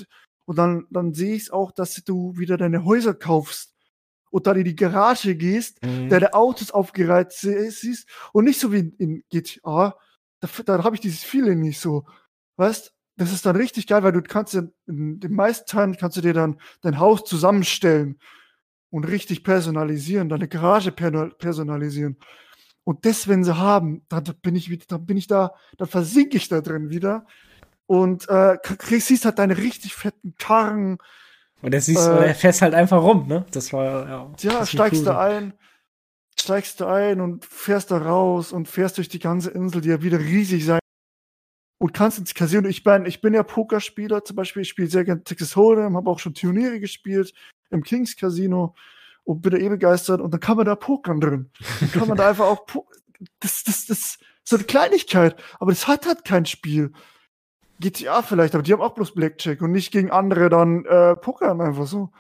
und 0.46 0.58
dann, 0.58 0.88
dann 0.90 1.14
sehe 1.14 1.36
ich 1.36 1.44
es 1.44 1.50
auch, 1.52 1.72
dass 1.72 1.96
du 2.04 2.38
wieder 2.38 2.58
deine 2.58 2.86
Häuser 2.86 3.14
kaufst 3.14 3.76
und 4.32 4.48
dann 4.48 4.58
in 4.58 4.64
die 4.66 4.76
Garage 4.76 5.36
gehst, 5.36 5.84
Mhm. 5.84 6.10
deine 6.10 6.34
Autos 6.34 6.72
aufgereiht 6.72 7.34
sie- 7.34 7.70
siehst 7.70 8.08
und 8.34 8.46
nicht 8.46 8.60
so 8.60 8.72
wie 8.72 8.80
in, 8.80 8.94
in 8.98 9.24
GTA. 9.30 9.96
Da, 10.40 10.50
da 10.66 10.84
habe 10.84 10.96
ich 10.96 11.02
dieses 11.02 11.24
Feeling 11.24 11.60
nicht 11.60 11.80
so. 11.80 12.06
Weißt, 12.56 12.94
das 13.18 13.32
ist 13.34 13.46
dann 13.46 13.56
richtig 13.58 13.86
geil, 13.88 14.02
weil 14.04 14.14
du 14.14 14.22
kannst 14.24 14.54
ja 14.54 14.64
in 14.88 15.20
den 15.20 15.34
meisten 15.36 15.68
Teilen 15.70 15.98
kannst 15.98 16.18
du 16.18 16.22
dir 16.22 16.34
dann 16.34 16.60
dein 16.82 16.98
Haus 16.98 17.24
zusammenstellen 17.26 18.18
und 18.92 19.06
richtig 19.06 19.44
personalisieren, 19.44 20.30
deine 20.30 20.48
Garage 20.48 20.92
per 20.92 21.30
personalisieren. 21.30 22.18
Und 22.84 23.06
das, 23.06 23.28
wenn 23.28 23.44
sie 23.44 23.58
haben, 23.58 24.06
dann 24.10 24.24
bin 24.42 24.56
ich 24.56 24.70
wieder, 24.70 24.86
dann 24.88 25.06
bin 25.06 25.18
ich 25.18 25.28
da, 25.28 25.54
dann 25.78 25.88
versinke 25.88 26.38
ich 26.38 26.50
da 26.50 26.62
drin 26.62 26.90
wieder. 26.90 27.26
Und 27.88 28.30
äh, 28.30 28.58
kriegst, 28.62 29.08
siehst 29.08 29.26
halt 29.26 29.40
deine 29.40 29.58
richtig 29.58 29.96
fetten 29.96 30.36
Karren, 30.38 30.98
Und 31.62 31.72
der 31.72 31.82
siehst, 31.82 32.08
Äh, 32.08 32.26
der 32.26 32.36
fährst 32.36 32.62
halt 32.62 32.74
einfach 32.74 33.02
rum, 33.02 33.28
ne? 33.28 33.46
Das 33.52 33.72
war 33.74 33.86
ja. 33.86 34.32
Ja, 34.40 34.66
steigst 34.66 35.02
cool. 35.02 35.06
du 35.06 35.18
ein, 35.18 35.54
steigst 36.40 36.80
du 36.80 36.86
ein 36.86 37.22
und 37.22 37.46
fährst 37.46 37.92
da 37.92 37.98
raus 37.98 38.52
und 38.52 38.68
fährst 38.68 38.98
durch 38.98 39.10
die 39.10 39.20
ganze 39.20 39.52
Insel, 39.52 39.82
die 39.82 39.90
ja 39.90 40.02
wieder 40.02 40.20
riesig 40.20 40.66
sein 40.66 40.81
und 41.82 41.96
kannst 41.96 42.20
ins 42.20 42.36
Casino. 42.36 42.70
Ich 42.70 42.84
bin, 42.84 43.08
ich 43.08 43.22
bin 43.22 43.34
ja 43.34 43.42
Pokerspieler 43.42 44.24
zum 44.24 44.36
Beispiel. 44.36 44.62
Ich 44.62 44.70
spiele 44.70 44.88
sehr 44.88 45.04
gerne 45.04 45.24
Texas 45.24 45.56
Hold'em, 45.56 45.96
habe 45.96 46.12
auch 46.12 46.20
schon 46.20 46.36
Turniere 46.36 46.80
gespielt 46.80 47.34
im 47.72 47.82
Kings 47.82 48.16
Casino 48.16 48.76
und 49.24 49.42
bin 49.42 49.52
da 49.52 49.58
eh 49.58 49.68
begeistert. 49.68 50.22
Und 50.22 50.32
dann 50.32 50.40
kann 50.40 50.58
man 50.58 50.68
da 50.68 50.76
pokern 50.76 51.20
drin. 51.20 51.50
Dann 51.80 51.92
kann 51.92 52.08
man 52.08 52.18
da 52.18 52.30
einfach 52.30 52.46
auch. 52.46 52.68
Das, 53.40 53.64
das, 53.64 53.88
das 53.88 53.98
ist 53.98 54.20
so 54.44 54.58
eine 54.58 54.66
Kleinigkeit, 54.66 55.42
aber 55.60 55.72
das 55.72 55.88
hat 55.88 56.06
halt 56.06 56.24
kein 56.24 56.46
Spiel. 56.46 56.92
GTA 57.80 58.22
vielleicht, 58.22 58.54
aber 58.54 58.62
die 58.62 58.74
haben 58.74 58.82
auch 58.82 58.94
bloß 58.94 59.16
Blackjack 59.16 59.64
und 59.64 59.72
nicht 59.72 59.92
gegen 59.92 60.12
andere 60.12 60.50
dann 60.50 60.86
äh, 60.86 61.16
pokern 61.16 61.62
einfach 61.62 61.88
so. 61.88 62.12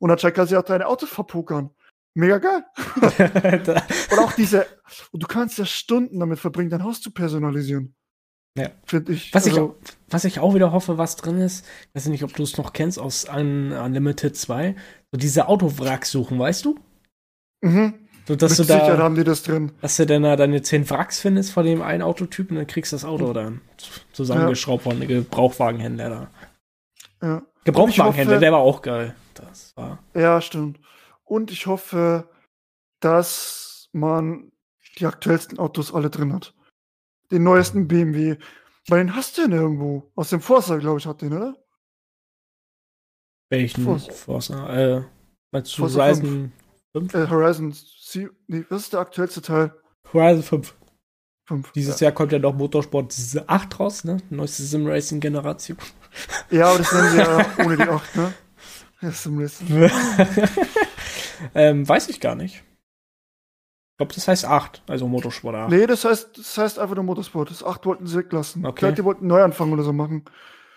Und 0.00 0.10
anscheinend 0.10 0.36
kannst 0.36 0.52
du 0.52 0.58
auch 0.58 0.64
deine 0.64 0.86
Autos 0.86 1.08
verpokern. 1.08 1.70
Mega 2.12 2.36
geil. 2.38 2.62
Und 4.10 4.18
auch 4.18 4.32
diese, 4.32 4.66
und 5.12 5.22
du 5.22 5.26
kannst 5.28 5.56
ja 5.58 5.64
Stunden 5.64 6.18
damit 6.18 6.40
verbringen, 6.40 6.68
dein 6.68 6.82
Haus 6.82 7.00
zu 7.00 7.12
personalisieren. 7.12 7.94
Ja. 8.58 8.70
Finde 8.84 9.12
ich. 9.12 9.32
was, 9.34 9.46
ich, 9.46 9.52
also, 9.52 9.70
auch- 9.70 9.74
was 10.10 10.24
ich 10.24 10.40
auch 10.40 10.54
wieder 10.54 10.72
hoffe, 10.72 10.98
was 10.98 11.16
drin 11.16 11.38
ist, 11.38 11.64
weiß 11.94 12.06
ich 12.06 12.10
nicht, 12.10 12.24
ob 12.24 12.34
du 12.34 12.42
es 12.42 12.56
noch 12.56 12.72
kennst 12.72 12.98
aus 12.98 13.26
Un 13.28 13.72
Unlimited 13.72 14.36
2, 14.36 14.74
so 15.12 15.18
diese 15.18 15.48
Autowracks 15.48 16.10
suchen, 16.10 16.38
weißt 16.38 16.64
du? 16.64 16.78
mhm. 17.62 17.94
So, 18.26 18.36
dass 18.36 18.50
Mit 18.52 18.58
du 18.58 18.64
Sicherheit 18.74 18.98
da, 18.98 19.02
haben 19.04 19.14
die 19.14 19.24
das 19.24 19.42
drin. 19.42 19.72
dass 19.80 19.96
du 19.96 20.04
dann 20.04 20.22
da 20.22 20.36
deine 20.36 20.60
10 20.60 20.90
Wracks 20.90 21.18
findest 21.18 21.50
von 21.50 21.64
dem 21.64 21.80
einen 21.80 22.02
Autotypen, 22.02 22.56
dann 22.58 22.66
kriegst 22.66 22.92
du 22.92 22.96
das 22.96 23.04
Mhm. 23.04 23.08
Auto 23.08 23.32
dann 23.32 23.60
zusammengeschraubt 24.12 24.82
von 24.82 24.92
einem 24.96 25.08
Gebrauchwagenhändler 25.08 26.10
da. 26.10 27.26
Ja. 27.26 27.42
Gebrauchwagenhändler, 27.64 28.34
hoffe- 28.36 28.40
der 28.40 28.52
war 28.52 28.58
auch 28.60 28.82
geil. 28.82 29.14
Das 29.32 29.74
war. 29.76 29.98
ja, 30.14 30.40
stimmt. 30.42 30.78
Und 31.24 31.50
ich 31.50 31.66
hoffe, 31.66 32.28
dass 33.00 33.88
man 33.92 34.52
die 34.98 35.06
aktuellsten 35.06 35.58
Autos 35.58 35.94
alle 35.94 36.10
drin 36.10 36.32
hat. 36.34 36.54
Den 37.30 37.42
neuesten 37.42 37.88
BMW. 37.88 38.36
Weil 38.88 39.04
den 39.04 39.14
hast 39.14 39.36
du 39.36 39.42
ja 39.42 39.48
nirgendwo. 39.48 40.10
Aus 40.14 40.30
dem 40.30 40.40
Forza, 40.40 40.76
glaube 40.76 40.98
ich, 40.98 41.06
hat 41.06 41.22
den, 41.22 41.34
oder? 41.34 41.56
Welchen 43.50 43.84
Forza. 43.84 44.12
Forza? 44.12 44.76
Äh, 44.76 45.04
meinst 45.50 45.76
du 45.76 45.82
Forza 45.82 46.04
Horizon 46.04 46.52
5? 46.92 47.14
Äh, 47.14 47.28
Horizon 47.28 47.72
C 47.72 48.28
nee, 48.46 48.64
was 48.68 48.82
ist 48.82 48.92
der 48.92 49.00
aktuellste 49.00 49.42
Teil? 49.42 49.74
Horizon 50.12 50.42
5. 50.42 50.74
5. 51.48 51.72
Dieses 51.72 52.00
ja. 52.00 52.06
Jahr 52.06 52.12
kommt 52.12 52.32
ja 52.32 52.38
noch 52.38 52.54
Motorsport 52.54 53.14
8 53.46 53.80
raus, 53.80 54.04
ne? 54.04 54.18
Neueste 54.28 54.62
Sim-Racing-Generation. 54.62 55.78
ja, 56.50 56.68
aber 56.68 56.78
das 56.78 56.92
nennen 56.92 57.10
sie 57.10 57.18
ja 57.18 57.46
ohne 57.64 57.76
die 57.76 57.82
8, 57.82 58.16
ne? 58.16 58.34
Ja, 59.00 59.12
Sim 59.12 59.38
Racing. 59.38 59.68
ähm, 61.54 61.88
weiß 61.88 62.08
ich 62.08 62.20
gar 62.20 62.34
nicht. 62.34 62.64
Ich 64.00 64.06
glaube, 64.06 64.14
das 64.14 64.28
heißt 64.28 64.44
8, 64.44 64.82
also 64.86 65.08
Motorsport 65.08 65.56
8. 65.56 65.70
Nee, 65.70 65.84
das 65.88 66.04
heißt, 66.04 66.38
das 66.38 66.56
heißt 66.56 66.78
einfach 66.78 66.94
nur 66.94 67.02
Motorsport. 67.02 67.50
Das 67.50 67.64
8 67.64 67.84
wollten 67.84 68.06
sie 68.06 68.18
weglassen. 68.18 68.64
Okay. 68.64 68.70
Ich 68.70 68.78
glaube, 68.78 68.94
die 68.94 69.04
wollten 69.04 69.20
einen 69.22 69.28
Neuanfang 69.30 69.72
oder 69.72 69.82
so 69.82 69.92
machen. 69.92 70.24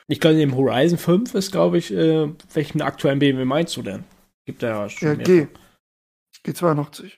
Ich 0.07 0.19
glaube, 0.19 0.41
im 0.41 0.55
Horizon 0.55 0.97
5 0.97 1.35
ist, 1.35 1.51
glaube 1.51 1.77
ich, 1.77 1.93
äh, 1.93 2.29
welchen 2.55 2.81
aktuellen 2.81 3.19
BMW 3.19 3.45
meinst 3.45 3.77
du 3.77 3.83
denn? 3.83 4.05
Gibt 4.47 4.63
ja 4.63 4.89
schon 4.89 5.19
Ja. 5.19 5.23
G. 5.23 5.47
G82. 6.45 7.11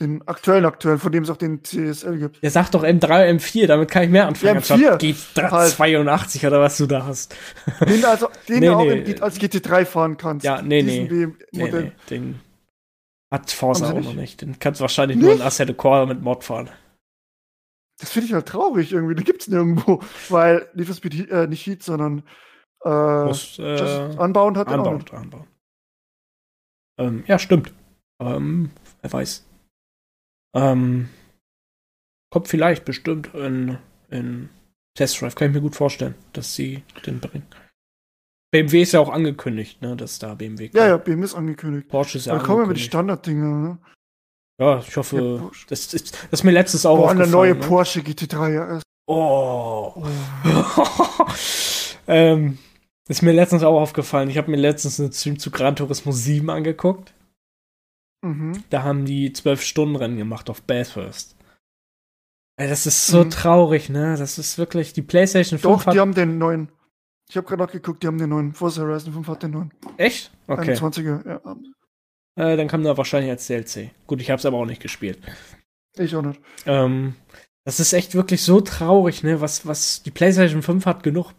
Den 0.00 0.26
aktuellen 0.26 0.64
aktuellen, 0.64 0.98
von 0.98 1.12
dem 1.12 1.22
es 1.22 1.30
auch 1.30 1.36
den 1.36 1.62
CSL 1.62 2.18
gibt. 2.18 2.42
Der 2.42 2.50
sagt 2.50 2.74
doch 2.74 2.82
M3, 2.82 3.30
M4, 3.38 3.68
damit 3.68 3.88
kann 3.92 4.02
ich 4.02 4.10
mehr 4.10 4.26
anfangen. 4.26 4.54
Ja, 4.54 4.56
anstatt 4.56 4.80
M4 4.80 4.90
halt. 4.90 5.02
G82 5.02 6.46
oder 6.48 6.60
was 6.60 6.76
du 6.78 6.86
da 6.86 7.06
hast. 7.06 7.36
Den, 7.88 8.00
du 8.00 8.08
also, 8.08 8.28
den 8.48 8.58
Nee, 8.58 8.68
auch 8.70 8.84
nee. 8.84 9.02
G- 9.02 9.20
als 9.20 9.38
GT3 9.40 9.84
fahren 9.84 10.16
kannst. 10.16 10.44
Ja, 10.44 10.60
nee, 10.60 10.82
Diesen 10.82 11.04
nee. 11.04 11.08
BMW 11.08 11.32
Nee, 11.52 11.70
nee, 11.70 11.92
den 12.10 12.40
hat 13.34 13.50
Forza 13.50 13.86
auch 13.86 13.88
sie 13.88 13.94
noch 13.94 14.04
nicht? 14.04 14.16
nicht. 14.16 14.42
Den 14.42 14.58
kannst 14.58 14.80
du 14.80 14.82
wahrscheinlich 14.82 15.18
nur 15.18 15.32
in 15.32 15.38
Nicht? 15.38 15.46
Assetto 15.46 15.74
Core 15.74 16.06
mit 16.06 16.22
Mod 16.22 16.44
fahren. 16.44 16.70
Das 18.00 18.10
finde 18.10 18.26
ich 18.26 18.32
halt 18.32 18.46
traurig 18.46 18.92
irgendwie. 18.92 19.14
Den 19.14 19.24
gibt's 19.24 19.48
nirgendwo. 19.48 20.02
Weil 20.28 20.68
Need 20.74 20.86
for 20.86 20.94
Speed 20.94 21.30
äh, 21.30 21.46
nicht 21.46 21.66
Heat, 21.66 21.82
sondern 21.82 22.22
äh, 22.84 23.24
Muss, 23.24 23.58
äh, 23.58 23.76
Just 23.76 24.18
Unbound 24.18 24.56
hat 24.56 24.68
den 24.68 24.74
auch 24.74 24.78
anbauen, 24.78 24.96
nicht. 24.98 25.14
anbauen. 25.14 25.46
Ähm, 26.98 27.24
ja, 27.26 27.38
stimmt. 27.38 27.72
Ähm, 28.20 28.70
wer 29.02 29.12
weiß. 29.12 29.44
Ähm, 30.54 31.08
kommt 32.30 32.48
vielleicht 32.48 32.84
bestimmt 32.84 33.34
in, 33.34 33.78
in 34.10 34.48
Test 34.96 35.20
Drive, 35.20 35.34
kann 35.34 35.48
ich 35.48 35.54
mir 35.54 35.60
gut 35.60 35.74
vorstellen, 35.74 36.14
dass 36.32 36.54
sie 36.54 36.84
den 37.04 37.18
bringen. 37.18 37.46
BMW 38.54 38.82
ist 38.82 38.92
ja 38.92 39.00
auch 39.00 39.08
angekündigt, 39.10 39.82
ne, 39.82 39.96
dass 39.96 40.18
da 40.20 40.34
BMW 40.34 40.68
kommt. 40.68 40.74
Ja, 40.76 40.86
ja, 40.86 40.96
BMW 40.96 41.24
ist 41.24 41.34
angekündigt. 41.34 41.88
Porsche 41.88 42.18
ist 42.18 42.26
ja 42.26 42.34
Da 42.34 42.38
kommen 42.38 42.48
wir 42.60 42.66
mit 42.66 42.76
angekündigt. 42.76 42.86
Standarddinger, 42.86 43.46
ne? 43.58 43.78
Ja, 44.60 44.78
ich 44.78 44.96
hoffe, 44.96 45.40
Ja, 45.42 45.50
das 45.68 45.92
ist, 45.92 46.14
das 46.30 46.40
ist 46.40 46.44
mir 46.44 46.52
letztes 46.52 46.86
auch 46.86 46.96
Boah, 46.98 47.10
an 47.10 47.18
der 47.18 47.26
neue 47.26 47.50
aufgefallen, 47.52 47.60
ne? 47.60 47.68
Porsche 47.68 48.00
GT3, 48.00 48.52
ja. 48.54 48.76
ist- 48.76 48.84
Oh. 49.06 50.02
ähm, 52.06 52.58
ist 53.08 53.22
mir 53.22 53.32
letztens 53.32 53.62
auch 53.64 53.80
aufgefallen. 53.80 54.30
Ich 54.30 54.38
habe 54.38 54.50
mir 54.50 54.56
letztens 54.56 55.00
einen 55.00 55.12
Stream 55.12 55.38
zu 55.38 55.50
Gran 55.50 55.76
Turismo 55.76 56.12
7 56.12 56.48
angeguckt. 56.50 57.12
Mhm. 58.24 58.62
Da 58.70 58.82
haben 58.82 59.04
die 59.04 59.30
12-Stunden-Rennen 59.34 60.16
gemacht 60.16 60.48
auf 60.48 60.62
Bathurst. 60.62 61.36
Ey, 62.56 62.68
das 62.68 62.86
ist 62.86 63.06
so 63.08 63.24
Mhm. 63.24 63.30
traurig, 63.30 63.88
ne? 63.90 64.16
Das 64.16 64.38
ist 64.38 64.56
wirklich, 64.58 64.92
die 64.92 65.02
PlayStation 65.02 65.58
5 65.58 65.62
Doch, 65.62 65.86
hat. 65.86 65.94
die 65.94 66.00
haben 66.00 66.14
den 66.14 66.38
neuen. 66.38 66.68
Ich 67.28 67.36
habe 67.36 67.46
gerade 67.46 67.62
nachgeguckt, 67.62 68.02
die 68.02 68.06
haben 68.06 68.18
den 68.18 68.30
neuen. 68.30 68.52
Forza 68.52 68.82
Horizon 68.82 69.12
5 69.12 69.28
hat 69.28 69.42
den 69.42 69.50
neuen. 69.52 69.72
Echt? 69.96 70.30
Okay. 70.46 70.74
21er, 70.74 71.26
ja. 71.28 71.56
Äh, 72.36 72.56
dann 72.56 72.68
kam 72.68 72.82
da 72.82 72.96
wahrscheinlich 72.96 73.30
als 73.30 73.46
DLC. 73.46 73.90
Gut, 74.06 74.20
ich 74.20 74.30
habe 74.30 74.38
es 74.38 74.46
aber 74.46 74.58
auch 74.58 74.66
nicht 74.66 74.82
gespielt. 74.82 75.18
Ich 75.96 76.14
auch 76.16 76.22
nicht. 76.22 76.40
Ähm, 76.66 77.14
das 77.64 77.80
ist 77.80 77.92
echt 77.92 78.14
wirklich 78.14 78.42
so 78.42 78.60
traurig, 78.60 79.22
ne? 79.22 79.40
Was, 79.40 79.66
was 79.66 80.02
die 80.02 80.10
PlayStation 80.10 80.62
5 80.62 80.84
hat 80.86 81.02
genug, 81.02 81.32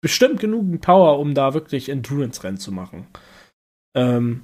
bestimmt 0.00 0.40
genug 0.40 0.80
Power, 0.80 1.18
um 1.18 1.34
da 1.34 1.54
wirklich 1.54 1.88
Endurance-Rennen 1.88 2.58
zu 2.58 2.72
machen. 2.72 3.06
Ähm, 3.94 4.42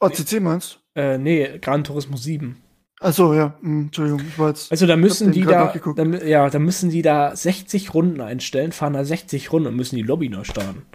ACC 0.00 0.40
meinst 0.40 0.80
äh, 0.96 1.18
nee, 1.18 1.58
Gran 1.58 1.84
Turismo 1.84 2.16
7. 2.16 2.60
Achso, 3.00 3.34
ja. 3.34 3.58
Hm, 3.60 3.86
Entschuldigung, 3.86 4.20
ich 4.26 4.38
war 4.38 4.48
jetzt. 4.48 4.70
Also 4.70 4.86
da 4.86 4.96
müssen 4.96 5.32
die 5.32 5.42
da, 5.42 5.72
da, 5.72 6.04
ja, 6.24 6.48
da 6.48 6.58
müssen 6.58 6.90
die 6.90 7.02
da 7.02 7.36
60 7.36 7.92
Runden 7.92 8.20
einstellen, 8.20 8.72
fahren 8.72 8.94
da 8.94 9.04
60 9.04 9.52
Runden 9.52 9.68
und 9.68 9.76
müssen 9.76 9.96
die 9.96 10.02
Lobby 10.02 10.28
neu 10.28 10.44
starten. 10.44 10.86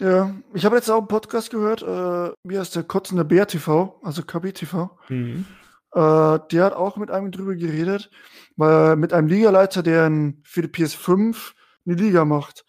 Ja, 0.00 0.34
ich 0.54 0.64
habe 0.64 0.76
jetzt 0.76 0.90
auch 0.90 0.98
einen 0.98 1.08
Podcast 1.08 1.50
gehört, 1.50 1.82
äh, 1.82 2.32
wie 2.42 2.58
heißt 2.58 2.74
der 2.74 2.84
Kotzende 2.84 3.24
Bär 3.24 3.46
TV, 3.46 4.00
also 4.02 4.22
KBTV. 4.22 4.90
Mhm. 5.08 5.44
Äh, 5.92 6.38
der 6.50 6.64
hat 6.64 6.72
auch 6.72 6.96
mit 6.96 7.10
einem 7.10 7.30
drüber 7.30 7.54
geredet, 7.54 8.10
weil 8.56 8.96
mit 8.96 9.12
einem 9.12 9.28
Ligaleiter, 9.28 9.82
der 9.82 10.06
in, 10.06 10.40
für 10.44 10.62
die 10.62 10.68
PS5 10.68 11.52
eine 11.86 11.96
Liga 11.96 12.24
macht. 12.24 12.64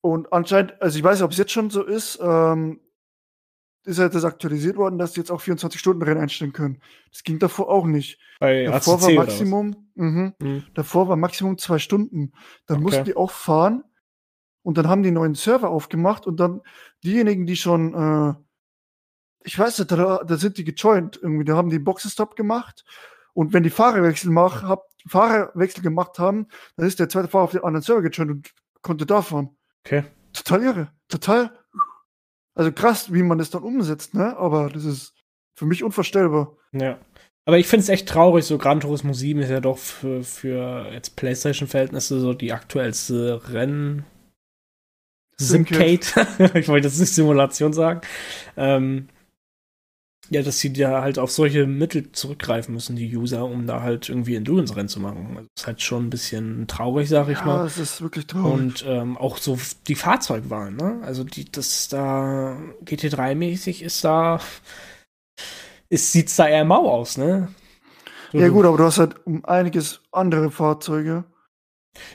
Und 0.00 0.32
anscheinend, 0.32 0.80
also 0.82 0.98
ich 0.98 1.04
weiß 1.04 1.18
nicht, 1.18 1.24
ob 1.24 1.30
es 1.30 1.38
jetzt 1.38 1.52
schon 1.52 1.70
so 1.70 1.84
ist, 1.84 2.18
ähm, 2.20 2.80
ist 3.84 3.98
halt 3.98 4.14
das 4.14 4.24
aktualisiert 4.24 4.76
worden, 4.76 4.98
dass 4.98 5.12
die 5.12 5.20
jetzt 5.20 5.30
auch 5.30 5.40
24-Stunden-Rennen 5.40 6.20
einstellen 6.20 6.52
können. 6.52 6.80
Das 7.10 7.24
ging 7.24 7.38
davor 7.38 7.68
auch 7.68 7.86
nicht. 7.86 8.18
Bei 8.38 8.64
Davor 8.64 8.94
ACC 8.94 9.02
war? 9.02 9.12
Maximum, 9.26 9.90
mhm, 9.94 10.34
Mhm. 10.38 10.64
davor 10.74 11.08
war 11.08 11.16
Maximum 11.16 11.58
zwei 11.58 11.78
Stunden. 11.78 12.32
Dann 12.66 12.76
Okay. 12.76 12.84
mussten 12.84 13.04
die 13.04 13.16
auch 13.16 13.30
fahren 13.30 13.82
und 14.62 14.78
dann 14.78 14.88
haben 14.88 15.02
die 15.02 15.10
neuen 15.10 15.34
Server 15.34 15.70
aufgemacht 15.70 16.26
und 16.26 16.38
dann 16.38 16.60
diejenigen, 17.04 17.46
die 17.46 17.56
schon, 17.56 17.94
äh, 17.94 18.34
ich 19.44 19.58
weiß 19.58 19.78
nicht, 19.80 19.90
da, 19.90 20.22
da 20.24 20.36
sind 20.36 20.58
die 20.58 20.64
gejoint 20.64 21.18
irgendwie, 21.20 21.44
da 21.44 21.56
haben 21.56 21.70
die 21.70 21.78
Boxenstopp 21.80 22.36
gemacht 22.36 22.84
und 23.34 23.52
wenn 23.52 23.62
die 23.64 23.70
Fahrerwechsel 23.70 24.30
mach, 24.30 24.62
hab, 24.62 24.84
Fahrerwechsel 25.08 25.82
gemacht 25.82 26.20
haben, 26.20 26.46
dann 26.76 26.86
ist 26.86 27.00
der 27.00 27.08
zweite 27.08 27.26
Fahrer 27.26 27.44
auf 27.44 27.50
den 27.50 27.64
anderen 27.64 27.82
Server 27.82 28.02
gejoint 28.02 28.30
und 28.30 28.54
konnte 28.82 29.04
da 29.06 29.20
fahren. 29.22 29.56
Okay. 29.84 30.04
Total 30.32 30.62
irre, 30.62 30.92
total, 31.08 31.58
also 32.54 32.72
krass, 32.72 33.12
wie 33.12 33.22
man 33.22 33.38
das 33.38 33.50
dann 33.50 33.62
umsetzt, 33.62 34.14
ne? 34.14 34.36
Aber 34.36 34.68
das 34.68 34.84
ist 34.84 35.14
für 35.54 35.66
mich 35.66 35.82
unvorstellbar. 35.82 36.56
Ja. 36.72 36.98
Aber 37.44 37.58
ich 37.58 37.66
finde 37.66 37.82
es 37.82 37.88
echt 37.88 38.08
traurig, 38.08 38.44
so 38.44 38.56
Gran 38.56 38.80
Turismo 38.80 39.12
7 39.12 39.40
ist 39.40 39.50
ja 39.50 39.60
doch 39.60 39.78
für, 39.78 40.22
für 40.22 40.88
jetzt 40.92 41.16
PlayStation-Verhältnisse 41.16 42.20
so 42.20 42.34
die 42.34 42.52
aktuellste 42.52 43.40
Renn. 43.50 44.04
Simcade. 45.36 46.00
Simcade. 46.02 46.58
ich 46.58 46.68
wollte 46.68 46.86
jetzt 46.86 47.00
nicht 47.00 47.14
Simulation 47.14 47.72
sagen. 47.72 48.02
Ähm, 48.56 49.08
ja, 50.30 50.42
dass 50.42 50.60
sie 50.60 50.72
da 50.72 51.02
halt 51.02 51.18
auf 51.18 51.30
solche 51.30 51.66
Mittel 51.66 52.10
zurückgreifen 52.12 52.72
müssen, 52.74 52.96
die 52.96 53.14
User, 53.16 53.44
um 53.44 53.66
da 53.66 53.82
halt 53.82 54.08
irgendwie 54.08 54.36
Endurance-Rennen 54.36 54.88
zu 54.88 55.00
machen. 55.00 55.36
Also 55.36 55.48
ist 55.56 55.66
halt 55.66 55.82
schon 55.82 56.06
ein 56.06 56.10
bisschen 56.10 56.66
traurig, 56.68 57.08
sag 57.08 57.28
ich 57.28 57.38
Ja, 57.38 57.46
mal. 57.46 57.66
es 57.66 57.76
ist 57.78 58.00
wirklich 58.00 58.26
traurig. 58.26 58.52
Und 58.54 58.84
ähm, 58.86 59.18
auch 59.18 59.36
so 59.36 59.58
die 59.88 59.94
Fahrzeugwahl, 59.94 60.70
ne? 60.72 61.00
Also 61.02 61.24
die, 61.24 61.50
das 61.50 61.88
da 61.88 62.56
GT3-mäßig 62.84 63.82
ist 63.82 64.04
da, 64.04 64.40
ist, 65.88 66.12
sieht's 66.12 66.36
da 66.36 66.48
eher 66.48 66.64
mau 66.64 66.88
aus, 66.88 67.18
ne? 67.18 67.48
So, 68.32 68.38
ja 68.38 68.48
gut, 68.48 68.64
aber 68.64 68.78
du 68.78 68.84
hast 68.84 68.98
halt 68.98 69.26
um 69.26 69.44
einiges 69.44 70.00
andere 70.12 70.50
Fahrzeuge. 70.50 71.24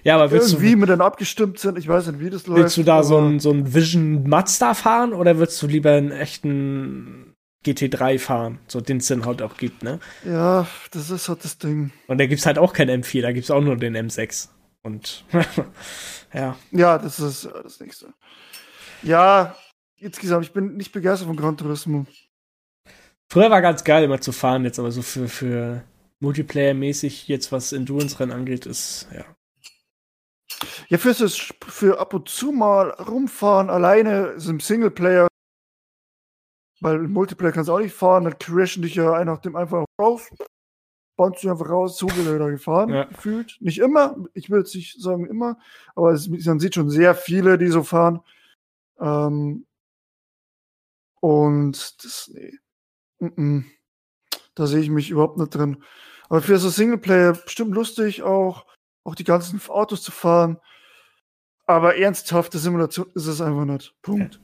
Ja, 0.03 0.15
aber 0.15 0.31
willst 0.31 0.53
irgendwie 0.53 0.71
du, 0.71 0.77
miteinander 0.77 1.05
abgestimmt 1.05 1.59
sind. 1.59 1.77
Ich 1.77 1.87
weiß 1.87 2.07
nicht, 2.07 2.19
wie 2.19 2.31
das 2.31 2.47
läuft. 2.47 2.61
willst 2.63 2.77
du 2.77 2.83
da 2.83 3.03
so 3.03 3.19
ein, 3.19 3.39
so 3.39 3.51
ein 3.51 3.73
Vision 3.75 4.27
Mazda 4.27 4.73
fahren 4.73 5.13
oder 5.13 5.37
würdest 5.37 5.61
du 5.61 5.67
lieber 5.67 5.91
einen 5.91 6.11
echten 6.11 7.26
GT3 7.65 8.19
fahren, 8.19 8.59
so 8.67 8.81
den 8.81 8.97
es 8.97 9.07
dann 9.07 9.25
halt 9.25 9.41
auch 9.41 9.57
gibt, 9.57 9.83
ne? 9.83 9.99
Ja, 10.23 10.67
das 10.91 11.09
ist 11.09 11.27
halt 11.27 11.43
das 11.43 11.57
Ding. 11.57 11.91
Und 12.07 12.19
da 12.19 12.25
gibt's 12.25 12.45
halt 12.45 12.57
auch 12.57 12.73
kein 12.73 12.89
M4, 12.89 13.21
da 13.21 13.31
gibt's 13.31 13.51
auch 13.51 13.61
nur 13.61 13.75
den 13.75 13.95
M6. 13.97 14.49
Und 14.83 15.25
ja, 16.33 16.55
Ja, 16.71 16.97
das 16.97 17.19
ist 17.19 17.49
das 17.63 17.79
nächste. 17.79 18.13
Ja, 19.03 19.55
insgesamt, 19.97 20.45
ich 20.45 20.53
bin 20.53 20.77
nicht 20.77 20.91
begeistert 20.91 21.27
von 21.27 21.35
Gran 21.35 21.57
Turismo. 21.57 22.05
früher 23.29 23.49
war 23.51 23.61
ganz 23.61 23.83
geil 23.83 24.03
immer 24.03 24.21
zu 24.21 24.31
fahren, 24.31 24.63
jetzt 24.63 24.79
aber 24.79 24.91
so 24.91 25.01
für, 25.01 25.27
für 25.27 25.83
Multiplayer-mäßig 26.21 27.27
jetzt 27.27 27.51
was 27.51 27.73
Endurance-Rennen 27.73 28.31
angeht, 28.31 28.65
ist, 28.65 29.07
ja. 29.13 29.25
Ja, 30.89 30.97
fürs 30.97 31.51
für 31.67 31.99
ab 31.99 32.13
und 32.13 32.29
zu 32.29 32.51
mal 32.51 32.89
rumfahren, 32.91 33.69
alleine 33.69 34.27
ist 34.37 34.47
im 34.47 34.59
Singleplayer. 34.59 35.27
Weil 36.79 37.05
im 37.05 37.11
Multiplayer 37.11 37.51
kannst 37.51 37.69
du 37.69 37.73
auch 37.73 37.79
nicht 37.79 37.95
fahren, 37.95 38.25
dann 38.25 38.37
crashen 38.37 38.83
dich 38.83 38.95
ja 38.95 39.23
nach 39.25 39.39
dem 39.39 39.55
einfach 39.55 39.85
raus. 39.99 40.29
Bounce 41.17 41.41
du 41.41 41.49
einfach 41.49 41.69
raus, 41.69 41.97
so 41.97 42.07
will 42.15 42.39
er 42.39 42.51
gefahren, 42.51 42.89
Ja. 42.89 43.05
gefühlt. 43.05 43.57
Nicht 43.59 43.79
immer, 43.79 44.15
ich 44.35 44.51
will 44.51 44.59
jetzt 44.59 44.75
nicht 44.75 45.01
sagen 45.01 45.25
immer, 45.25 45.57
aber 45.95 46.11
es, 46.11 46.27
man 46.29 46.59
sieht 46.59 46.75
schon 46.75 46.91
sehr 46.91 47.15
viele, 47.15 47.57
die 47.57 47.67
so 47.69 47.81
fahren. 47.81 48.19
Ähm, 48.99 49.65
und 51.19 52.03
das, 52.03 52.29
nee. 52.33 52.53
Mm-mm. 53.19 53.65
Da 54.53 54.67
sehe 54.67 54.81
ich 54.81 54.89
mich 54.91 55.09
überhaupt 55.09 55.37
nicht 55.37 55.55
drin. 55.55 55.83
Aber 56.29 56.41
für 56.41 56.57
so 56.59 56.69
Singleplayer 56.69 57.33
bestimmt 57.33 57.73
lustig 57.73 58.21
auch, 58.21 58.65
auch 59.03 59.15
die 59.15 59.23
ganzen 59.23 59.59
Autos 59.69 60.03
zu 60.03 60.11
fahren. 60.11 60.59
Aber 61.65 61.95
ernsthafte 61.95 62.59
Simulation 62.59 63.09
ist 63.15 63.25
es 63.27 63.41
einfach 63.41 63.65
nicht. 63.65 63.95
Punkt. 64.01 64.39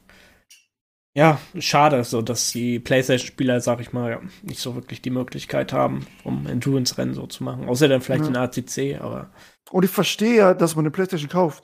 Ja, 1.16 1.39
schade, 1.59 2.03
so 2.03 2.22
dass 2.22 2.51
die 2.51 2.80
PlayStation-Spieler, 2.80 3.61
sag 3.61 3.80
ich 3.82 3.93
mal, 3.93 4.11
ja, 4.11 4.22
nicht 4.41 4.59
so 4.59 4.76
wirklich 4.76 5.01
die 5.01 5.09
Möglichkeit 5.11 5.72
haben, 5.74 6.07
um 6.24 6.47
Endurance-Rennen 6.47 7.14
so 7.14 7.28
zu 7.28 7.43
machen. 7.43 7.68
Außer 7.70 7.88
dann 7.88 8.01
vielleicht 8.01 8.24
Ja. 8.24 8.30
in 8.30 8.36
ACC, 8.38 8.99
aber 9.01 9.32
Und 9.72 9.86
ich 9.86 9.91
verstehe 9.91 10.36
ja, 10.36 10.53
dass 10.53 10.76
man 10.76 10.84
eine 10.86 10.91
Playstation 10.91 11.30
kauft. 11.30 11.64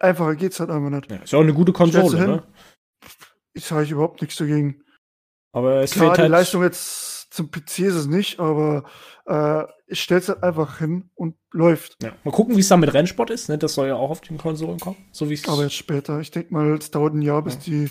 Einfacher 0.00 0.34
geht's 0.36 0.60
halt 0.60 0.70
einfach 0.70 0.90
nicht. 0.90 1.10
ja, 1.10 1.16
ist 1.18 1.32
ja 1.32 1.38
auch 1.38 1.42
eine 1.42 1.52
gute 1.54 1.72
Konsole, 1.72 2.26
ne? 2.26 2.42
Ich 3.52 3.64
sage 3.66 3.90
überhaupt 3.92 4.20
nichts 4.22 4.36
dagegen. 4.36 4.82
Aber 5.52 5.80
es 5.82 5.92
Klar, 5.92 6.06
fehlt 6.06 6.16
die 6.16 6.22
halt. 6.22 6.30
Leistung 6.32 6.62
jetzt 6.62 7.32
zum 7.32 7.50
PC 7.50 7.80
ist 7.80 7.94
es 7.94 8.06
nicht, 8.06 8.40
aber 8.40 8.84
äh, 9.26 9.64
ich 9.86 10.00
stell's 10.02 10.28
halt 10.28 10.42
einfach 10.42 10.78
hin 10.78 11.10
und 11.14 11.36
läuft. 11.52 11.96
Ja. 12.02 12.12
Mal 12.24 12.30
gucken, 12.32 12.56
wie 12.56 12.60
es 12.60 12.68
dann 12.68 12.80
mit 12.80 12.92
Rennsport 12.94 13.30
ist, 13.30 13.48
ne? 13.48 13.58
Das 13.58 13.74
soll 13.74 13.88
ja 13.88 13.94
auch 13.96 14.10
auf 14.10 14.20
den 14.20 14.38
Konsolen 14.38 14.80
kommen. 14.80 14.96
So 15.12 15.28
wie 15.30 15.34
es. 15.34 15.48
Aber 15.48 15.62
jetzt 15.62 15.74
später. 15.74 16.18
Ich 16.20 16.30
denke 16.30 16.52
mal, 16.52 16.74
es 16.74 16.90
dauert 16.90 17.14
ein 17.14 17.22
Jahr, 17.22 17.42
bis 17.42 17.58
die, 17.58 17.90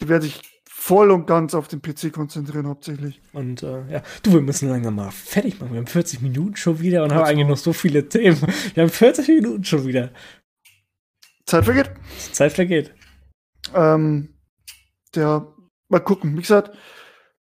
die 0.00 0.08
werden 0.08 0.22
sich 0.22 0.40
voll 0.68 1.10
und 1.10 1.26
ganz 1.26 1.54
auf 1.54 1.68
den 1.68 1.82
PC 1.82 2.12
konzentrieren, 2.12 2.66
hauptsächlich. 2.66 3.20
Und 3.32 3.62
äh, 3.62 3.86
ja, 3.92 4.02
du, 4.22 4.32
wir 4.32 4.40
müssen 4.40 4.68
langsam 4.70 4.96
mal 4.96 5.10
fertig 5.10 5.60
machen. 5.60 5.72
Wir 5.72 5.78
haben 5.78 5.86
40 5.86 6.22
Minuten 6.22 6.56
schon 6.56 6.80
wieder 6.80 7.04
und 7.04 7.12
haben 7.12 7.24
eigentlich 7.24 7.46
noch 7.46 7.58
so 7.58 7.72
viele 7.72 8.08
Themen. 8.08 8.40
Wir 8.74 8.82
haben 8.82 8.90
40 8.90 9.28
Minuten 9.28 9.64
schon 9.64 9.86
wieder. 9.86 10.10
Zeit 11.46 11.64
vergeht. 11.64 11.90
Zeit 12.32 12.52
vergeht. 12.52 12.94
Ähm, 13.74 14.34
der, 15.14 15.52
mal 15.88 16.00
gucken. 16.00 16.36
Wie 16.36 16.40
gesagt, 16.40 16.76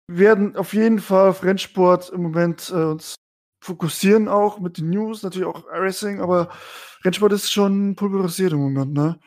wir 0.08 0.18
werden 0.18 0.56
auf 0.56 0.74
jeden 0.74 0.98
Fall 0.98 1.28
auf 1.28 1.44
Rennsport 1.44 2.10
im 2.10 2.22
Moment 2.22 2.70
äh, 2.70 2.74
uns 2.74 3.14
fokussieren, 3.62 4.26
auch 4.26 4.58
mit 4.58 4.78
den 4.78 4.90
News, 4.90 5.22
natürlich 5.22 5.46
auch 5.46 5.64
Racing, 5.70 6.20
aber 6.20 6.50
Rennsport 7.04 7.32
ist 7.32 7.52
schon 7.52 7.94
pulverisiert 7.94 8.52
im 8.52 8.58
Moment, 8.58 8.92
ne? 8.92 9.20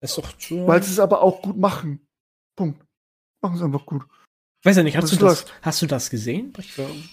Ist 0.00 0.16
doch 0.16 0.32
so. 0.38 0.66
Weil 0.66 0.82
sie 0.82 0.92
es 0.92 0.98
aber 0.98 1.20
auch 1.20 1.42
gut 1.42 1.58
machen. 1.58 2.07
Punkt. 2.58 2.84
Machen 3.40 3.56
es 3.56 3.62
einfach 3.62 3.86
gut. 3.86 4.02
Weiß 4.64 4.76
ja 4.76 4.82
nicht, 4.82 4.96
hast 4.96 5.04
Das 5.04 5.10
du, 5.18 5.24
das, 5.24 5.46
läuft. 5.46 5.54
hast 5.62 5.80
du 5.82 5.86
das 5.86 6.10
gesehen? 6.10 6.52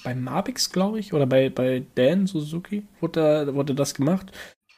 Bei 0.04 0.16
Mabix, 0.16 0.72
glaube 0.72 0.98
ich, 1.00 1.14
oder 1.14 1.28
bei, 1.28 1.50
bei 1.50 1.86
Dan 1.94 2.26
Suzuki 2.26 2.88
wurde, 3.00 3.54
wurde 3.54 3.76
das 3.76 3.94
gemacht. 3.94 4.32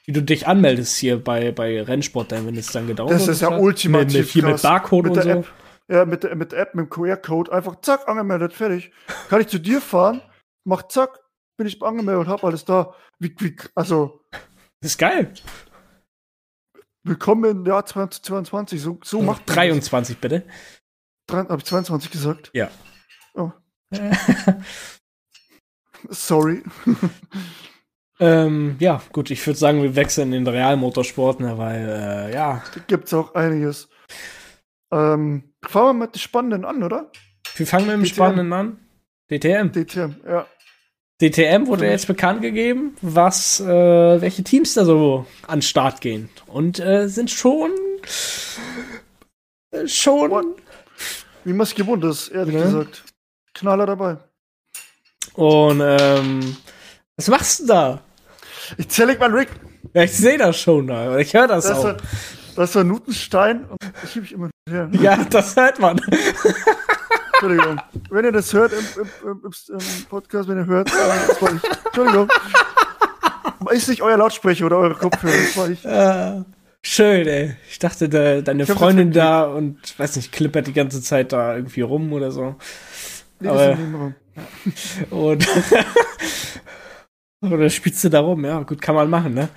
Wie 0.05 0.11
du 0.11 0.21
dich 0.21 0.45
anmeldest 0.47 0.97
hier 0.97 1.23
bei, 1.23 1.51
bei 1.53 1.81
Rennsport, 1.81 2.31
dann, 2.33 2.45
wenn 2.45 2.57
es 2.57 2.71
dann 2.71 2.87
gedauert 2.87 3.11
Das 3.11 3.27
ist 3.29 3.41
ja 3.41 3.51
hat. 3.51 3.61
ultimativ 3.61 4.13
Mit, 4.13 4.19
mit, 4.25 4.27
hier 4.29 4.45
mit. 4.45 4.61
Barcode 4.61 5.05
Mit 5.05 5.11
und 5.17 5.25
der 5.25 5.33
so. 5.35 5.39
App. 5.39 5.47
Ja, 5.89 6.05
mit 6.05 6.23
der, 6.23 6.35
mit 6.35 6.51
App, 6.53 6.75
mit 6.75 6.85
dem 6.85 6.89
QR-Code, 6.89 7.51
einfach 7.53 7.79
zack, 7.79 8.09
angemeldet, 8.09 8.51
fertig. 8.53 8.91
Kann 9.29 9.39
ich 9.39 9.47
zu 9.47 9.57
dir 9.59 9.79
fahren, 9.79 10.21
mach 10.65 10.83
zack, 10.89 11.21
bin 11.57 11.65
ich 11.67 11.81
angemeldet, 11.81 12.27
hab 12.27 12.43
alles 12.43 12.65
da. 12.65 12.93
Wie, 13.19 13.33
wie, 13.39 13.55
also, 13.75 14.19
Das 14.81 14.91
ist 14.91 14.97
geil. 14.97 15.31
Willkommen 17.07 17.49
im 17.51 17.65
Jahr 17.65 17.85
2022. 17.85 18.81
So, 18.81 18.99
so 19.03 19.21
macht 19.21 19.39
man 19.39 19.45
das. 19.47 19.55
23, 19.55 20.17
bitte. 20.19 20.43
Drei- 21.27 21.43
Hab 21.45 21.59
ich 21.59 21.65
22 21.65 22.11
gesagt? 22.11 22.51
Ja. 22.53 22.69
Oh, 23.33 23.51
sorry. 26.09 26.63
ähm, 28.19 28.75
ja, 28.79 29.01
gut, 29.11 29.31
ich 29.31 29.45
würde 29.45 29.59
sagen, 29.59 29.81
wir 29.83 29.95
wechseln 29.95 30.33
in 30.33 30.45
den 30.45 30.53
Realmotorsport, 30.53 31.39
ne, 31.39 31.57
weil, 31.57 31.87
äh, 31.87 32.33
ja, 32.33 32.63
Da 32.73 32.81
gibt's 32.87 33.13
auch 33.13 33.35
einiges. 33.35 33.89
Ähm, 34.91 35.53
fangen 35.65 35.87
wir 35.99 36.05
mit 36.05 36.15
den 36.15 36.19
Spannenden 36.19 36.65
an, 36.65 36.83
oder? 36.83 37.11
wir 37.55 37.67
fangen 37.67 37.87
mit 37.87 37.93
dem 37.95 38.03
DTM. 38.03 38.13
Spannenden 38.13 38.53
an. 38.53 38.79
DTM. 39.31 39.71
DTM, 39.71 40.15
ja. 40.27 40.47
DTM 41.21 41.65
wurde 41.67 41.83
mich. 41.83 41.91
jetzt 41.91 42.07
bekannt 42.07 42.41
gegeben, 42.41 42.95
was, 43.01 43.59
äh, 43.59 43.65
welche 44.21 44.43
Teams 44.43 44.75
da 44.75 44.85
so 44.85 45.25
an 45.47 45.57
den 45.59 45.61
Start 45.63 46.01
gehen. 46.01 46.29
Und 46.45 46.79
äh, 46.79 47.07
sind 47.07 47.31
schon, 47.31 47.71
äh, 49.71 49.87
schon, 49.87 50.29
What? 50.31 50.45
Wie 51.43 51.53
man 51.53 51.61
es 51.63 51.73
gewohnt 51.73 52.03
ist, 52.03 52.27
ehrlich 52.29 52.55
Ne? 52.55 52.61
gesagt. 52.63 53.03
Knaller 53.53 53.85
dabei. 53.87 54.17
und, 55.33 55.81
ähm, 55.83 56.57
was 57.15 57.27
machst 57.29 57.61
du 57.61 57.65
da? 57.67 58.01
Ich 58.77 58.89
zähle 58.89 59.17
mal 59.17 59.31
Rick. 59.31 59.49
Ja, 59.93 60.03
ich 60.03 60.11
sehe 60.13 60.37
das 60.37 60.59
schon 60.59 60.87
da, 60.87 61.17
ich 61.17 61.33
höre 61.33 61.47
das, 61.47 61.65
Das 61.65 61.79
auch. 61.79 61.83
war, 61.85 61.97
das 62.55 62.75
war 62.75 62.83
Nutenstein 62.83 63.65
und 63.65 63.77
das 64.01 64.11
schiebe 64.11 64.25
ich 64.25 64.33
immer 64.33 64.49
her. 64.69 64.89
Ja, 65.01 65.17
das 65.29 65.55
hört 65.55 65.79
man. 65.79 65.99
Entschuldigung. 67.41 67.79
Wenn 68.09 68.25
ihr 68.25 68.31
das 68.31 68.53
hört 68.53 68.71
im, 68.73 69.29
im, 69.29 69.41
im, 69.43 70.05
Podcast, 70.09 70.49
wenn 70.49 70.57
ihr 70.57 70.65
hört, 70.65 70.89
äh, 70.89 70.93
das 71.27 71.41
war 71.41 71.53
ich. 71.55 71.63
Entschuldigung. 71.85 72.29
Ist 73.71 73.89
nicht 73.89 74.01
euer 74.01 74.17
Lautsprecher 74.17 74.65
oder 74.65 74.77
eure 74.77 74.95
Kopfhörer, 74.95 75.33
das 75.33 75.57
war 75.57 75.69
ich. 75.69 75.85
Äh, 75.85 76.43
schön, 76.83 77.27
ey. 77.27 77.55
Ich 77.69 77.79
dachte, 77.79 78.07
de, 78.09 78.41
deine 78.41 78.63
Ich 78.63 78.71
Freundin 78.71 79.11
da 79.11 79.43
und, 79.43 79.77
weiß 79.99 80.15
nicht, 80.15 80.31
klippert 80.31 80.67
die 80.67 80.73
ganze 80.73 81.01
Zeit 81.01 81.31
da 81.31 81.55
irgendwie 81.55 81.81
rum 81.81 82.11
oder 82.13 82.31
so. 82.31 82.55
Nee, 83.39 83.49
Aber- 83.49 83.75
Nebenraum. 83.75 84.15
Und 85.09 85.47
oder 87.41 87.69
spielst 87.69 88.03
du 88.03 88.09
da 88.09 88.19
rum? 88.19 88.45
Ja, 88.45 88.59
gut, 88.61 88.81
kann 88.81 88.93
man 88.95 89.09
machen, 89.09 89.33
ne? 89.33 89.49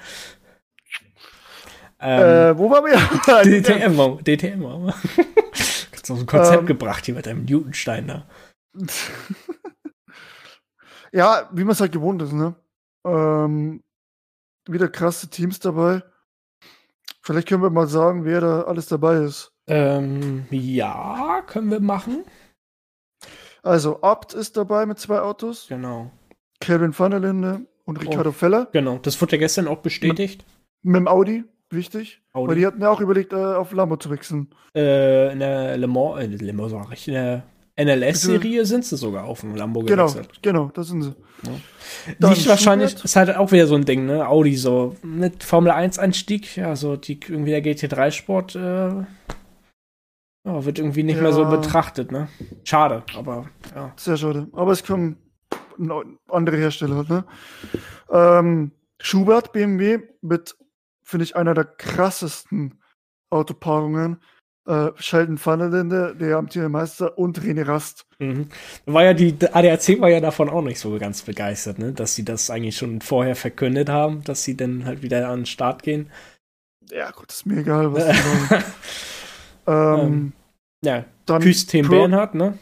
Ähm, 2.01 2.21
Äh, 2.21 2.59
wo 2.59 2.71
waren 2.71 2.85
wir? 2.87 3.63
DTM, 4.23 4.63
warum? 4.65 4.93
So 6.17 6.23
ein 6.23 6.27
Konzept 6.27 6.61
Ähm. 6.61 6.67
gebracht 6.67 7.05
hier 7.07 7.15
mit 7.15 7.27
deinem 7.27 7.45
Newtonstein 7.45 8.07
da. 8.09 8.29
ja, 11.13 11.49
wie 11.53 11.65
man 11.65 11.73
es 11.73 11.81
halt 11.81 11.93
gewohnt 11.93 12.23
ist, 12.23 12.33
ne? 12.33 12.55
Ähm, 13.07 13.83
wieder 14.69 14.89
krasse 14.89 15.29
Teams 15.29 15.59
dabei. 15.61 16.03
Vielleicht 17.23 17.49
können 17.49 17.63
wir 17.63 17.71
mal 17.71 17.87
sagen, 17.87 18.25
wer 18.25 18.41
da 18.41 18.63
alles 18.63 18.87
dabei 18.87 19.17
ist. 19.19 19.53
Ähm, 19.67 20.47
ja, 20.51 21.43
können 21.47 21.71
wir 21.71 21.81
machen. 21.81 22.25
Also, 23.63 24.01
Abt 24.03 24.33
ist 24.33 24.57
dabei 24.57 24.87
mit 24.87 24.99
zwei 24.99 25.21
Autos. 25.21 25.67
Genau. 25.69 26.11
Kelvin 26.61 26.99
van 26.99 27.11
der 27.11 27.21
Linde 27.21 27.67
und 27.85 27.99
Oh. 27.99 28.01
Ricardo 28.01 28.33
Feller. 28.33 28.69
Genau. 28.73 28.99
Das 28.99 29.21
wurde 29.21 29.33
ja 29.37 29.39
gestern 29.41 29.69
auch 29.69 29.79
bestätigt. 29.83 30.45
Mit 30.83 30.97
dem 30.97 31.09
Audi, 31.09 31.45
wichtig. 31.73 32.21
Audi. 32.33 32.49
Weil 32.51 32.57
die 32.57 32.67
hatten 32.67 32.81
ja 32.83 32.91
auch 32.91 33.01
überlegt, 33.01 33.33
äh, 33.33 33.37
auf 33.37 33.73
Lambo 33.73 33.97
zu 33.97 34.11
wechseln. 34.11 34.49
Äh, 34.75 35.33
in 35.33 35.39
der 35.41 35.77
Le 35.77 35.87
Mans, 35.87 36.21
äh, 36.23 36.27
Le 36.27 36.53
Mans 36.53 36.71
sag 36.73 36.93
ich, 36.93 37.09
in 37.09 37.15
der 37.15 37.43
NLS-Serie 37.77 38.65
sind 38.67 38.85
sie 38.85 38.97
sogar 38.97 39.25
auf 39.25 39.41
dem 39.41 39.55
Lambo 39.55 39.81
Genau, 39.81 40.07
gewechselt. 40.07 40.43
genau, 40.43 40.71
das 40.75 40.89
sind 40.89 41.03
sie. 41.03 41.15
Ja. 42.19 42.29
Nicht 42.29 42.47
wahrscheinlich, 42.49 42.91
Schubert. 42.91 43.05
ist 43.05 43.17
halt 43.17 43.37
auch 43.37 43.53
wieder 43.53 43.67
so 43.67 43.75
ein 43.75 43.85
Ding, 43.87 44.05
ne? 44.07 44.29
Audi 44.29 44.57
so 44.57 44.97
mit 45.03 45.43
Formel 45.43 45.71
1 45.73 45.99
Einstieg, 45.99 46.57
ja, 46.57 46.77
so 46.77 46.97
die 46.97 47.19
irgendwie 47.27 47.51
der 47.53 47.63
GT3 47.65 48.11
Sport 48.11 48.55
äh, 48.57 48.61
ja, 48.61 49.05
wird 50.65 50.79
irgendwie 50.79 51.03
nicht 51.03 51.21
mehr 51.21 51.33
so 51.33 51.43
Ja. 51.43 51.51
betrachtet, 51.51 52.13
ne? 52.13 52.29
Schade, 52.65 53.03
aber 53.17 53.47
ja. 53.75 53.93
Sehr 53.97 54.17
schade. 54.17 54.49
Aber 54.53 54.73
es 54.73 54.85
kommen 54.85 55.17
andere 56.29 56.57
Hersteller, 56.59 57.05
ne? 57.09 57.25
Ähm, 58.11 58.73
Schubert 59.01 59.53
BMW 59.53 60.01
mit, 60.21 60.55
finde 61.11 61.25
ich, 61.25 61.37
einer 61.37 61.55
der 61.55 61.65
krassesten 61.65 62.81
Autopaarungen. 63.31 64.21
Äh, 64.67 64.91
Sheldon 64.97 65.39
van 65.45 65.59
der 66.19 66.37
amtierende 66.37 66.69
Meister, 66.69 67.17
und 67.19 67.41
René 67.41 67.67
Rast. 67.67 68.07
Mhm. 68.19 68.49
War 68.87 69.05
ja 69.05 69.15
die 69.15 69.35
ADAC 69.41 70.01
war 70.01 70.11
ja 70.11 70.21
davon 70.21 70.49
auch 70.51 70.63
nicht 70.63 70.79
so 70.79 70.97
ganz 70.99 71.23
begeistert, 71.23 71.79
ne? 71.79 71.93
Dass 71.93 72.15
sie 72.15 72.25
das 72.25 72.51
eigentlich 72.51 72.77
schon 72.77 73.01
vorher 73.01 73.37
verkündet 73.37 73.89
haben, 73.89 74.23
dass 74.25 74.45
sie 74.45 74.57
dann 74.57 74.85
halt 74.85 75.03
wieder 75.03 75.29
an 75.29 75.41
den 75.41 75.47
Start 75.47 75.83
gehen. 75.83 76.11
Ja, 76.91 77.11
gut, 77.11 77.33
ist 77.33 77.47
mir 77.47 77.61
egal, 77.61 77.93
was 77.95 78.05
die 78.07 78.49
sagen. 78.49 78.65
ähm, 79.67 79.99
Ähm, 79.99 80.33
Ja, 80.85 81.05
dann 81.27 81.43
Küstem 81.43 81.87
Pro- 81.87 81.93
Bernhard, 81.95 82.35
ne? 82.35 82.59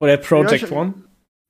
Oder 0.00 0.16
Project 0.16 0.70
Ja, 0.70 0.76
One. 0.76 0.94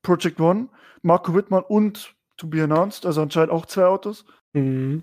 Project 0.03 0.39
One, 0.41 0.69
Marco 1.03 1.35
Wittmann 1.35 1.63
und 1.67 2.15
To 2.37 2.47
Be 2.47 2.63
Announced, 2.63 3.07
also 3.07 3.23
anscheinend 3.23 3.53
auch 3.53 3.67
zwei 3.67 3.85
Autos. 3.87 4.25
Mhm. 4.53 5.03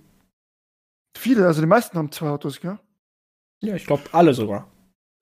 Viele, 1.18 1.46
also 1.48 1.62
die 1.62 1.68
meisten 1.68 1.98
haben 1.98 2.12
zwei 2.12 2.30
Autos, 2.30 2.60
gell? 2.62 2.80
Ja, 3.62 3.76
ich 3.76 3.86
glaube 3.86 4.04
alle 4.12 4.34
sogar. 4.34 4.72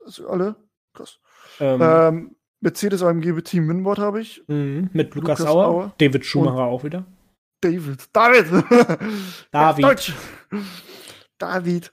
Also 0.03 0.27
alle. 0.27 0.55
Krass. 0.93 1.19
Ähm, 1.59 1.81
Ähm, 1.81 2.35
Mercedes 2.61 3.01
AMG 3.03 3.41
Team 3.43 3.69
Winward 3.69 3.99
habe 3.99 4.21
ich. 4.21 4.43
mhm. 4.47 4.89
Mit 4.93 5.15
Lukas, 5.15 5.39
Lukas 5.39 5.53
Auer, 5.53 5.67
Auer. 5.67 5.93
David 5.97 6.25
Schumacher 6.25 6.63
auch 6.65 6.83
wieder. 6.83 7.05
David. 7.61 8.09
David! 8.13 8.45
David. 9.51 9.51
Ja, 9.51 9.73
Deutsch. 9.73 10.13
David. 11.37 11.91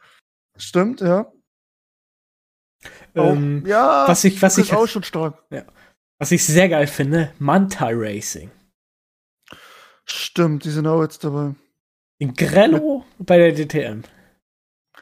Stimmt, 0.57 1.00
ja. 1.00 1.32
Ähm, 3.14 3.64
ja, 3.66 4.07
was 4.09 4.24
ich, 4.24 4.40
was 4.42 4.59
ich, 4.59 4.72
auch 4.74 4.86
schon 4.86 5.03
stark. 5.03 5.44
was 6.18 6.32
ich 6.32 6.44
sehr 6.44 6.68
geil 6.68 6.86
finde, 6.86 7.32
Manta 7.38 7.88
Racing. 7.90 8.50
Stimmt, 10.05 10.64
die 10.64 10.70
sind 10.70 10.86
auch 10.86 11.03
jetzt 11.03 11.22
dabei. 11.24 11.55
In 12.22 12.34
Grello 12.34 13.04
bei 13.18 13.36
der 13.36 13.52
DTM. 13.52 14.02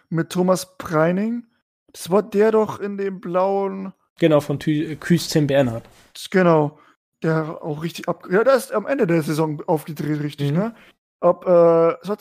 Mit 0.09 0.31
Thomas 0.31 0.79
Preining. 0.79 1.47
Das 1.93 2.09
war 2.11 2.23
der 2.23 2.51
doch 2.51 2.81
in 2.81 2.97
dem 2.97 3.21
blauen. 3.21 3.93
Genau, 4.19 4.41
von 4.41 4.59
Thü- 4.59 4.97
Küstem 4.97 5.47
Bernhard. 5.47 5.85
Genau. 6.31 6.79
Der 7.23 7.63
auch 7.63 7.83
richtig 7.83 8.09
ab. 8.09 8.27
Ja, 8.31 8.43
der 8.43 8.55
ist 8.55 8.73
am 8.73 8.87
Ende 8.87 9.07
der 9.07 9.23
Saison 9.23 9.63
aufgedreht, 9.67 10.23
richtig, 10.23 10.53
Mhm. 10.53 10.57
ne? 10.57 10.75
Ab, 11.21 11.45
äh, 11.47 11.51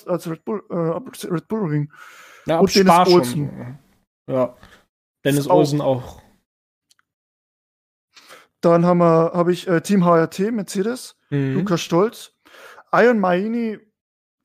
als 0.10 0.30
Red 0.30 0.44
Bull, 0.44 0.62
äh, 0.70 0.76
ab 0.76 1.10
Red 1.24 1.48
Bull 1.48 1.70
Ring. 1.70 1.94
Ja, 2.46 2.60
Und 2.60 2.76
Dennis 2.76 3.08
Olsen. 3.08 3.80
Ja. 4.30 4.58
Dennis 5.24 5.48
auch- 5.48 5.56
Olsen 5.56 5.80
auch 5.80 6.22
Dann 8.60 8.86
haben 8.86 8.98
wir, 8.98 9.32
habe 9.34 9.54
ich 9.54 9.66
äh, 9.70 9.80
Team 9.80 10.04
HRT, 10.04 10.52
Mercedes, 10.52 11.16
Mhm. 11.30 11.54
Lukas 11.54 11.80
Stolz. 11.80 12.34
Ion 12.92 13.18
Maini, 13.20 13.80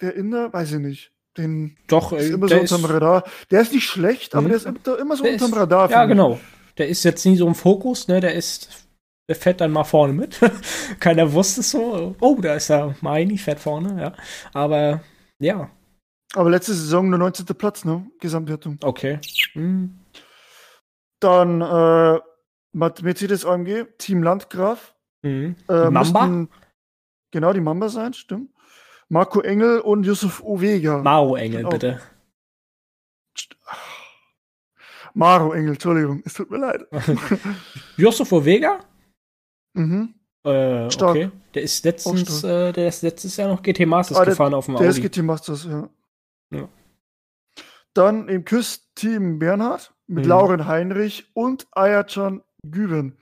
der 0.00 0.14
Inder, 0.14 0.52
weiß 0.52 0.72
ich 0.72 0.78
nicht. 0.80 1.12
Den 1.36 1.76
Doch, 1.88 2.12
ist 2.12 2.30
äh, 2.30 2.32
immer 2.34 2.48
so 2.48 2.56
unterm 2.60 2.84
ist, 2.84 2.90
Radar. 2.90 3.24
Der 3.50 3.60
ist 3.62 3.72
nicht 3.72 3.86
schlecht, 3.88 4.34
aber 4.34 4.42
Mhm. 4.44 4.48
der 4.48 4.56
ist 4.56 4.66
immer, 4.66 5.16
so 5.16 5.24
unterm 5.24 5.50
ist- 5.50 5.56
Radar. 5.56 5.90
Ja, 5.90 6.04
genau. 6.06 6.38
Der 6.78 6.88
ist 6.88 7.02
jetzt 7.04 7.24
nie 7.26 7.36
so 7.36 7.46
im 7.46 7.54
Fokus, 7.54 8.06
ne? 8.08 8.20
Der 8.20 8.34
ist, 8.34 8.86
der 9.28 9.34
fährt 9.36 9.60
dann 9.60 9.72
mal 9.72 9.84
vorne 9.84 10.12
mit. 10.12 10.38
Keiner 11.00 11.32
wusste 11.32 11.60
es 11.60 11.70
so. 11.72 12.14
Oh, 12.20 12.36
da 12.40 12.54
ist 12.54 12.70
er, 12.70 12.94
Maini 13.00 13.36
fährt 13.38 13.58
vorne, 13.60 14.00
ja. 14.00 14.12
Aber, 14.52 15.00
ja, 15.40 15.70
Aber 16.34 16.50
letzte 16.50 16.74
Saison 16.74 17.10
nur 17.10 17.18
19. 17.18 17.46
Platz, 17.46 17.84
ne? 17.84 18.06
Gesamtwertung. 18.20 18.78
okay. 18.82 19.20
Hm. 19.54 19.98
Dann 21.20 21.60
äh, 21.62 22.20
Mercedes 22.72 23.44
AMG, 23.46 23.86
Team 23.98 24.22
Landgraf. 24.22 24.94
Mhm. 25.22 25.56
Äh, 25.68 25.90
Mamba? 25.90 26.26
müssten 26.26 26.48
Genau, 27.32 27.52
die 27.52 27.60
Mamba 27.60 27.88
sein, 27.88 28.12
stimmt. 28.14 28.50
Marco 29.14 29.40
Engel 29.42 29.78
und 29.78 30.04
Yusuf 30.04 30.42
Ovega. 30.42 30.98
Mao 30.98 31.36
Engel, 31.36 31.64
Oh. 31.66 31.70
bitte. 31.70 32.00
Maro 35.14 35.52
Engel, 35.52 35.74
Entschuldigung, 35.74 36.20
es 36.24 36.34
tut 36.34 36.50
mir 36.50 36.58
leid. 36.58 36.82
Josef 37.96 38.32
Vega? 38.32 38.80
mhm. 39.74 40.14
Äh, 40.44 40.90
Stark. 40.90 41.10
okay. 41.10 41.30
Der 41.54 41.62
ist 41.62 41.84
letztens, 41.84 42.42
äh, 42.44 42.72
der 42.72 42.88
ist 42.88 43.02
letztes 43.02 43.36
Jahr 43.36 43.48
noch 43.48 43.62
GT 43.62 43.86
Masters 43.86 44.18
Ah, 44.18 44.24
der- 44.24 44.32
gefahren 44.32 44.52
auf 44.52 44.66
dem 44.66 44.74
Der 44.76 44.88
Audi. 44.90 45.00
SGT 45.00 45.22
Masters, 45.22 45.64
ja. 45.64 45.88
Ja. 46.50 46.68
Dann 47.94 48.28
im 48.28 48.44
Küst-Team 48.44 49.38
Bernhard 49.38 49.94
mit 50.08 50.24
Mhm. 50.24 50.28
Lauren 50.30 50.66
Heinrich 50.66 51.30
und 51.34 51.66
Ayachan 51.70 52.42
Güven. 52.68 53.16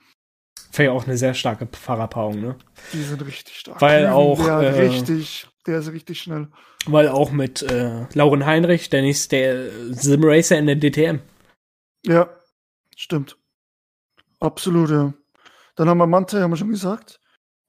Wäre 0.73 0.85
ja 0.87 0.91
auch 0.97 1.05
eine 1.05 1.15
sehr 1.17 1.33
starke 1.35 1.67
Fahrerpaarung, 1.71 2.41
ne? 2.41 2.57
Die 2.91 3.03
sind 3.03 3.23
richtig 3.25 3.59
stark. 3.59 3.79
Weil 3.79 4.01
Güven, 4.01 4.13
auch, 4.13 4.43
Der, 4.43 4.57
äh, 4.75 4.79
richtig, 4.87 5.47
der 5.65 5.79
ist 5.79 5.91
richtig 5.91 6.19
schnell. 6.19 6.47
Weil 6.85 7.07
auch 7.07 7.31
mit 7.31 7.61
äh, 7.61 8.05
Lauren 8.13 8.45
Heinrich, 8.45 8.89
der 8.89 9.07
ist 9.07 9.31
der 9.31 9.69
Simracer 9.93 10.57
in 10.57 10.67
der 10.67 10.75
DTM. 10.75 11.19
Ja, 12.05 12.29
stimmt. 12.95 13.37
Absolut, 14.39 14.89
ja. 14.89 15.13
Dann 15.75 15.89
haben 15.89 15.97
wir 15.97 16.07
Mante, 16.07 16.41
haben 16.41 16.51
wir 16.51 16.57
schon 16.57 16.69
gesagt. 16.69 17.19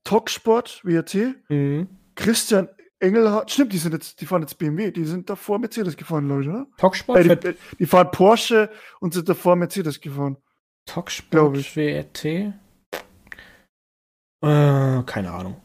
Talksport, 0.04 0.84
WRT. 0.84 1.36
Mhm. 1.48 1.88
Christian 2.14 2.68
Engelhardt. 2.98 3.50
Stimmt, 3.50 3.72
die 3.72 3.78
sind 3.78 3.92
jetzt, 3.92 4.20
die 4.20 4.26
fahren 4.26 4.42
jetzt 4.42 4.58
BMW. 4.58 4.90
Die 4.90 5.04
sind 5.04 5.30
davor 5.30 5.58
Mercedes 5.58 5.96
gefahren, 5.96 6.28
Leute, 6.28 6.50
oder? 6.50 6.66
Talksport, 6.78 7.18
Äh, 7.18 7.36
die, 7.36 7.46
äh, 7.48 7.54
die 7.78 7.86
fahren 7.86 8.10
Porsche 8.10 8.70
und 9.00 9.14
sind 9.14 9.28
davor 9.28 9.56
Mercedes 9.56 10.00
gefahren. 10.00 10.36
Talksport 10.86 11.56
ich. 11.56 11.76
WRT. 11.76 12.24
Äh, 14.42 15.02
keine 15.06 15.30
Ahnung. 15.30 15.63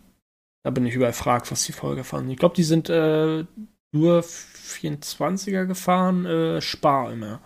Da 0.64 0.72
bin 0.72 0.86
ich 0.86 0.96
überfragt, 0.96 1.52
was 1.52 1.64
die 1.66 1.72
Folge 1.72 2.04
fahren. 2.04 2.30
Ich 2.30 2.38
glaube, 2.38 2.56
die 2.56 2.64
sind 2.64 2.90
äh, 2.90 3.46
nur 3.92 4.20
24er 4.22 5.66
gefahren, 5.66 6.26
äh, 6.26 6.62
Spar 6.62 7.12
immer. 7.12 7.42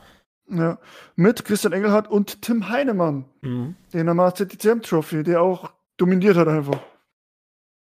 Ja. 0.50 0.78
Mit 1.16 1.46
Christian 1.46 1.74
Engelhardt 1.74 2.10
und 2.10 2.42
Tim 2.42 2.70
Heinemann. 2.70 3.26
Mhm. 3.42 3.76
Den 3.94 4.10
am 4.10 4.20
ZTM 4.36 4.82
Trophy, 4.82 5.24
der 5.24 5.42
auch 5.42 5.72
dominiert 5.98 6.36
hat 6.36 6.48
einfach. 6.48 6.80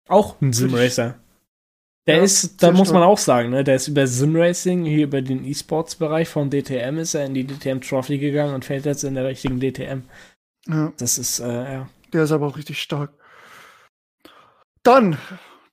Auch 0.09 0.41
ein 0.41 0.53
Simracer. 0.53 1.19
Der 2.07 2.17
Ja, 2.19 2.23
ist, 2.23 2.63
da 2.63 2.71
muss 2.71 2.89
man 2.93 3.01
stark. 3.01 3.05
auch 3.13 3.19
sagen, 3.19 3.51
ne, 3.51 3.65
der 3.65 3.77
ist 3.77 3.89
über 3.89 4.07
Simracing, 4.07 4.85
hier 4.85 5.05
über 5.05 5.23
den 5.23 5.43
E-Sports-Bereich 5.45 6.29
von 6.29 6.51
DTM 6.51 6.99
ist 6.99 7.15
er 7.15 7.25
in 7.25 7.33
die 7.33 7.47
DTM 7.47 7.81
Trophy 7.81 8.19
gegangen 8.19 8.55
und 8.55 8.65
fällt 8.67 8.85
jetzt 8.85 9.05
in 9.05 9.15
der 9.15 9.25
richtigen 9.25 9.59
DTM. 9.59 10.03
Ja, 10.69 10.93
Das 10.99 11.17
ist, 11.17 11.39
äh, 11.41 11.73
ja. 11.75 11.89
der 12.13 12.25
ist 12.25 12.33
aber 12.33 12.47
auch 12.47 12.59
richtig 12.59 12.83
stark. 12.83 13.11
Dann 14.85 15.19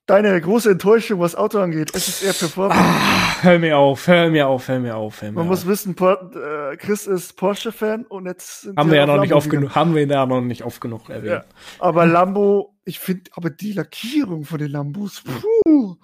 deine 0.06 0.40
große 0.40 0.70
Enttäuschung, 0.72 1.20
was 1.20 1.36
Auto 1.36 1.58
angeht. 1.60 1.92
Es 1.94 2.08
ist 2.08 2.22
eher 2.24 2.32
Performance. 2.32 2.80
Ah, 2.82 3.42
hör 3.42 3.58
mir 3.58 3.78
auf, 3.78 4.06
hör 4.08 4.28
mir 4.30 4.48
auf, 4.48 4.66
hör 4.68 4.78
mir 4.80 4.96
auf, 4.96 5.22
hör 5.22 5.28
mir 5.30 5.34
Man 5.36 5.44
auf. 5.44 5.50
muss 5.50 5.66
wissen, 5.66 5.94
Por 5.94 6.30
äh, 6.34 6.76
Chris 6.76 7.06
ist 7.06 7.36
Porsche-Fan 7.36 8.04
und 8.06 8.26
jetzt 8.26 8.62
sind 8.62 8.76
haben 8.76 8.90
wir 8.90 8.98
ja 8.98 9.06
noch 9.06 9.20
nicht 9.20 9.30
Lambo 9.30 9.36
oft 9.38 9.46
gegangen. 9.50 9.62
genug, 9.68 9.76
haben 9.76 9.94
wir 9.94 10.06
da 10.08 10.26
noch 10.26 10.40
nicht 10.40 10.64
oft 10.64 10.80
genug 10.80 11.08
erwähnt. 11.08 11.44
Aber 11.78 12.04
Lambo, 12.06 12.74
ich 12.84 12.98
finde, 12.98 13.30
aber 13.34 13.50
die 13.50 13.72
Lackierung 13.72 14.44
von 14.44 14.58
den 14.58 14.70
Lambos, 14.72 15.22
puh, 15.22 15.96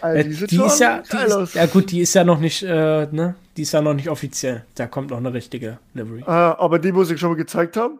also 0.00 0.18
Äh, 0.18 0.22
die 0.24 0.28
die, 0.30 0.34
sieht 0.36 0.52
schon 0.54 0.66
ist 0.66 0.80
ja, 0.80 1.02
die 1.02 1.42
ist, 1.42 1.54
ja 1.54 1.66
gut, 1.66 1.90
die 1.90 2.00
ist 2.00 2.14
ja 2.14 2.24
noch 2.24 2.38
nicht, 2.38 2.62
äh, 2.62 3.06
ne, 3.10 3.34
die 3.56 3.62
ist 3.62 3.72
ja 3.72 3.82
noch 3.82 3.94
nicht 3.94 4.08
offiziell. 4.08 4.64
Da 4.76 4.86
kommt 4.86 5.10
noch 5.10 5.18
eine 5.18 5.34
richtige 5.34 5.78
Livery. 5.94 6.22
Ah, 6.26 6.56
aber 6.58 6.78
die 6.78 6.92
muss 6.92 7.10
ich 7.10 7.20
schon 7.20 7.30
mal 7.30 7.36
gezeigt 7.36 7.76
haben. 7.76 7.98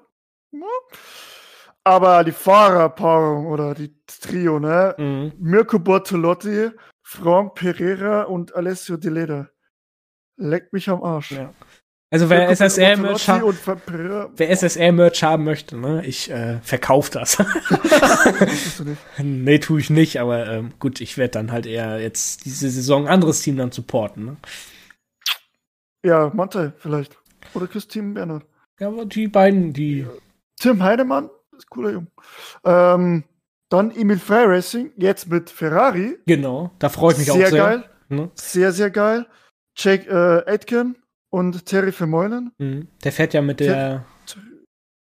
Ja. 0.52 0.60
Aber 1.84 2.22
die 2.22 2.32
Fahrerpaarung 2.32 3.46
oder 3.46 3.74
die 3.74 3.94
Trio, 4.06 4.60
ne? 4.60 4.94
Mhm. 4.98 5.32
Mirko 5.38 5.78
Bortolotti, 5.78 6.70
Frank 7.02 7.54
Pereira 7.54 8.22
und 8.22 8.54
Alessio 8.54 8.96
Di 8.96 9.08
Leda. 9.08 9.48
Leckt 10.36 10.72
mich 10.72 10.88
am 10.88 11.02
Arsch. 11.02 11.32
Ja. 11.32 11.52
Also 12.12 12.28
wer 12.28 12.50
SSR-Merch 12.50 13.26
ha 13.28 13.42
SSR-Merch 14.36 15.22
haben 15.22 15.44
möchte, 15.44 15.78
ne, 15.78 16.04
ich 16.04 16.30
äh, 16.30 16.60
verkaufe 16.60 17.10
das. 17.10 17.38
nee, 19.18 19.58
tue 19.58 19.80
ich 19.80 19.88
nicht, 19.88 20.20
aber 20.20 20.46
ähm, 20.46 20.74
gut, 20.78 21.00
ich 21.00 21.16
werde 21.16 21.30
dann 21.30 21.52
halt 21.52 21.64
eher 21.64 22.00
jetzt 22.00 22.44
diese 22.44 22.68
Saison 22.68 23.06
ein 23.06 23.14
anderes 23.14 23.40
Team 23.40 23.56
dann 23.56 23.72
supporten. 23.72 24.26
Ne? 24.26 24.36
Ja, 26.04 26.30
Mante 26.34 26.74
vielleicht. 26.76 27.16
Oder 27.54 27.66
Chris 27.66 27.88
Team 27.88 28.12
Bernhard. 28.12 28.44
Ja, 28.78 28.88
aber 28.88 29.06
die 29.06 29.28
beiden, 29.28 29.72
die. 29.72 30.06
Tim 30.60 30.82
Heidemann, 30.82 31.30
ist 31.62 31.70
cooler 31.70 31.90
Junge. 31.90 32.08
Ähm, 32.64 33.24
dann 33.70 33.90
Emil 33.90 34.18
Frey 34.18 34.44
Racing, 34.44 34.92
jetzt 34.96 35.28
mit 35.28 35.48
Ferrari. 35.48 36.18
Genau, 36.26 36.70
da 36.78 36.88
freue 36.88 37.12
ich 37.12 37.18
mich 37.18 37.32
sehr 37.32 37.46
auch 37.46 37.50
sehr. 37.50 37.62
geil. 37.62 37.84
Ne? 38.08 38.30
Sehr, 38.34 38.72
sehr 38.72 38.90
geil. 38.90 39.26
Jake 39.76 40.08
äh, 40.08 40.50
Aitken 40.50 40.96
und 41.30 41.64
Terry 41.64 41.92
Vermeulen. 41.92 42.52
Mhm. 42.58 42.88
Der 43.02 43.12
fährt 43.12 43.32
ja 43.32 43.40
mit 43.40 43.60
der 43.60 44.04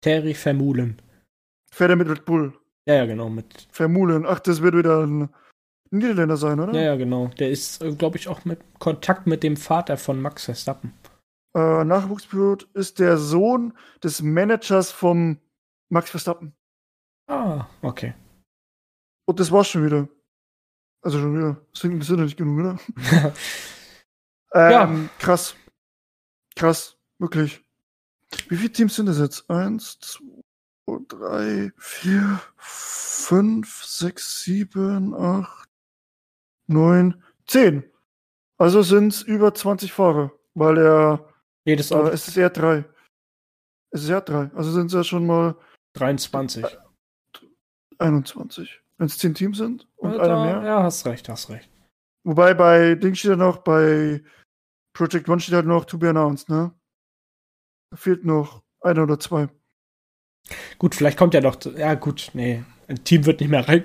Terry 0.03 0.35
Vermulen. 0.35 1.01
Fährt 1.73 1.91
er 1.91 1.97
mit 1.97 2.11
Red 2.11 2.25
Bull. 2.27 2.53
Ja, 2.87 2.97
ja, 2.97 3.07
genau, 3.07 3.31
mit. 3.31 3.69
Vermulen. 3.71 4.27
Ach, 4.27 4.41
das 4.41 4.61
wird 4.61 4.75
wieder 4.77 5.07
ein 5.07 5.31
Niederländer 5.91 6.37
sein, 6.37 6.61
oder? 6.61 6.75
Ja, 6.75 6.83
ja, 6.83 6.97
genau. 6.97 7.29
Der 7.39 7.51
ist, 7.51 7.83
äh, 7.83 7.95
glaube 7.95 8.19
ich, 8.19 8.29
auch 8.29 8.45
mit 8.45 8.61
Kontakt 8.79 9.27
mit 9.27 9.43
dem 9.43 9.57
Vater 9.57 9.97
von 9.97 10.21
Max 10.21 10.45
Verstappen. 10.45 10.93
Äh, 11.57 11.85
Nachwuchspilot 11.85 12.69
ist 12.75 12.99
der 12.99 13.17
Sohn 13.17 13.73
des 14.03 14.23
Managers 14.23 14.91
vom 14.91 15.39
Max 15.91 16.11
Verstappen. 16.11 16.55
Ah, 17.27 17.67
okay. 17.83 18.15
Und 19.27 19.39
das 19.39 19.53
war's 19.53 19.69
schon 19.69 19.85
wieder. 19.85 20.09
Also 21.03 21.19
schon 21.21 21.37
wieder. 21.37 21.61
Das 21.73 21.83
sind, 21.83 21.99
das 21.99 22.07
sind 22.07 22.19
ja 22.19 22.25
nicht 22.25 22.37
genug, 22.37 22.59
oder? 22.61 22.79
Ja. 24.53 24.83
Ähm, 24.83 25.09
krass. 25.21 25.55
Krass. 26.57 26.97
Wirklich. 27.19 27.65
Wie 28.49 28.57
viele 28.57 28.73
Teams 28.73 28.97
sind 28.97 29.07
das 29.07 29.19
jetzt? 29.19 29.49
Eins, 29.49 29.99
zwei, 30.01 30.99
drei, 31.07 31.73
vier, 31.79 32.41
fünf, 32.57 33.85
sechs, 33.85 34.43
sieben, 34.43 35.15
acht, 35.15 35.69
neun, 36.67 37.23
zehn. 37.47 37.85
Also 38.59 38.83
sind 38.83 39.13
es 39.13 39.23
über 39.23 39.55
20 39.55 39.93
Fahrer, 39.93 40.33
weil 40.55 40.79
er, 40.79 41.33
Jedes 41.65 41.91
äh, 41.91 41.95
Auto 41.95 42.09
es 42.09 42.27
ist 42.27 42.37
eher 42.37 42.51
drei. 42.51 42.85
Es 43.91 44.03
ist 44.03 44.09
eher 44.09 44.21
drei. 44.21 44.51
Also 44.55 44.73
sind 44.73 44.87
es 44.87 44.95
ja 44.95 45.05
schon 45.05 45.27
mal 45.27 45.55
23. 45.95 46.65
21. 47.99 48.81
Wenn 48.99 49.07
es 49.07 49.19
zehn 49.19 49.35
Teams 49.35 49.59
sind 49.59 49.89
und 49.97 50.13
Ja, 50.13 50.19
einer 50.21 50.29
da- 50.35 50.45
mehr. 50.45 50.63
Ja, 50.69 50.83
hast 50.83 51.07
recht, 51.07 51.29
hast 51.29 51.49
recht. 51.51 51.69
Wobei 52.27 52.55
bei 52.55 52.95
Ding 52.95 53.15
steht 53.15 53.31
ja 53.31 53.37
noch, 53.37 53.59
bei 53.59 54.23
Project 54.95 55.29
One 55.29 55.41
steht 55.41 55.55
halt 55.55 55.67
noch 55.67 55.85
to 55.87 55.99
be 55.99 56.09
announced, 56.11 56.49
ne? 56.49 56.73
Da 57.91 57.97
fehlt 57.97 58.25
noch 58.25 58.63
einer 58.83 59.03
oder 59.05 59.19
zwei. 59.19 59.49
Gut, 60.79 60.95
vielleicht 60.95 61.19
kommt 61.19 61.35
ja 61.35 61.41
noch. 61.41 61.57
Ja, 61.77 61.95
gut, 61.95 62.31
nee. 62.35 62.63
Ein 62.89 63.03
Team 63.05 63.25
wird 63.27 63.41
nicht 63.41 63.49
mehr 63.51 63.67
rein, 63.67 63.85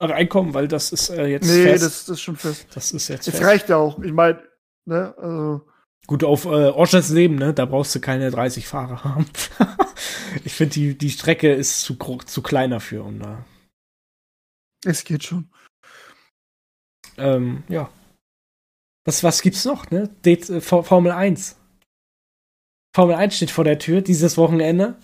reinkommen, 0.00 0.54
weil 0.54 0.68
das 0.68 0.92
ist 0.92 1.10
äh, 1.10 1.26
jetzt 1.26 1.46
nee, 1.48 1.62
fest. 1.64 1.84
das, 1.84 2.04
das 2.04 2.08
ist 2.18 2.20
schon 2.20 2.36
fest. 2.36 2.66
das 2.74 2.92
ist 2.92 3.08
jetzt 3.08 3.26
Es 3.28 3.34
fest. 3.36 3.44
reicht 3.46 3.68
ja 3.68 3.76
auch. 3.76 3.98
Ich 4.00 4.12
meine, 4.12 4.42
ne, 4.86 5.14
also, 5.16 5.66
Gut, 6.06 6.24
auf 6.24 6.44
äh, 6.46 6.48
Orschers 6.68 7.10
Leben, 7.10 7.36
ne? 7.36 7.54
Da 7.54 7.64
brauchst 7.64 7.94
du 7.94 8.00
keine 8.00 8.30
30 8.30 8.66
Fahrer 8.66 9.04
haben. 9.04 9.26
ich 10.44 10.52
finde, 10.52 10.74
die, 10.74 10.98
die 10.98 11.10
Strecke 11.10 11.52
ist 11.52 11.82
zu, 11.82 11.94
zu 11.94 12.42
klein 12.42 12.70
dafür. 12.70 13.04
Und, 13.04 13.20
da 13.20 13.44
es 14.84 15.04
geht 15.04 15.22
schon. 15.22 15.48
ähm, 17.16 17.62
ja. 17.68 17.88
Was, 19.04 19.22
was 19.22 19.42
gibt's 19.42 19.64
noch, 19.64 19.90
ne? 19.90 20.08
D 20.24 20.32
äh, 20.34 20.60
V- 20.60 20.82
Formel 20.82 21.12
1. 21.12 21.56
Formel 22.94 23.14
1 23.16 23.36
steht 23.36 23.50
vor 23.50 23.64
der 23.64 23.78
Tür 23.78 24.02
dieses 24.02 24.36
Wochenende. 24.36 24.98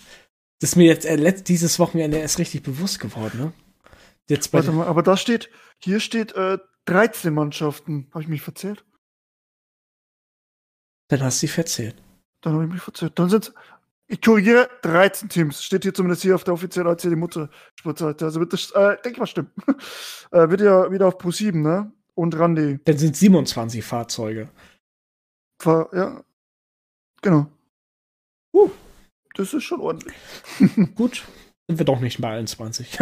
Das 0.61 0.71
ist 0.71 0.77
mir 0.77 0.87
jetzt 0.87 1.07
äh, 1.07 1.43
dieses 1.45 1.79
Wochenende 1.79 2.19
erst 2.19 2.39
richtig 2.39 2.65
bewusst 2.65 2.99
geworden, 2.99 3.39
ne? 3.39 3.53
Jetzt 4.29 4.53
Warte 4.53 4.73
mal, 4.73 4.87
aber 4.87 5.03
da 5.03 5.17
steht, 5.17 5.49
hier 5.83 6.01
steht 6.01 6.33
äh, 6.33 6.59
13 6.85 7.33
Mannschaften. 7.33 8.09
Habe 8.11 8.23
ich 8.23 8.29
mich 8.29 8.43
verzählt? 8.43 8.85
Dann 11.09 11.23
hast 11.23 11.43
du 11.43 11.47
sie 11.47 11.53
verzählt. 11.53 11.97
Dann 12.41 12.55
habe 12.55 12.65
ich 12.65 12.71
mich 12.71 12.83
verzählt. 12.83 13.19
Dann 13.19 13.29
sind 13.29 13.53
Ich 14.07 14.23
korrigiere 14.23 14.69
13 14.83 15.29
Teams. 15.29 15.63
Steht 15.63 15.83
hier 15.83 15.95
zumindest 15.95 16.23
hier 16.23 16.35
auf 16.35 16.45
der 16.45 16.55
offiziellen 16.55 16.89
ACD 16.89 17.17
Mutter 17.17 17.51
Sportseite. 17.79 18.25
Also 18.25 18.41
wird 18.41 18.53
das, 18.53 18.71
äh, 18.71 18.97
denke 19.03 19.11
ich 19.11 19.19
mal, 19.19 19.27
stimmen. 19.27 19.51
äh, 20.31 20.49
wird 20.49 20.61
ja 20.61 20.91
wieder 20.91 21.09
auf 21.09 21.19
Pro 21.19 21.31
7, 21.31 21.61
ne? 21.61 21.93
Und 22.15 22.37
Randy. 22.39 22.79
Dann 22.85 22.99
sind 22.99 23.17
27 23.17 23.85
Fahrzeuge. 23.85 24.51
Fahr, 25.61 25.89
ja. 25.93 26.25
Genau. 27.23 27.47
Uh. 28.53 28.71
Das 29.35 29.55
ist 29.55 29.65
schon 29.65 29.81
ordentlich. 29.81 30.15
Gut. 30.95 31.25
Sind 31.69 31.79
wir 31.79 31.85
doch 31.85 32.01
nicht 32.01 32.21
bei 32.21 32.37
21. 32.39 32.99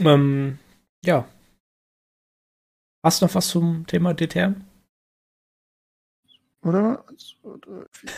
ähm, 0.00 0.58
ja. 1.04 1.28
Hast 3.02 3.20
du 3.20 3.26
noch 3.26 3.34
was 3.34 3.48
zum 3.48 3.86
Thema 3.86 4.14
DTM? 4.14 4.69
Oder? 6.62 7.04
Eins, 7.08 7.36
zwei, 7.40 7.56
drei, 7.60 7.86
vier, 7.92 8.10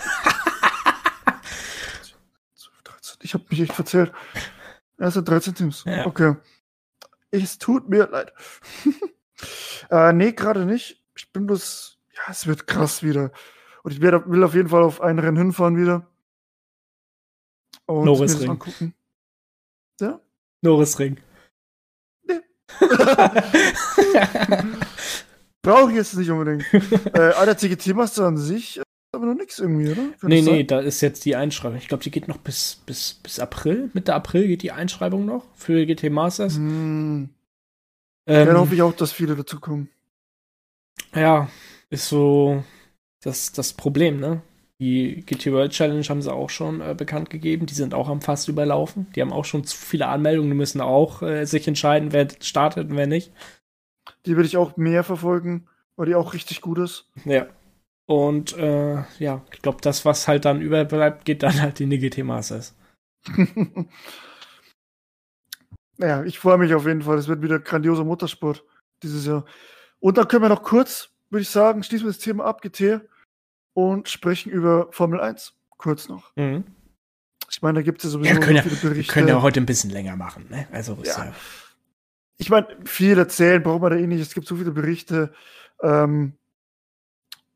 zwölf, 2.55 2.83
13. 2.83 3.19
Ich 3.23 3.35
habe 3.35 3.45
mich 3.51 3.61
echt 3.61 3.73
verzählt. 3.73 4.13
Es 4.99 5.15
sind 5.15 5.29
13 5.29 5.55
Teams. 5.55 5.85
Ja. 5.85 6.07
Okay. 6.07 6.37
Es 7.31 7.59
tut 7.59 7.89
mir 7.89 8.09
leid. 8.09 8.33
äh, 9.91 10.13
nee, 10.13 10.33
gerade 10.33 10.65
nicht. 10.65 11.03
Ich 11.17 11.33
bin 11.33 11.47
bloß. 11.47 11.99
Ja, 12.15 12.23
es 12.31 12.47
wird 12.47 12.67
krass 12.67 13.03
wieder. 13.03 13.33
Und 13.85 13.93
ich 13.93 14.01
werde, 14.01 14.29
will 14.31 14.45
auf 14.45 14.55
jeden 14.55 14.69
Fall 14.69 14.83
auf 14.83 15.01
ein 15.01 15.19
Rennen 15.19 15.37
hinfahren 15.37 15.77
wieder. 15.77 16.07
Und 17.87 18.05
mir 18.05 18.11
das 18.11 18.19
Norrisring. 18.19 18.51
angucken. 18.51 18.95
Ja? 20.01 20.21
Norrisring. 20.61 21.21
Nee. 22.25 22.41
Brauche 25.63 25.91
ich 25.91 25.97
jetzt 25.97 26.17
nicht 26.17 26.31
unbedingt. 26.31 26.65
äh, 27.15 27.21
alter 27.21 27.57
CGT-Master 27.57 28.27
an 28.27 28.37
sich 28.37 28.79
ist 28.79 28.85
aber 29.13 29.27
noch 29.27 29.35
nichts 29.35 29.61
irgendwie, 29.61 29.91
oder? 29.93 30.03
Kann 30.21 30.29
nee, 30.29 30.43
nee, 30.43 30.65
da 30.65 30.81
ist 30.81 31.01
jetzt 31.01 31.25
die 31.25 31.37
Einschreibung. 31.37 31.79
Ich 31.79 31.89
glaube, 31.89 32.03
die 32.03 32.11
geht 32.11 32.29
noch 32.29 32.39
bis, 32.39 32.83
bis, 32.87 33.15
bis 33.15 33.39
April. 33.39 33.91
Mitte 33.93 34.15
April 34.15 34.49
geht 34.49 34.63
die 34.63 34.73
Einschreibung 34.73 35.25
noch 35.25 35.45
für 35.55 35.87
GT 35.87 36.11
Masters. 36.11 36.57
Hm. 36.57 37.29
Ähm, 38.27 38.47
Dann 38.47 38.59
hoffe 38.59 38.75
ich 38.75 38.83
auch, 38.83 38.95
dass 38.95 39.13
viele 39.13 39.37
dazukommen. 39.37 39.89
Ja, 41.15 41.49
ist 41.91 42.09
so 42.09 42.65
das, 43.23 43.53
das 43.53 43.73
Problem, 43.73 44.19
ne? 44.19 44.43
Die 44.81 45.23
GT 45.27 45.53
World 45.53 45.73
Challenge 45.73 46.03
haben 46.09 46.23
sie 46.23 46.33
auch 46.33 46.51
schon 46.51 46.81
äh, 46.81 46.95
bekannt 46.97 47.31
gegeben. 47.31 47.67
Die 47.67 47.75
sind 47.75 47.95
auch 47.95 48.09
am 48.09 48.21
Fast 48.21 48.49
überlaufen. 48.49 49.07
Die 49.15 49.21
haben 49.21 49.33
auch 49.33 49.45
schon 49.45 49.63
zu 49.63 49.77
viele 49.77 50.09
Anmeldungen. 50.09 50.51
Die 50.51 50.57
müssen 50.57 50.81
auch 50.81 51.23
äh, 51.23 51.45
sich 51.45 51.69
entscheiden, 51.69 52.13
wer 52.13 52.27
startet 52.41 52.91
und 52.91 52.97
wer 52.97 53.07
nicht. 53.07 53.31
Die 54.27 54.37
würde 54.37 54.47
ich 54.47 54.57
auch 54.57 54.77
mehr 54.77 55.05
verfolgen, 55.05 55.69
weil 55.97 56.07
die 56.07 56.15
auch 56.15 56.35
richtig 56.35 56.61
gut 56.61 56.79
ist. 56.79 57.11
Ja. 57.25 57.47
Und 58.07 58.57
äh, 58.57 59.03
ja, 59.19 59.43
ich 59.53 59.63
glaube, 59.63 59.79
das, 59.81 60.05
was 60.05 60.29
halt 60.29 60.45
dann 60.45 60.61
überbleibt, 60.61 61.25
geht 61.25 61.43
dann 61.43 61.61
halt 61.61 61.81
in 61.81 61.91
die 61.91 61.99
GT 61.99 62.25
Masters. 62.25 62.75
naja, 65.97 66.25
ich 66.25 66.39
freue 66.39 66.59
mich 66.59 66.75
auf 66.75 66.87
jeden 66.87 67.03
Fall. 67.03 67.19
Es 67.19 67.29
wird 67.29 67.43
wieder 67.43 67.59
grandioser 67.59 68.05
Motorsport 68.05 68.65
dieses 69.03 69.27
Jahr. 69.27 69.45
Und 70.01 70.19
dann 70.19 70.29
können 70.29 70.43
wir 70.43 70.49
noch 70.49 70.63
kurz, 70.63 71.11
würde 71.31 71.43
ich 71.43 71.51
sagen, 71.51 71.83
schließen 71.83 72.07
wir 72.07 72.13
das 72.13 72.19
Thema 72.21 72.45
ab, 72.45 72.61
GT, 72.61 73.01
und 73.75 74.09
sprechen 74.09 74.51
über 74.51 74.89
Formel 74.91 75.21
1. 75.21 75.55
Kurz 75.79 76.09
noch. 76.09 76.35
Mhm. 76.37 76.65
Ich 77.51 77.63
meine, 77.63 77.81
da 77.81 77.83
gibt 77.83 77.99
es 77.99 78.05
ja 78.05 78.11
sowieso 78.11 78.31
Ja, 78.31 78.37
wir 78.37 78.43
können 78.45 78.57
ja, 78.57 78.63
viele 78.63 78.83
wir 78.83 78.91
Berichte. 78.91 79.13
können 79.13 79.29
ja 79.29 79.43
heute 79.43 79.61
ein 79.61 79.67
bisschen 79.67 79.91
länger 79.91 80.17
machen, 80.17 80.47
ne? 80.49 80.67
Also, 80.73 80.95
ist 80.95 81.17
Ja. 81.17 81.27
ja. 81.27 81.35
Ich 82.39 82.51
meine, 82.51 82.69
viel 82.85 83.19
erzählen 83.19 83.63
braucht 83.63 83.83
man 83.83 83.93
da 83.93 83.97
eh 83.97 84.07
nicht. 84.07 84.21
Es 84.21 84.35
gibt 84.35 84.47
so 84.47 84.57
viele 84.57 84.73
Berichte. 84.73 85.33
Ähm, 85.81 86.35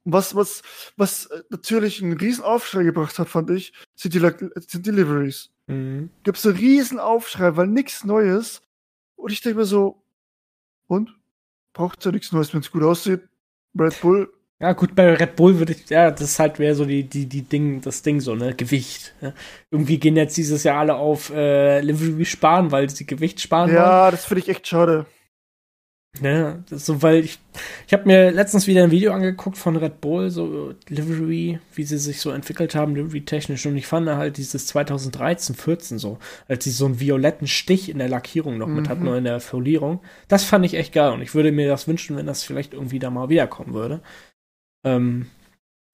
was, 0.04 0.36
was, 0.36 0.62
was 0.96 1.26
äh, 1.26 1.42
natürlich 1.50 2.02
einen 2.02 2.16
riesen 2.16 2.44
Aufschrei 2.44 2.84
gebracht 2.84 3.18
hat, 3.18 3.28
fand 3.28 3.50
ich, 3.50 3.72
sind 3.94 4.14
die, 4.14 4.20
sind 4.68 4.86
Deliveries. 4.86 5.50
Mhm. 5.66 6.10
Gibt 6.22 6.38
es 6.38 6.46
einen 6.46 6.56
riesen 6.56 7.00
Aufschrei, 7.00 7.56
weil 7.56 7.66
nichts 7.66 8.04
Neues. 8.04 8.62
Und 9.16 9.32
ich 9.32 9.40
denke 9.40 9.58
mir 9.58 9.64
so, 9.64 10.02
und? 10.86 11.14
Braucht 11.72 12.04
ja 12.04 12.12
nichts 12.12 12.32
Neues, 12.32 12.54
wenn 12.54 12.60
es 12.60 12.70
gut 12.70 12.82
aussieht. 12.82 13.28
Red 13.78 14.00
Bull, 14.00 14.32
Ja, 14.60 14.72
gut, 14.72 14.94
bei 14.94 15.12
Red 15.12 15.36
Bull 15.36 15.58
würde 15.58 15.74
ich, 15.74 15.90
ja, 15.90 16.10
das 16.10 16.22
ist 16.22 16.38
halt 16.38 16.58
wäre 16.58 16.74
so 16.74 16.86
die, 16.86 17.02
die, 17.04 17.26
die 17.26 17.42
Ding, 17.42 17.82
das 17.82 18.00
Ding 18.02 18.20
so, 18.20 18.34
ne? 18.34 18.54
Gewicht. 18.54 19.14
Ne? 19.20 19.34
Irgendwie 19.70 19.98
gehen 19.98 20.16
jetzt 20.16 20.36
dieses 20.38 20.64
Jahr 20.64 20.78
alle 20.80 20.94
auf 20.94 21.30
äh, 21.30 21.80
Livery 21.82 22.24
sparen, 22.24 22.72
weil 22.72 22.88
sie 22.88 23.04
Gewicht 23.04 23.40
sparen 23.40 23.68
wollen. 23.68 23.76
ja, 23.76 24.10
das 24.10 24.24
finde 24.24 24.42
ich 24.42 24.48
echt 24.48 24.66
schade. 24.66 25.04
Ne? 26.22 26.64
So, 26.70 27.02
weil 27.02 27.16
ich, 27.16 27.38
ich 27.86 27.92
habe 27.92 28.06
mir 28.06 28.30
letztens 28.30 28.66
wieder 28.66 28.82
ein 28.82 28.90
Video 28.90 29.12
angeguckt 29.12 29.58
von 29.58 29.76
Red 29.76 30.00
Bull, 30.00 30.30
so 30.30 30.72
Livery, 30.88 31.58
wie 31.74 31.82
sie 31.82 31.98
sich 31.98 32.22
so 32.22 32.30
entwickelt 32.30 32.74
haben, 32.74 32.96
Livery-technisch. 32.96 33.66
Und 33.66 33.76
ich 33.76 33.86
fand 33.86 34.08
halt 34.08 34.38
dieses 34.38 34.66
2013, 34.68 35.54
14 35.54 35.98
so, 35.98 36.16
als 36.48 36.64
sie 36.64 36.70
so 36.70 36.86
einen 36.86 37.00
violetten 37.00 37.46
Stich 37.46 37.90
in 37.90 37.98
der 37.98 38.08
Lackierung 38.08 38.56
noch 38.56 38.66
mit 38.66 38.86
Mhm. 38.86 38.88
hatten, 38.88 39.04
nur 39.04 39.18
in 39.18 39.24
der 39.24 39.40
Folierung. 39.40 40.00
Das 40.26 40.44
fand 40.44 40.64
ich 40.64 40.72
echt 40.72 40.94
geil. 40.94 41.12
Und 41.12 41.20
ich 41.20 41.34
würde 41.34 41.52
mir 41.52 41.68
das 41.68 41.86
wünschen, 41.86 42.16
wenn 42.16 42.24
das 42.24 42.42
vielleicht 42.42 42.72
irgendwie 42.72 42.98
da 42.98 43.10
mal 43.10 43.28
wiederkommen 43.28 43.74
würde. 43.74 44.00
Ähm, 44.86 45.26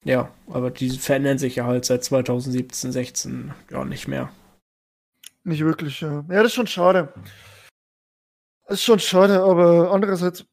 ja, 0.05 0.31
aber 0.47 0.69
die 0.69 0.89
verändern 0.91 1.37
sich 1.39 1.55
ja 1.55 1.65
halt 1.65 1.85
seit 1.85 2.03
2017, 2.03 2.91
16 2.91 3.53
ja 3.71 3.83
nicht 3.85 4.07
mehr. 4.07 4.29
Nicht 5.43 5.63
wirklich, 5.63 5.99
ja. 6.01 6.23
Ja, 6.29 6.43
das 6.43 6.47
ist 6.47 6.53
schon 6.53 6.67
schade. 6.67 7.13
Das 8.67 8.75
ist 8.79 8.83
schon 8.83 8.99
schade, 8.99 9.41
aber 9.41 9.91
andererseits, 9.91 10.45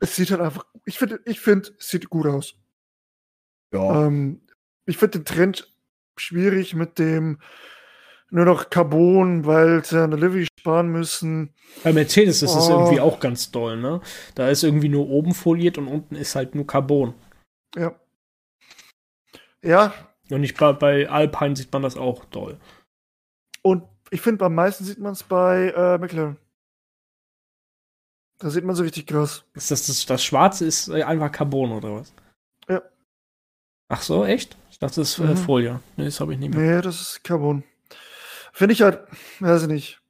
es 0.00 0.16
sieht 0.16 0.30
halt 0.30 0.40
einfach, 0.40 0.66
ich 0.84 0.98
finde, 0.98 1.20
ich 1.24 1.40
finde, 1.40 1.70
es 1.78 1.88
sieht 1.88 2.10
gut 2.10 2.26
aus. 2.26 2.54
Ja. 3.72 4.06
Ähm, 4.06 4.42
ich 4.86 4.96
finde 4.98 5.20
den 5.20 5.24
Trend 5.24 5.72
schwierig 6.16 6.74
mit 6.74 6.98
dem 6.98 7.38
nur 8.30 8.44
noch 8.44 8.70
Carbon, 8.70 9.46
weil 9.46 9.84
sie 9.84 10.02
an 10.02 10.10
der 10.10 10.18
Livery 10.18 10.46
sparen 10.58 10.88
müssen. 10.88 11.54
Bei 11.84 11.92
Mercedes 11.92 12.42
ist 12.42 12.54
es 12.54 12.68
Oh. 12.68 12.80
irgendwie 12.80 13.00
auch 13.00 13.20
ganz 13.20 13.50
doll, 13.50 13.76
ne? 13.76 14.00
Da 14.34 14.48
ist 14.48 14.64
irgendwie 14.64 14.88
nur 14.88 15.08
oben 15.08 15.34
foliert 15.34 15.78
und 15.78 15.86
unten 15.88 16.16
ist 16.16 16.34
halt 16.34 16.54
nur 16.54 16.66
Carbon. 16.66 17.14
Ja. 17.76 17.94
Ja, 19.62 19.94
Und 20.30 20.44
ich 20.44 20.54
glaube, 20.54 20.78
bei 20.78 21.08
Alpine 21.08 21.56
sieht 21.56 21.72
man 21.72 21.82
das 21.82 21.96
auch 21.96 22.24
doll. 22.26 22.58
und 23.62 23.84
ich 24.10 24.20
finde, 24.20 24.44
am 24.44 24.54
meisten 24.54 24.84
sieht 24.84 24.98
man 24.98 25.12
es 25.12 25.22
bei 25.24 25.70
äh, 25.74 25.98
McLaren. 25.98 26.36
Da 28.38 28.50
sieht 28.50 28.64
man 28.64 28.76
so 28.76 28.82
richtig 28.82 29.06
krass. 29.06 29.44
Ist 29.54 29.70
das, 29.70 29.86
das, 29.86 30.04
das 30.06 30.22
Schwarze 30.22 30.66
ist 30.66 30.88
äh, 30.88 31.02
einfach 31.02 31.32
Carbon 31.32 31.72
oder 31.72 31.94
was? 31.96 32.12
Ja. 32.68 32.82
Ach 33.88 34.02
so, 34.02 34.24
echt? 34.24 34.56
Ich 34.70 34.78
dachte, 34.78 35.00
das 35.00 35.10
ist 35.12 35.18
äh, 35.18 35.22
Mhm. 35.22 35.36
Folie. 35.36 35.80
Nee, 35.96 36.04
das 36.04 36.20
habe 36.20 36.32
ich 36.34 36.38
nicht 36.38 36.54
mehr. 36.54 36.76
Nee, 36.76 36.82
das 36.82 37.00
ist 37.00 37.24
Carbon. 37.24 37.64
Finde 38.52 38.74
ich 38.74 38.82
halt, 38.82 39.00
weiß 39.40 39.62
ich 39.62 39.68
nicht. 39.68 40.00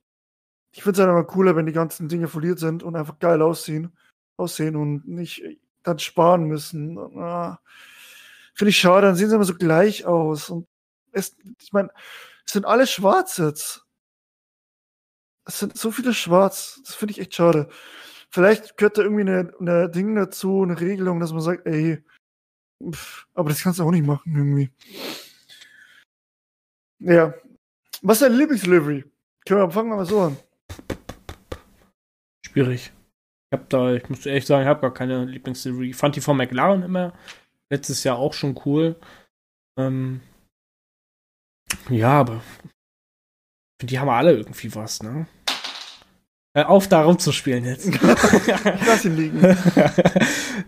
Ich 0.72 0.82
finde 0.82 1.00
es 1.00 1.06
halt 1.06 1.10
immer 1.10 1.24
cooler, 1.24 1.54
wenn 1.54 1.66
die 1.66 1.72
ganzen 1.72 2.08
Dinge 2.08 2.26
foliert 2.28 2.58
sind 2.58 2.82
und 2.82 2.96
einfach 2.96 3.18
geil 3.20 3.40
aussehen, 3.40 3.96
aussehen 4.36 4.74
und 4.76 5.06
nicht 5.06 5.42
dann 5.84 5.98
sparen 5.98 6.44
müssen. 6.44 6.98
Ah, 7.16 7.60
finde 8.54 8.70
ich 8.70 8.78
schade, 8.78 9.06
dann 9.06 9.16
sehen 9.16 9.28
sie 9.28 9.36
immer 9.36 9.44
so 9.44 9.54
gleich 9.54 10.04
aus. 10.06 10.50
Und 10.50 10.66
es, 11.12 11.36
ich 11.62 11.72
meine, 11.72 11.90
es 12.44 12.52
sind 12.52 12.66
alle 12.66 12.86
schwarz 12.86 13.38
jetzt. 13.38 13.86
Es 15.46 15.60
sind 15.60 15.76
so 15.76 15.92
viele 15.92 16.14
schwarz. 16.14 16.80
Das 16.84 16.94
finde 16.94 17.12
ich 17.12 17.20
echt 17.20 17.34
schade. 17.34 17.68
Vielleicht 18.30 18.76
gehört 18.76 18.98
da 18.98 19.02
irgendwie 19.02 19.22
eine, 19.22 19.52
eine 19.60 19.90
Ding 19.90 20.16
dazu, 20.16 20.62
eine 20.62 20.80
Regelung, 20.80 21.20
dass 21.20 21.32
man 21.32 21.42
sagt, 21.42 21.66
ey, 21.66 22.02
pff, 22.90 23.26
aber 23.34 23.50
das 23.50 23.62
kannst 23.62 23.78
du 23.78 23.84
auch 23.84 23.90
nicht 23.90 24.06
machen 24.06 24.34
irgendwie. 24.34 24.70
Ja. 26.98 27.34
Was 28.02 28.16
ist 28.16 28.22
deine 28.22 28.36
Lieblingslivery? 28.36 29.04
Können 29.46 29.60
wir 29.60 29.70
fangen 29.70 29.90
wir 29.90 29.96
mal 29.96 30.06
so 30.06 30.20
an. 30.22 30.36
Schwierig. 32.42 32.93
Ich 33.54 33.60
habe 33.60 33.68
da, 33.68 33.92
ich 33.92 34.08
muss 34.08 34.26
ehrlich 34.26 34.46
sagen, 34.46 34.62
ich 34.62 34.68
habe 34.68 34.80
gar 34.80 34.92
keine 34.92 35.26
Lieblingslivery. 35.26 35.90
Ich 35.90 35.96
fand 35.96 36.16
die 36.16 36.20
von 36.20 36.36
McLaren 36.36 36.82
immer 36.82 37.12
letztes 37.70 38.02
Jahr 38.02 38.18
auch 38.18 38.32
schon 38.32 38.60
cool. 38.64 38.96
Ähm, 39.78 40.22
ja, 41.88 42.10
aber 42.10 42.42
ich 42.56 42.72
finde, 43.80 43.90
die 43.92 43.98
haben 44.00 44.08
alle 44.08 44.32
irgendwie 44.32 44.74
was, 44.74 45.04
ne? 45.04 45.28
Hör 46.56 46.68
auf, 46.68 46.88
da 46.88 47.04
rumzuspielen 47.04 47.64
jetzt. 47.64 47.96
Lass 48.02 49.04
ihn 49.04 49.16
liegen. 49.16 49.44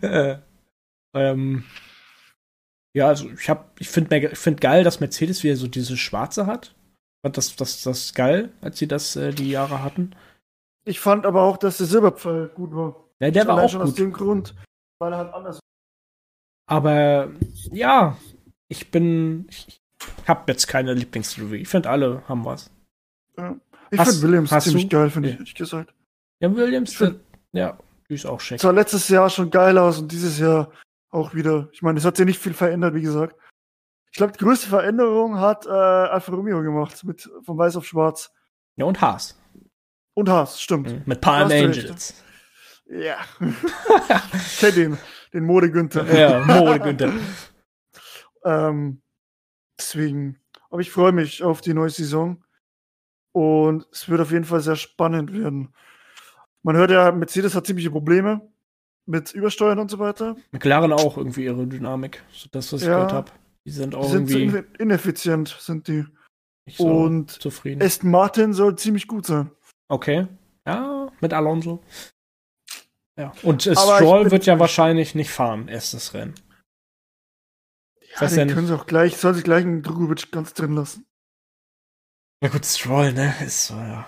äh, 0.03 0.39
ähm, 1.17 1.65
ja, 2.97 3.09
also 3.09 3.29
ich 3.33 3.51
hab, 3.51 3.81
ich 3.81 3.89
finde 3.89 4.17
ich 4.17 4.39
find 4.39 4.61
geil, 4.61 4.85
dass 4.85 5.01
Mercedes 5.01 5.43
wieder 5.43 5.57
so 5.57 5.67
diese 5.67 5.97
Schwarze 5.97 6.47
hat. 6.47 6.77
Fand 7.25 7.37
das, 7.37 7.57
das, 7.57 7.83
das 7.83 8.15
geil, 8.15 8.53
als 8.61 8.79
sie 8.79 8.87
das 8.87 9.17
äh, 9.17 9.33
die 9.33 9.51
Jahre 9.51 9.83
hatten. 9.83 10.15
Ich 10.87 11.01
fand 11.01 11.27
aber 11.27 11.43
auch, 11.43 11.57
dass 11.57 11.79
der 11.79 11.87
Silberpfeil 11.87 12.49
gut 12.49 12.75
war. 12.75 13.05
Ja, 13.21 13.31
der 13.31 13.47
war 13.47 13.63
auch 13.63 13.69
schon 13.71 13.83
aus 13.83 13.91
gut. 13.91 13.99
dem 13.99 14.13
Grund, 14.13 14.55
weil 15.01 15.13
er 15.13 15.19
halt 15.19 15.35
anders 15.35 15.59
Aber 16.69 17.31
ja, 17.73 18.17
ich 18.69 18.91
bin, 18.91 19.47
ich, 19.51 19.81
ich 20.23 20.29
habe 20.29 20.51
jetzt 20.53 20.67
keine 20.67 20.95
Lieblingslivery. 20.95 21.63
Ich 21.63 21.69
finde 21.69 21.91
alle 21.91 22.23
haben 22.29 22.45
was. 22.45 22.71
ja. 23.37 23.57
Ich 23.91 24.01
finde 24.01 24.23
Williams 24.23 24.51
ziemlich 24.65 24.89
du? 24.89 24.97
geil, 24.97 25.11
finde 25.11 25.29
ich, 25.29 25.35
Ja. 25.35 25.39
ehrlich 25.39 25.55
gesagt. 25.55 25.95
Ja, 26.41 26.55
Williams, 26.57 26.91
Ich 26.91 26.99
find- 26.99 27.21
ja, 27.53 27.79
die 28.11 28.15
ist 28.15 28.27
auch 28.27 28.41
schick. 28.41 28.59
Zwar 28.59 28.73
letztes 28.73 29.09
Jahr 29.09 29.31
schon 29.31 29.49
geil 29.51 29.79
aus 29.79 30.01
und 30.01 30.11
dieses 30.11 30.41
Jahr 30.41 30.73
auch 31.11 31.35
wieder. 31.35 31.69
Ich 31.73 31.83
meine, 31.83 31.99
es 31.99 32.05
hat 32.05 32.17
sich 32.17 32.27
nicht 32.27 32.41
viel 32.41 32.53
verändert, 32.53 32.95
wie 32.95 33.03
gesagt. 33.03 33.37
Ich 34.11 34.17
glaube, 34.19 34.33
die 34.33 34.41
größte 34.45 34.69
Veränderung 34.69 35.39
hat 35.39 35.67
äh, 35.67 35.71
Alfa 35.71 36.33
Romeo 36.33 36.63
gemacht, 36.63 37.05
mit 37.05 37.31
von 37.45 37.57
weiß 37.57 37.77
auf 37.77 37.87
schwarz. 37.87 38.33
Ja, 38.77 38.87
und 38.87 39.01
Haas. 39.01 39.39
Und 40.17 40.31
Haas, 40.31 40.63
stimmt. 40.63 40.91
Mhm. 40.91 41.03
Mit 41.05 41.21
Palm 41.21 41.51
Angels. 41.51 42.23
Ja. 42.89 43.17
ich 44.35 44.59
kenn 44.59 44.75
den, 44.75 44.99
den 45.35 45.45
Mode 45.45 45.71
Günther. 45.71 46.05
Ja, 46.19 46.45
Mode 46.45 46.81
Günther. 46.81 47.13
Ähm, 48.45 49.03
deswegen, 49.77 50.39
aber 50.71 50.81
ich 50.81 50.93
freue 50.93 51.11
mich 51.11 51.43
auf 51.43 51.61
die 51.61 51.75
neue 51.75 51.91
Saison. 51.91 52.45
Und 53.33 53.89
es 53.91 54.09
wird 54.09 54.21
auf 54.21 54.31
jeden 54.31 54.45
Fall 54.45 54.61
sehr 54.61 54.77
spannend 54.77 55.33
werden. 55.33 55.75
Man 56.63 56.77
hört 56.77 56.93
ja, 56.93 57.11
Mercedes 57.11 57.57
hat 57.57 57.67
ziemliche 57.67 57.91
Probleme 57.91 58.41
mit 59.05 59.33
Übersteuern 59.33 59.81
und 59.81 59.91
so 59.91 59.99
weiter. 59.99 60.37
McLaren 60.53 60.93
auch 60.93 61.19
irgendwie 61.19 61.45
ihre 61.45 61.67
Dynamik. 61.67 62.23
So 62.31 62.49
das, 62.53 62.73
was 62.73 62.83
ich 62.83 62.87
Ja. 62.87 62.95
gehört 62.95 63.13
habe. 63.13 63.33
Die 63.65 63.73
sind 63.73 63.97
auch 63.97 64.03
Die 64.07 64.13
sind 64.13 64.31
irgendwie 64.31 64.63
ineffizient, 64.79 65.57
sind 65.59 65.89
die. 65.89 66.05
so 66.71 66.85
Und 66.87 67.33
zufrieden. 67.33 67.83
Aston 67.83 68.13
Martin 68.13 68.53
soll 68.53 68.77
ziemlich 68.77 69.09
gut 69.09 69.27
sein. 69.27 69.51
Okay. 69.89 70.27
Ja, 70.67 71.13
mit 71.21 71.33
Alonso. 71.33 71.83
Ja. 73.19 73.33
Und 73.43 73.67
äh, 73.67 73.75
Stroll 73.75 74.31
wird 74.31 74.47
ja 74.47 74.59
wahrscheinlich 74.59 75.15
nicht 75.15 75.31
fahren, 75.31 75.69
erstes 75.69 76.13
Rennen. 76.13 76.35
Ja, 78.15 78.23
Weiß 78.23 78.35
den 78.35 78.47
nicht. 78.47 78.55
können 78.55 78.67
sie 78.67 78.75
auch 78.75 78.87
gleich, 78.87 79.17
soll 79.17 79.35
sich 79.35 79.45
gleich 79.45 79.65
einen 79.65 79.83
Drogovic 79.83 80.31
ganz 80.33 80.53
drin 80.55 80.73
lassen. 80.73 81.07
Ja 82.43 82.49
gut, 82.51 82.67
Stroll, 82.67 83.13
ne? 83.13 83.35
Ist 83.45 83.69
so, 83.69 83.75
ja. 83.75 84.07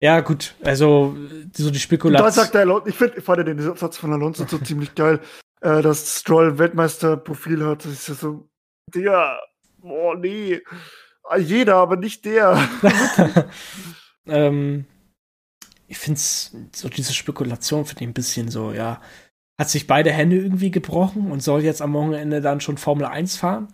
Ja, 0.00 0.20
gut, 0.20 0.56
also 0.64 1.16
so 1.16 1.48
die 1.48 1.64
Und 1.64 1.74
da 1.74 1.78
Spekulation. 1.78 2.32
sagt 2.32 2.54
der 2.54 2.62
Alonso, 2.62 2.86
ich 2.88 2.96
finde, 2.96 3.18
ich 3.18 3.24
fand 3.24 3.46
den 3.46 3.76
Satz 3.76 3.96
von 3.96 4.12
Alonso 4.12 4.46
so 4.46 4.58
ziemlich 4.64 4.94
geil, 4.96 5.20
äh, 5.60 5.82
dass 5.82 6.18
Stroll 6.20 6.58
Weltmeisterprofil 6.58 7.64
hat. 7.64 7.84
Das 7.84 7.92
ist 7.92 8.08
ja 8.08 8.14
so, 8.14 8.48
der, 8.92 9.40
boah, 9.78 10.16
nee. 10.16 10.60
Jeder, 11.38 11.76
aber 11.76 11.94
nicht 11.96 12.24
der. 12.24 12.58
ähm, 14.26 14.86
ich 15.88 15.98
finde 15.98 16.16
es, 16.18 16.56
so 16.74 16.88
diese 16.88 17.12
Spekulation 17.12 17.84
finde 17.84 18.04
ich 18.04 18.08
ein 18.10 18.14
bisschen 18.14 18.48
so, 18.48 18.72
ja. 18.72 19.00
Hat 19.60 19.68
sich 19.68 19.86
beide 19.86 20.10
Hände 20.10 20.36
irgendwie 20.36 20.70
gebrochen 20.70 21.30
und 21.30 21.42
soll 21.42 21.62
jetzt 21.62 21.82
am 21.82 21.92
Wochenende 21.92 22.40
dann 22.40 22.60
schon 22.60 22.78
Formel 22.78 23.04
1 23.06 23.36
fahren? 23.36 23.68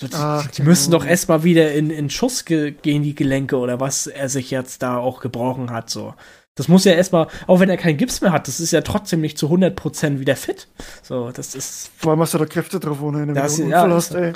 So, 0.00 0.06
die, 0.08 0.14
Ach, 0.16 0.46
die 0.50 0.62
müssen 0.62 0.90
genau. 0.90 1.02
doch 1.02 1.08
erstmal 1.08 1.42
wieder 1.44 1.72
in, 1.72 1.90
in 1.90 2.10
Schuss 2.10 2.44
ge 2.44 2.72
gehen, 2.72 3.02
die 3.02 3.14
Gelenke 3.14 3.56
oder 3.56 3.80
was 3.80 4.06
er 4.06 4.28
sich 4.28 4.50
jetzt 4.50 4.82
da 4.82 4.98
auch 4.98 5.20
gebrochen 5.20 5.70
hat, 5.70 5.88
so. 5.90 6.14
Das 6.54 6.68
muss 6.68 6.84
ja 6.84 6.92
erstmal, 6.92 7.28
auch 7.46 7.60
wenn 7.60 7.70
er 7.70 7.78
keinen 7.78 7.96
Gips 7.96 8.20
mehr 8.20 8.30
hat, 8.30 8.46
das 8.46 8.60
ist 8.60 8.72
ja 8.72 8.82
trotzdem 8.82 9.22
nicht 9.22 9.38
zu 9.38 9.48
100% 9.48 10.18
wieder 10.18 10.36
fit. 10.36 10.68
So, 11.02 11.30
das 11.30 11.54
ist, 11.54 11.90
Vor 11.96 12.10
allem 12.12 12.20
hast 12.20 12.34
du 12.34 12.38
da 12.38 12.44
Kräfte 12.46 12.78
drauf, 12.78 13.00
ohne 13.00 13.26
du 13.26 13.32
Das- 13.32 13.58
einen 13.58 13.70
ja, 13.70 13.88
hast, 13.88 14.14
ey. 14.14 14.34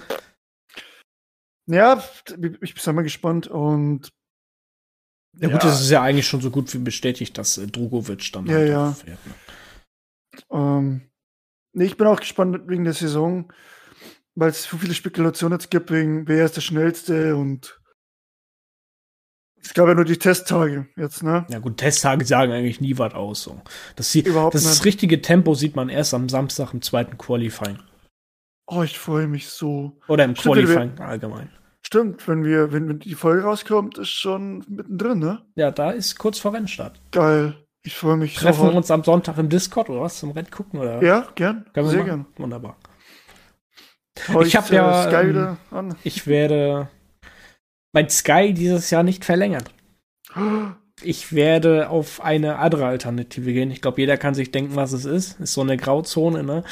Ja, 1.66 2.02
ich 2.62 2.74
bin 2.74 2.94
mal 2.94 3.02
gespannt 3.02 3.48
und 3.48 4.08
ja, 5.40 5.48
gut, 5.48 5.62
das 5.64 5.80
ist 5.80 5.90
ja 5.90 6.02
eigentlich 6.02 6.26
schon 6.26 6.40
so 6.40 6.50
gut 6.50 6.72
wie 6.74 6.78
bestätigt, 6.78 7.36
dass 7.38 7.58
äh, 7.58 7.66
Drogovic 7.66 8.32
dann 8.32 8.46
Ja, 8.46 8.54
halt 8.54 8.68
ja. 8.68 8.92
fährt, 8.92 9.18
ne? 9.26 9.34
Ähm, 10.50 11.10
nee, 11.72 11.84
ich 11.84 11.96
bin 11.96 12.06
auch 12.06 12.20
gespannt 12.20 12.68
wegen 12.68 12.84
der 12.84 12.92
Saison, 12.92 13.52
weil 14.34 14.50
es 14.50 14.64
so 14.64 14.76
viele 14.76 14.94
Spekulationen 14.94 15.58
jetzt 15.58 15.70
gibt, 15.70 15.90
wegen 15.90 16.26
wer 16.28 16.44
ist 16.44 16.56
der 16.56 16.60
Schnellste 16.60 17.36
und 17.36 17.80
es 19.60 19.74
gab 19.74 19.88
ja 19.88 19.94
nur 19.94 20.04
die 20.04 20.18
Testtage 20.18 20.86
jetzt, 20.96 21.22
ne? 21.22 21.44
Ja 21.48 21.58
gut, 21.58 21.76
Testtage 21.78 22.24
sagen 22.24 22.52
eigentlich 22.52 22.80
nie 22.80 22.96
was 22.98 23.14
aus. 23.14 23.42
So. 23.42 23.60
Das, 23.96 24.12
sie, 24.12 24.20
Überhaupt 24.20 24.54
das, 24.54 24.64
nicht. 24.64 24.84
richtige 24.84 25.20
Tempo 25.22 25.54
sieht 25.54 25.74
man 25.74 25.88
erst 25.88 26.14
am 26.14 26.28
Samstag 26.28 26.72
im 26.72 26.82
zweiten 26.82 27.18
Qualifying. 27.18 27.78
Oh, 28.68 28.82
ich 28.82 28.98
freue 28.98 29.26
mich 29.26 29.48
so. 29.48 29.98
Oder 30.08 30.24
im 30.24 30.36
Stimmt, 30.36 30.56
wir- 30.56 30.64
Qualifying 30.66 31.00
allgemein. 31.00 31.50
Stimmt, 31.86 32.26
wenn 32.26 32.44
wir, 32.44 32.72
wenn, 32.72 32.88
wenn 32.88 32.98
die 32.98 33.14
Folge 33.14 33.44
rauskommt, 33.44 33.96
ist 33.98 34.08
schon 34.10 34.64
mittendrin, 34.68 35.20
ne? 35.20 35.42
Ja, 35.54 35.70
da 35.70 35.92
ist 35.92 36.18
kurz 36.18 36.36
vor 36.40 36.52
Rennstart. 36.52 37.00
Geil. 37.12 37.54
Ich 37.84 37.94
freue 37.94 38.16
mich 38.16 38.34
Treffen 38.34 38.58
so. 38.66 38.70
wir 38.72 38.74
uns 38.76 38.90
am 38.90 39.04
Sonntag 39.04 39.38
im 39.38 39.48
Discord 39.48 39.88
oder 39.88 40.00
was? 40.00 40.18
Zum 40.18 40.32
Rennen 40.32 40.50
gucken? 40.50 40.80
Oder? 40.80 41.00
Ja, 41.00 41.28
gern. 41.36 41.64
Können 41.72 41.88
Sehr 41.88 42.02
gern. 42.02 42.26
Wunderbar. 42.38 42.76
Hau 44.32 44.40
Ich 44.42 44.56
hab 44.56 44.68
ja, 44.72 45.04
Sky 45.04 45.14
ähm, 45.14 45.28
wieder 45.28 45.56
an. 45.70 45.94
Ich 46.02 46.26
werde 46.26 46.88
mein 47.92 48.10
Sky 48.10 48.52
dieses 48.52 48.90
Jahr 48.90 49.04
nicht 49.04 49.24
verlängern. 49.24 49.64
Ich 51.02 51.34
werde 51.34 51.90
auf 51.90 52.22
eine 52.22 52.56
andere 52.58 52.86
Alternative 52.86 53.52
gehen. 53.52 53.70
Ich 53.70 53.82
glaube, 53.82 54.00
jeder 54.00 54.16
kann 54.16 54.32
sich 54.34 54.50
denken, 54.50 54.76
was 54.76 54.92
es 54.92 55.04
ist. 55.04 55.38
Ist 55.40 55.52
so 55.52 55.60
eine 55.60 55.76
Grauzone, 55.76 56.42
ne? 56.42 56.64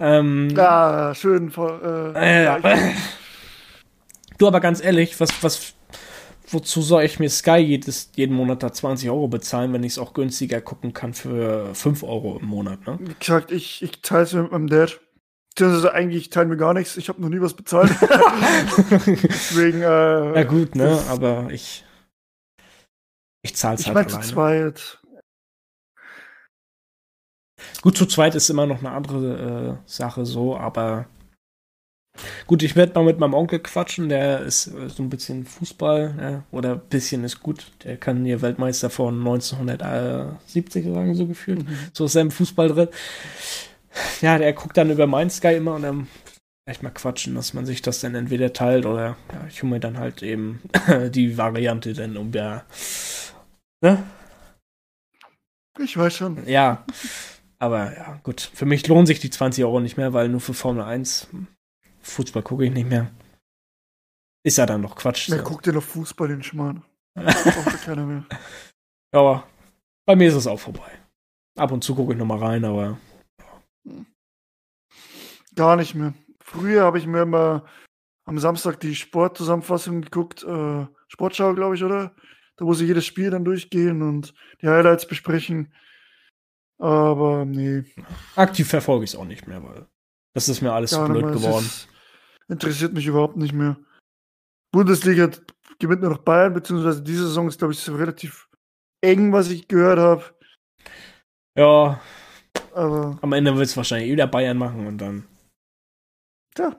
Ähm, 0.00 0.48
Ja, 0.56 1.14
schön. 1.14 1.52
vor- 1.52 1.80
Äh, 2.16 2.46
Äh, 2.56 2.92
Du, 4.40 4.46
aber 4.46 4.60
ganz 4.60 4.82
ehrlich, 4.82 5.20
was, 5.20 5.42
was, 5.42 5.74
wozu 6.48 6.80
soll 6.80 7.02
ich 7.04 7.18
mir 7.20 7.28
Sky 7.28 7.58
jedes, 7.58 8.10
jeden 8.16 8.34
Monat 8.34 8.62
da 8.62 8.72
20 8.72 9.10
Euro 9.10 9.28
bezahlen, 9.28 9.72
wenn 9.74 9.84
ich 9.84 9.92
es 9.92 9.98
auch 9.98 10.14
günstiger 10.14 10.62
gucken 10.62 10.94
kann 10.94 11.12
für 11.12 11.74
5 11.74 12.02
Euro 12.02 12.38
im 12.40 12.46
Monat, 12.46 12.86
ne? 12.86 12.98
wie 13.02 13.14
gesagt, 13.18 13.52
ich, 13.52 13.82
ich 13.82 14.00
teile 14.00 14.22
es 14.22 14.32
mir 14.32 14.42
mit 14.44 14.52
meinem 14.52 14.66
Dad. 14.68 14.98
Beziehungsweise 15.50 15.92
eigentlich 15.92 16.30
teilen 16.30 16.48
wir 16.48 16.56
gar 16.56 16.72
nichts. 16.72 16.96
Ich 16.96 17.08
habe 17.10 17.20
noch 17.20 17.28
nie 17.28 17.40
was 17.42 17.52
bezahlt. 17.52 17.90
Deswegen, 19.06 19.82
äh, 19.82 19.84
Ja 20.36 20.44
gut, 20.44 20.74
ne, 20.74 20.84
das- 20.84 21.08
aber 21.08 21.50
ich, 21.50 21.84
ich 23.42 23.54
zahl's 23.56 23.80
Ich 23.82 23.88
halt 23.88 23.94
meine 23.96 24.06
zu 24.08 24.16
alleine. 24.16 24.72
zweit. 24.74 25.02
Gut, 27.82 27.98
zu 27.98 28.06
zweit 28.06 28.34
ist 28.36 28.48
immer 28.48 28.64
noch 28.64 28.78
eine 28.78 28.90
andere 28.92 29.78
äh, 29.84 29.88
Sache 29.90 30.24
so, 30.24 30.56
aber 30.56 31.06
gut, 32.46 32.62
ich 32.62 32.76
werde 32.76 32.94
mal 32.94 33.04
mit 33.04 33.18
meinem 33.18 33.34
Onkel 33.34 33.60
quatschen, 33.60 34.08
der 34.08 34.40
ist 34.40 34.68
äh, 34.68 34.88
so 34.88 35.02
ein 35.02 35.10
bisschen 35.10 35.44
Fußball, 35.44 36.14
ja, 36.20 36.42
oder 36.50 36.72
ein 36.72 36.88
bisschen 36.88 37.24
ist 37.24 37.40
gut, 37.40 37.70
der 37.84 37.96
kann 37.96 38.24
hier 38.24 38.42
Weltmeister 38.42 38.90
von 38.90 39.18
1970 39.18 40.86
sagen, 40.86 41.14
so 41.14 41.26
gefühlt. 41.26 41.68
Mhm. 41.68 41.78
so 41.92 42.04
ist 42.06 42.14
er 42.14 42.22
im 42.22 42.30
Fußball 42.30 42.68
drin. 42.68 42.88
Ja, 44.20 44.38
der 44.38 44.52
guckt 44.52 44.76
dann 44.76 44.90
über 44.90 45.06
mein 45.06 45.30
Sky 45.30 45.54
immer 45.56 45.74
und 45.74 45.82
dann 45.82 46.06
echt 46.66 46.82
mal 46.82 46.90
quatschen, 46.90 47.34
dass 47.34 47.54
man 47.54 47.66
sich 47.66 47.82
das 47.82 48.00
dann 48.00 48.14
entweder 48.14 48.52
teilt 48.52 48.86
oder 48.86 49.16
ja, 49.32 49.46
ich 49.48 49.62
hole 49.62 49.72
mir 49.72 49.80
dann 49.80 49.98
halt 49.98 50.22
eben 50.22 50.60
die 51.10 51.36
Variante 51.36 51.92
dann 51.92 52.16
um 52.16 52.32
ja. 52.32 52.64
Ne? 53.82 54.02
Ich 55.78 55.96
weiß 55.96 56.14
schon. 56.14 56.46
Ja. 56.46 56.84
Aber 57.58 57.96
ja, 57.96 58.20
gut. 58.22 58.50
Für 58.54 58.66
mich 58.66 58.86
lohnen 58.86 59.06
sich 59.06 59.20
die 59.20 59.30
20 59.30 59.64
Euro 59.64 59.80
nicht 59.80 59.96
mehr, 59.96 60.12
weil 60.12 60.28
nur 60.28 60.40
für 60.40 60.54
Formel 60.54 60.82
1 60.82 61.28
Fußball 62.02 62.42
gucke 62.42 62.64
ich 62.64 62.72
nicht 62.72 62.88
mehr. 62.88 63.10
Ist 64.42 64.58
ja 64.58 64.66
dann 64.66 64.80
noch 64.80 64.96
Quatsch. 64.96 65.30
Wer 65.30 65.38
so. 65.38 65.44
guckt 65.44 65.66
denn 65.66 65.76
auf 65.76 65.84
Fußball, 65.84 66.28
den 66.28 66.42
Schmarrn? 66.42 66.82
Braucht 67.14 67.66
ja 67.66 67.78
keiner 67.84 68.06
mehr. 68.06 68.24
aber 69.12 69.46
bei 70.06 70.16
mir 70.16 70.28
ist 70.28 70.34
es 70.34 70.46
auch 70.46 70.60
vorbei. 70.60 70.90
Ab 71.56 71.72
und 71.72 71.84
zu 71.84 71.94
gucke 71.94 72.12
ich 72.12 72.18
noch 72.18 72.26
mal 72.26 72.38
rein, 72.38 72.64
aber 72.64 72.98
Gar 75.54 75.76
nicht 75.76 75.94
mehr. 75.94 76.14
Früher 76.40 76.84
habe 76.84 76.98
ich 76.98 77.06
mir 77.06 77.22
immer 77.22 77.66
am 78.24 78.38
Samstag 78.38 78.80
die 78.80 78.94
Sportzusammenfassung 78.94 80.02
geguckt. 80.02 80.42
Äh, 80.44 80.86
Sportschau, 81.08 81.54
glaube 81.54 81.74
ich, 81.74 81.84
oder? 81.84 82.14
Da 82.56 82.64
wo 82.64 82.74
sie 82.74 82.86
jedes 82.86 83.06
Spiel 83.06 83.30
dann 83.30 83.44
durchgehen 83.44 84.02
und 84.02 84.34
die 84.62 84.68
Highlights 84.68 85.06
besprechen. 85.06 85.72
Aber 86.78 87.44
nee, 87.44 87.84
aktiv 88.36 88.68
verfolge 88.68 89.04
ich 89.04 89.10
es 89.10 89.16
auch 89.16 89.24
nicht 89.24 89.46
mehr, 89.46 89.62
weil 89.62 89.86
das 90.34 90.48
ist 90.48 90.60
mir 90.62 90.72
alles 90.72 90.90
blöd. 90.96 91.24
Es 91.24 91.42
geworden. 91.42 91.64
ist- 91.66 91.88
interessiert 92.48 92.92
mich 92.92 93.06
überhaupt 93.06 93.36
nicht 93.36 93.52
mehr. 93.52 93.76
Bundesliga 94.72 95.30
gewinnt 95.78 96.02
nur 96.02 96.10
noch 96.10 96.18
Bayern, 96.22 96.52
beziehungsweise 96.54 97.02
diese 97.02 97.26
Saison 97.26 97.48
ist, 97.48 97.58
glaube 97.58 97.72
ich, 97.72 97.80
so 97.80 97.94
relativ 97.96 98.48
eng, 99.02 99.32
was 99.32 99.50
ich 99.50 99.66
gehört 99.68 99.98
habe. 99.98 100.24
Ja, 101.56 102.00
Aber 102.74 103.18
am 103.22 103.32
Ende 103.32 103.54
wird 103.56 103.66
es 103.66 103.76
wahrscheinlich 103.76 104.10
wieder 104.12 104.26
Bayern 104.26 104.56
machen 104.58 104.86
und 104.86 104.98
dann. 104.98 105.26
tja, 106.54 106.76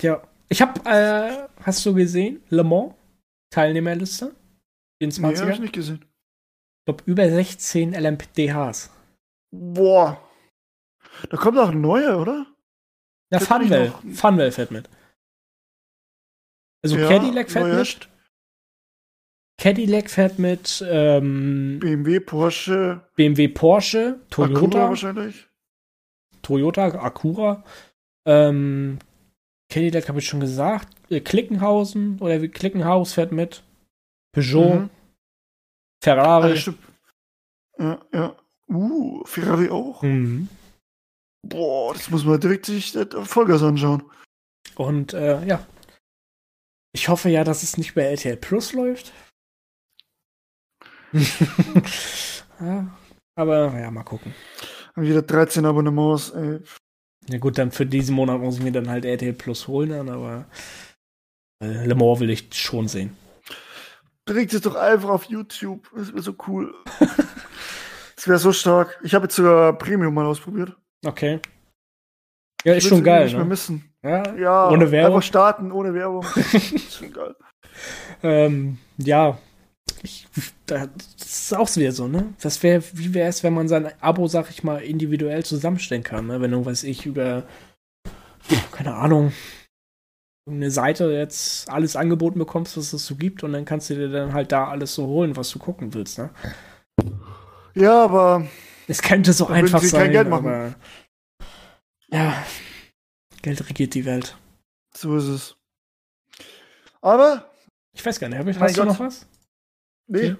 Ja. 0.00 0.22
Ich 0.50 0.62
habe, 0.62 0.80
äh, 0.88 1.46
hast 1.62 1.84
du 1.84 1.92
gesehen, 1.94 2.42
Le 2.48 2.64
Mans 2.64 2.94
Teilnehmerliste? 3.52 4.34
Den 5.02 5.10
nee, 5.10 5.22
habe 5.22 5.34
20er? 5.36 5.50
ich 5.52 5.60
nicht 5.60 5.74
gesehen. 5.74 6.02
Ich 6.02 6.84
glaube, 6.86 7.04
über 7.06 7.28
16 7.28 7.92
LMPDHs. 7.94 8.90
Boah. 9.54 10.22
Da 11.30 11.36
kommt 11.36 11.58
auch 11.58 11.70
ein 11.70 11.80
neuer, 11.80 12.18
oder? 12.20 12.46
Ja, 13.30 13.38
Fährt 13.40 13.62
Funwell. 13.62 13.88
noch- 13.88 14.02
Funwell 14.14 14.52
fährt 14.52 14.70
mit. 14.70 14.88
Also 16.82 16.96
Cadillac 16.96 17.50
fährt 17.50 17.66
neuer 17.66 17.78
mit. 17.78 18.08
Cadillac 19.60 20.08
fährt 20.10 20.38
mit 20.38 20.84
ähm, 20.88 21.78
BMW, 21.80 22.20
Porsche, 22.20 23.08
BMW, 23.16 23.48
Porsche, 23.48 24.20
Acura 24.30 24.46
Toyota, 24.48 24.88
wahrscheinlich. 24.90 25.48
Toyota, 26.42 26.86
Acura. 26.86 27.64
Ähm, 28.24 29.00
Cadillac 29.68 30.08
habe 30.08 30.20
ich 30.20 30.28
schon 30.28 30.38
gesagt. 30.40 30.88
Äh, 31.10 31.20
Klickenhausen 31.20 32.20
oder 32.20 32.40
wie 32.40 32.48
Klickenhaus 32.48 33.12
fährt 33.14 33.32
mit. 33.32 33.64
Peugeot, 34.32 34.74
Mhm. 34.74 34.90
Ferrari. 36.04 36.56
Ah. 36.58 37.82
Ja, 37.82 38.00
ja. 38.12 38.36
Uh, 38.68 39.24
Ferrari 39.24 39.70
auch. 39.70 40.02
Mhm. 40.02 40.48
Boah, 41.46 41.94
das 41.94 42.10
muss 42.10 42.24
man 42.24 42.40
direkt 42.40 42.66
sich 42.66 42.92
das 42.92 43.06
Vollgas 43.28 43.62
anschauen. 43.62 44.02
Und 44.76 45.14
äh, 45.14 45.44
ja. 45.44 45.66
Ich 46.92 47.08
hoffe 47.08 47.28
ja, 47.28 47.44
dass 47.44 47.62
es 47.62 47.76
nicht 47.76 47.94
bei 47.94 48.02
RTL 48.02 48.36
Plus 48.36 48.72
läuft. 48.72 49.12
ja, 52.60 52.96
aber 53.36 53.78
ja, 53.78 53.90
mal 53.90 54.02
gucken. 54.02 54.34
Wieder 54.96 55.22
13 55.22 55.64
Abonnements, 55.64 56.30
ey. 56.30 56.60
Ja 57.28 57.38
gut, 57.38 57.58
dann 57.58 57.70
für 57.70 57.86
diesen 57.86 58.14
Monat 58.14 58.40
muss 58.40 58.56
ich 58.56 58.62
mir 58.62 58.72
dann 58.72 58.88
halt 58.88 59.04
RTL 59.04 59.34
Plus 59.34 59.68
holen, 59.68 59.90
dann, 59.90 60.08
aber 60.08 60.46
äh, 61.62 61.86
Le 61.86 61.94
Mans 61.94 62.20
will 62.20 62.30
ich 62.30 62.52
schon 62.54 62.88
sehen. 62.88 63.16
Bringt 64.24 64.52
es 64.52 64.62
doch 64.62 64.74
einfach 64.74 65.08
auf 65.10 65.24
YouTube. 65.24 65.90
Das 65.94 66.12
wäre 66.12 66.22
so 66.22 66.34
cool. 66.46 66.74
das 68.16 68.28
wäre 68.28 68.38
so 68.38 68.52
stark. 68.52 68.98
Ich 69.02 69.14
habe 69.14 69.24
jetzt 69.24 69.36
sogar 69.36 69.76
Premium 69.78 70.14
mal 70.14 70.26
ausprobiert. 70.26 70.76
Okay. 71.06 71.40
Ja, 72.64 72.74
ist 72.74 72.88
schon 72.88 73.04
geil. 73.04 73.24
Nicht 73.24 73.32
ne? 73.32 73.38
mehr 73.38 73.46
missen. 73.46 73.92
Ja, 74.02 74.36
Ja, 74.36 74.68
Ohne 74.70 74.90
Werbung? 74.90 75.16
Einfach 75.16 75.26
starten, 75.26 75.72
ohne 75.72 75.94
Werbung. 75.94 76.24
ist 76.52 76.94
schon 76.94 77.12
geil. 77.12 77.34
Ähm, 78.22 78.78
ja. 78.98 79.38
Ich, 80.02 80.26
da- 80.66 80.86
das 80.86 81.26
ist 81.50 81.56
auch 81.56 81.74
wieder 81.76 81.92
so, 81.92 82.08
ne? 82.08 82.34
Das 82.40 82.62
wär, 82.62 82.82
wie 82.92 83.14
wäre 83.14 83.28
es, 83.28 83.42
wenn 83.42 83.54
man 83.54 83.68
sein 83.68 83.90
Abo, 84.00 84.26
sag 84.28 84.50
ich 84.50 84.62
mal, 84.62 84.78
individuell 84.82 85.44
zusammenstellen 85.44 86.02
kann, 86.04 86.26
ne? 86.26 86.40
Wenn 86.40 86.50
du, 86.52 86.64
weiß 86.64 86.84
ich, 86.84 87.06
über, 87.06 87.44
keine 88.72 88.94
Ahnung, 88.94 89.32
eine 90.48 90.70
Seite 90.70 91.10
jetzt 91.12 91.68
alles 91.70 91.96
angeboten 91.96 92.38
bekommst, 92.38 92.76
was 92.76 92.92
es 92.92 93.06
so 93.06 93.16
gibt, 93.16 93.42
und 93.44 93.52
dann 93.52 93.64
kannst 93.64 93.90
du 93.90 93.94
dir 93.94 94.08
dann 94.08 94.32
halt 94.32 94.52
da 94.52 94.68
alles 94.68 94.94
so 94.94 95.06
holen, 95.06 95.36
was 95.36 95.50
du 95.50 95.58
gucken 95.58 95.94
willst, 95.94 96.18
ne? 96.18 96.30
Ja, 97.74 98.04
aber 98.04 98.46
Es 98.88 99.02
könnte 99.02 99.32
so 99.32 99.44
Da 99.44 99.50
würden 99.50 99.64
einfach 99.66 99.80
sie 99.82 99.90
kein 99.90 100.00
sein, 100.00 100.12
Geld 100.12 100.28
machen. 100.28 100.74
ja, 102.08 102.44
Geld 103.42 103.68
regiert 103.68 103.94
die 103.94 104.04
Welt. 104.04 104.36
so 104.94 105.16
ist 105.16 105.24
es. 105.24 105.56
Aber, 107.00 107.50
Ich 107.92 108.04
weiß 108.04 108.18
gar 108.18 108.28
nicht, 108.28 108.38
hab 108.38 108.46
ich- 108.48 108.58
hast 108.58 108.76
du 108.76 108.80
Gott. 108.80 108.88
noch 108.88 108.98
was? 109.00 109.26
nee, 110.08 110.32
Okay. 110.32 110.36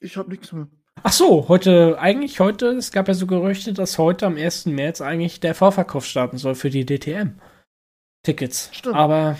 ich 0.00 0.16
habe 0.16 0.30
nichts 0.30 0.50
mehr. 0.52 0.66
Ach 1.02 1.12
so, 1.12 1.48
heute, 1.48 1.98
eigentlich 2.00 2.40
heute, 2.40 2.68
es 2.70 2.90
gab 2.90 3.06
ja 3.08 3.14
so 3.14 3.26
Gerüchte, 3.26 3.72
dass 3.74 3.98
heute 3.98 4.26
am 4.26 4.36
1. 4.38 4.66
März 4.72 5.00
eigentlich 5.02 5.40
der 5.40 5.54
Vorverkauf 5.54 6.06
starten 6.06 6.38
soll 6.38 6.54
für 6.54 6.70
die 6.70 6.86
DTM-Tickets. 6.86 8.70
Stimmt. 8.72 8.96
Aber 8.96 9.38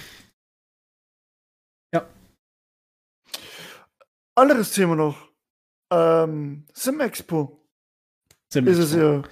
Anderes 4.39 4.73
Thema 4.73 4.97
noch. 4.97 5.17
Ähm, 5.91 6.67
Sim 6.75 7.01
Expo 8.49 8.61
sind 8.61 8.67
ist 8.69 8.79
es 8.79 8.93
ja, 8.95 9.23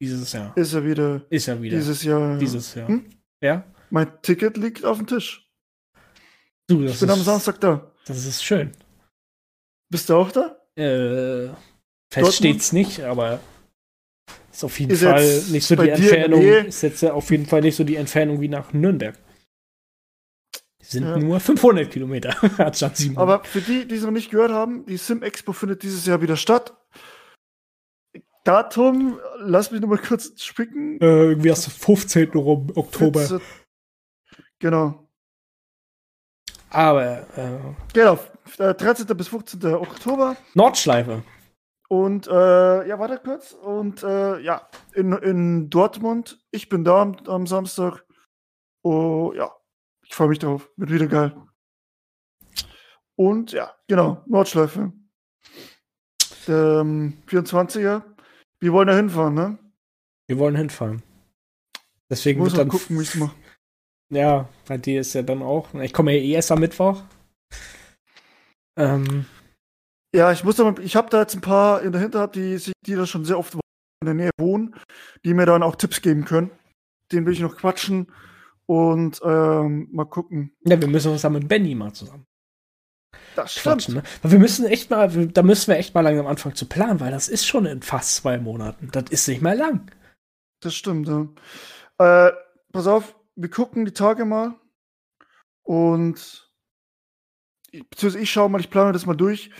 dieses 0.00 0.32
Jahr. 0.32 0.56
ist 0.56 0.72
ja 0.72 0.84
wieder 0.84 1.22
Ist 1.30 1.46
ja 1.46 1.60
wieder 1.62 1.76
dieses 1.76 2.02
Jahr. 2.02 2.38
dieses 2.38 2.74
Jahr. 2.74 2.88
Hm? 2.88 3.04
Ja? 3.42 3.64
Mein 3.90 4.10
Ticket 4.22 4.56
liegt 4.56 4.84
auf 4.84 4.98
dem 4.98 5.06
Tisch. 5.06 5.48
Du, 6.68 6.82
das 6.82 6.94
Ich 6.94 7.00
bin 7.00 7.08
ist, 7.10 7.14
am 7.18 7.22
Samstag 7.22 7.60
da. 7.60 7.92
Das 8.06 8.24
ist 8.24 8.42
schön. 8.42 8.72
Bist 9.90 10.08
du 10.08 10.14
auch 10.16 10.30
da? 10.32 10.56
Äh, 10.76 11.46
fest 11.48 11.54
Dortmund? 12.14 12.34
steht's 12.34 12.72
nicht, 12.72 13.00
aber 13.00 13.40
ist 14.50 14.64
auf 14.64 14.78
jeden 14.80 14.92
Ist 14.92 15.02
Fall 15.02 15.42
nicht 15.50 15.66
so 15.66 15.76
die 15.76 15.88
Entfernung. 15.90 16.40
Nähe? 16.40 16.58
Ist 16.66 16.82
jetzt 16.82 17.02
ja 17.02 17.12
auf 17.12 17.30
jeden 17.30 17.46
Fall 17.46 17.60
nicht 17.60 17.76
so 17.76 17.84
die 17.84 17.96
Entfernung 17.96 18.40
wie 18.40 18.48
nach 18.48 18.72
Nürnberg. 18.72 19.16
Die 20.80 20.86
sind 20.86 21.04
Ja. 21.04 21.16
nur 21.18 21.38
500 21.40 21.90
Kilometer 21.90 22.34
anstatt 22.58 22.96
700. 22.96 23.22
Aber 23.22 23.44
für 23.44 23.60
die, 23.60 23.86
die 23.86 23.94
es 23.96 24.02
noch 24.02 24.10
nicht 24.10 24.30
gehört 24.30 24.50
haben, 24.50 24.84
die 24.86 24.96
Sim 24.96 25.22
Expo 25.22 25.52
findet 25.52 25.82
dieses 25.82 26.06
Jahr 26.06 26.20
wieder 26.22 26.36
statt. 26.36 26.74
Datum, 28.44 29.18
lass 29.38 29.70
mich 29.70 29.80
nochmal 29.80 29.98
kurz 29.98 30.40
spicken. 30.42 31.00
äh, 31.00 31.30
irgendwie 31.30 31.50
aus 31.50 31.64
dem 31.64 31.72
15. 31.72 32.30
rum, 32.32 32.70
Oktober. 32.74 33.20
14. 33.20 33.40
Genau. 34.58 35.08
Aber 36.70 37.20
äh, 37.38 37.58
Genau. 37.92 38.18
äh, 38.58 38.74
13. 38.74 39.06
bis 39.16 39.28
15. 39.28 39.64
Oktober. 39.74 40.36
Nordschleife. 40.54 41.22
Und 41.88 42.26
äh, 42.26 42.88
ja, 42.88 42.98
warte 42.98 43.18
kurz. 43.18 43.52
Und 43.52 44.02
äh, 44.02 44.40
ja, 44.40 44.68
in, 44.94 45.12
in 45.12 45.70
Dortmund. 45.70 46.42
Ich 46.50 46.68
bin 46.68 46.84
da 46.84 47.02
am, 47.02 47.16
am 47.26 47.46
Samstag. 47.46 48.04
Oh 48.82 49.32
ja, 49.34 49.50
ich 50.04 50.14
freue 50.14 50.28
mich 50.28 50.38
drauf. 50.38 50.70
Wird 50.76 50.90
wieder 50.90 51.06
geil. 51.06 51.36
Und 53.16 53.52
ja, 53.52 53.72
genau, 53.86 54.22
Nordschleife. 54.26 54.92
Der 56.48 56.80
ähm, 56.80 57.22
24er. 57.28 58.02
Wir 58.64 58.72
wollen 58.72 58.86
da 58.88 58.96
hinfahren, 58.96 59.34
ne? 59.34 59.58
Wir 60.26 60.38
wollen 60.38 60.56
hinfahren. 60.56 61.02
Deswegen 62.10 62.40
muss 62.40 62.54
dann. 62.54 62.68
gucken, 62.70 62.98
wie 62.98 63.02
ich 63.02 63.14
mache. 63.16 63.36
Ja, 64.10 64.48
bei 64.66 64.78
dir 64.78 65.02
ist 65.02 65.12
ja 65.12 65.20
dann 65.20 65.42
auch. 65.42 65.74
Ich 65.74 65.92
komme 65.92 66.12
ja 66.12 66.18
eh 66.18 66.30
erst 66.32 66.50
am 66.50 66.60
Mittwoch. 66.60 67.02
Ähm, 68.78 69.26
Ja, 70.14 70.32
ich 70.32 70.44
muss 70.44 70.58
aber, 70.60 70.80
ich 70.80 70.96
habe 70.96 71.10
da 71.10 71.20
jetzt 71.20 71.34
ein 71.34 71.42
paar 71.42 71.82
in 71.82 71.92
der 71.92 72.00
Hinterhand, 72.00 72.36
die, 72.36 72.56
sich- 72.56 72.72
die 72.86 72.94
da 72.94 73.04
schon 73.06 73.26
sehr 73.26 73.38
oft 73.38 73.52
in 73.54 73.60
der 74.06 74.14
Nähe 74.14 74.30
wohnen, 74.38 74.74
die 75.26 75.34
mir 75.34 75.44
dann 75.44 75.62
auch 75.62 75.76
Tipps 75.76 76.00
geben 76.00 76.24
können. 76.24 76.50
Den 77.12 77.26
will 77.26 77.32
ich 77.34 77.40
noch 77.40 77.56
quatschen 77.58 78.10
und 78.66 79.20
ähm, 79.24 79.88
mal 79.92 80.06
gucken. 80.06 80.54
ja, 80.64 80.80
wir 80.80 80.88
müssen 80.88 81.12
uns 81.12 81.20
dann 81.22 81.34
mit 81.34 81.48
Benny 81.48 81.74
mal 81.74 81.92
zusammen 81.92 82.24
Das 83.34 83.54
stimmt. 83.54 83.88
Ne? 83.88 84.02
Wir 84.22 84.38
müssen 84.38 84.66
echt 84.66 84.90
mal, 84.90 85.08
da 85.28 85.42
müssen 85.42 85.68
wir 85.68 85.76
echt 85.78 85.94
mal 85.94 86.02
langsam 86.02 86.26
anfangen 86.26 86.54
zu 86.54 86.66
planen, 86.68 87.00
weil 87.00 87.10
das 87.10 87.28
ist 87.28 87.46
schon 87.46 87.66
in 87.66 87.82
fast 87.82 88.14
zwei 88.16 88.38
Monaten. 88.38 88.88
Das 88.92 89.04
ist 89.10 89.26
nicht 89.28 89.42
mehr 89.42 89.54
lang. 89.54 89.90
Das 90.60 90.74
stimmt, 90.74 91.08
ja. 91.08 91.28
Äh, 91.98 92.32
pass 92.72 92.86
auf, 92.86 93.16
wir 93.36 93.50
gucken 93.50 93.84
die 93.84 93.92
Tage 93.92 94.24
mal 94.24 94.54
und 95.62 96.50
ich- 97.70 97.88
beziehungsweise 97.88 98.22
ich 98.22 98.30
schaue 98.30 98.48
mal, 98.50 98.60
ich 98.60 98.70
plane 98.70 98.92
das 98.92 99.06
mal 99.06 99.16
durch, 99.16 99.50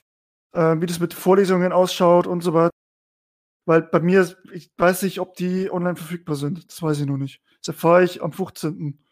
äh, 0.52 0.76
wie 0.80 0.86
das 0.86 1.00
mit 1.00 1.14
Vorlesungen 1.14 1.72
ausschaut 1.72 2.26
und 2.26 2.42
so 2.42 2.54
weiter. 2.54 2.70
Weil 3.66 3.82
bei 3.82 4.00
mir, 4.00 4.36
ich 4.52 4.70
weiß 4.76 5.02
nicht, 5.02 5.20
ob 5.20 5.34
die 5.36 5.70
online 5.70 5.96
verfügbar 5.96 6.36
sind. 6.36 6.68
Das 6.70 6.82
weiß 6.82 7.00
ich 7.00 7.06
noch 7.06 7.16
nicht. 7.16 7.40
Das 7.60 7.68
erfahre 7.74 8.04
ich 8.04 8.22
am 8.22 8.30
15. 8.32 9.02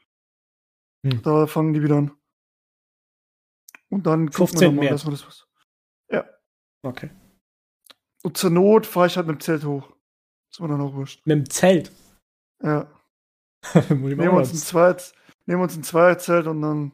Hm. 1.04 1.22
Da 1.22 1.46
fangen 1.46 1.72
die 1.72 1.82
wieder 1.82 1.96
an. 1.96 2.12
Und 3.92 4.06
dann 4.06 4.30
gucken 4.30 4.58
15. 4.58 4.74
wir 4.74 4.82
mal, 4.82 4.88
dass 4.88 5.04
wir 5.04 5.10
das 5.10 5.26
was. 5.26 5.46
Okay. 6.82 7.10
Und 8.22 8.36
zur 8.36 8.50
Not 8.50 8.86
fahre 8.86 9.06
ich 9.06 9.16
halt 9.16 9.26
mit 9.26 9.36
dem 9.36 9.40
Zelt 9.40 9.64
hoch. 9.64 9.88
Ist 10.50 10.60
mir 10.60 10.68
dann 10.68 10.80
auch 10.80 10.94
wurscht. 10.94 11.20
Mit 11.24 11.36
dem 11.36 11.50
Zelt. 11.50 11.92
Ja. 12.62 12.86
Nehmen 13.88 14.18
wir 14.18 14.32
uns 14.32 14.52
ein 14.52 14.56
zweites, 14.56 15.14
nehmen 15.46 15.60
wir 15.60 15.64
uns 15.64 15.76
ein 15.76 15.84
Zweierzelt 15.84 16.46
und 16.48 16.62
dann. 16.62 16.92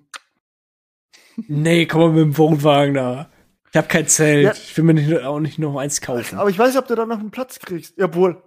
nee, 1.37 1.87
komm 1.87 2.01
mal 2.01 2.11
mit 2.11 2.21
dem 2.21 2.39
Wohnwagen 2.39 2.95
da. 2.95 3.31
Ich 3.71 3.77
habe 3.77 3.89
kein 3.89 4.07
Zelt. 4.07 4.45
Ja. 4.45 4.53
Ich 4.53 4.77
will 4.77 4.85
mir 4.85 4.95
nicht, 4.95 5.23
auch 5.23 5.41
nicht 5.41 5.59
noch 5.59 5.79
eins 5.79 6.01
kaufen. 6.01 6.39
Aber 6.39 6.51
ich 6.51 6.59
weiß 6.59 6.69
nicht, 6.69 6.79
ob 6.79 6.89
du 6.89 6.95
da 6.95 7.07
noch 7.07 7.19
einen 7.19 7.31
Platz 7.31 7.59
kriegst. 7.59 7.97
Jawohl. 7.97 8.43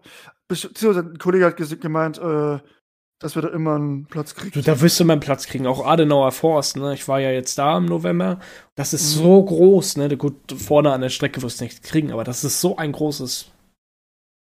Ein 0.50 1.18
Kollege 1.18 1.46
hat 1.46 1.82
gemeint, 1.82 2.18
äh, 2.18 2.60
dass 3.22 3.36
wir 3.36 3.42
da 3.44 3.50
immer 3.50 3.76
einen 3.76 4.06
Platz 4.06 4.36
kriegen. 4.36 4.52
Du, 4.52 4.62
da 4.62 4.82
wirst 4.82 5.00
du 5.00 5.06
mal 5.06 5.14
einen 5.14 5.20
Platz 5.22 5.46
kriegen. 5.48 5.68
Auch 5.68 5.86
Adenauer 5.86 6.32
Forst, 6.32 6.76
ne? 6.78 6.94
Ich 6.94 7.08
war 7.08 7.20
ja 7.20 7.32
jetzt 7.32 7.58
da 7.58 7.78
im 7.78 7.86
November. 7.86 8.40
Das 8.76 8.94
ist 8.94 9.16
Mhm. 9.16 9.22
so 9.22 9.44
groß, 9.44 9.98
ne? 9.98 10.18
Gut, 10.18 10.36
vorne 10.56 10.92
an 10.92 11.02
der 11.02 11.10
Strecke 11.10 11.42
wirst 11.42 11.60
du 11.60 11.66
nichts 11.66 11.82
kriegen, 11.82 12.12
aber 12.12 12.24
das 12.24 12.44
ist 12.44 12.60
so 12.62 12.78
ein 12.78 12.92
großes, 12.92 13.46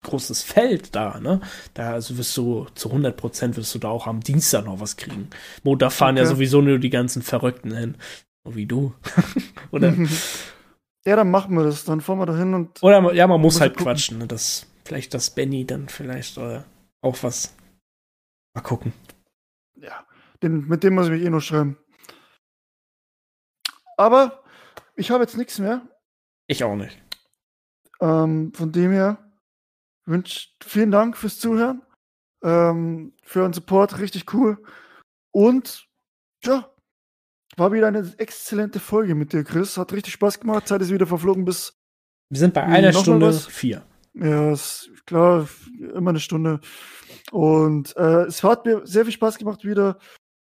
großes 0.04 0.44
Feld 0.44 0.96
da, 0.96 1.20
ne? 1.20 1.42
Da 1.74 1.94
also 1.94 2.18
wirst 2.18 2.36
du 2.38 2.68
zu 2.76 2.90
100 2.90 3.18
Prozent 3.18 3.58
wirst 3.58 3.74
du 3.74 3.80
da 3.80 3.88
auch 3.90 4.06
am 4.08 4.20
Dienstag 4.20 4.66
noch 4.66 4.80
was 4.80 4.98
kriegen. 4.98 5.30
Montag 5.64 5.92
fahren 5.94 6.18
ja 6.18 6.24
Okay. 6.24 6.34
sowieso 6.34 6.62
nur 6.62 6.78
die 6.78 6.90
ganzen 6.92 7.22
Verrückten 7.22 7.76
hin. 7.76 7.96
So 8.44 8.56
wie 8.56 8.66
du. 8.68 8.94
Oder, 9.72 9.96
ja, 11.08 11.16
dann 11.16 11.32
machen 11.32 11.56
wir 11.58 11.64
das. 11.64 11.86
Dann 11.86 12.02
fahren 12.02 12.20
wir 12.20 12.26
da 12.28 12.38
hin 12.38 12.54
und. 12.54 12.84
oder 12.84 13.14
ja, 13.14 13.26
man 13.26 13.42
muss 13.42 13.60
halt 13.62 13.74
gucken. 13.74 13.86
quatschen, 13.94 14.18
ne? 14.20 14.28
Das, 14.28 14.68
vielleicht 14.84 15.14
das 15.16 15.30
Benny 15.32 15.66
dann 15.66 15.88
vielleicht 15.90 16.38
äh, 16.38 16.62
auch 17.02 17.18
was. 17.24 17.54
Mal 18.56 18.62
gucken. 18.62 18.94
Ja, 19.76 20.06
den, 20.42 20.68
mit 20.68 20.84
dem 20.84 20.96
muss 20.96 21.06
ich 21.06 21.12
mich 21.12 21.24
eh 21.24 21.30
noch 21.30 21.42
schreiben. 21.42 21.78
Aber 23.98 24.44
ich 24.96 25.12
habe 25.12 25.24
jetzt 25.24 25.38
nichts 25.38 25.60
mehr. 25.60 25.82
Ich 26.48 26.64
auch 26.64 26.76
nicht. 26.76 27.02
Ähm, 28.02 28.54
von 28.54 28.72
dem 28.72 28.92
her 28.92 29.32
wünsche 30.06 30.50
vielen 30.64 30.92
Dank 30.92 31.18
fürs 31.18 31.40
Zuhören. 31.40 31.82
Ähm, 32.44 33.14
für 33.24 33.42
euren 33.42 33.54
Support. 33.54 34.00
Richtig 34.00 34.34
cool. 34.34 34.64
Und 35.32 35.88
ja, 36.44 36.74
war 37.58 37.74
wieder 37.74 37.88
eine 37.88 38.14
exzellente 38.18 38.80
Folge 38.80 39.16
mit 39.16 39.34
dir, 39.34 39.44
Chris. 39.44 39.78
Hat 39.78 39.92
richtig 39.92 40.14
Spaß 40.14 40.40
gemacht. 40.40 40.68
Zeit 40.68 40.82
ist 40.82 40.92
wieder 40.92 41.08
verflogen 41.08 41.44
bis 41.44 41.78
Wir 42.30 42.40
sind 42.40 42.54
bei 42.54 42.64
einer 42.64 42.94
Stunde 42.94 43.34
vier. 43.34 43.86
Ja, 44.16 44.54
ist 44.54 44.90
klar, 45.06 45.48
immer 45.94 46.12
eine 46.12 46.20
Stunde. 46.20 46.62
Und 47.32 47.96
äh, 47.98 48.24
es 48.24 48.44
hat 48.44 48.66
mir 48.66 48.86
sehr 48.86 49.04
viel 49.04 49.14
Spaß 49.14 49.38
gemacht 49.38 49.66
wieder. 49.66 49.98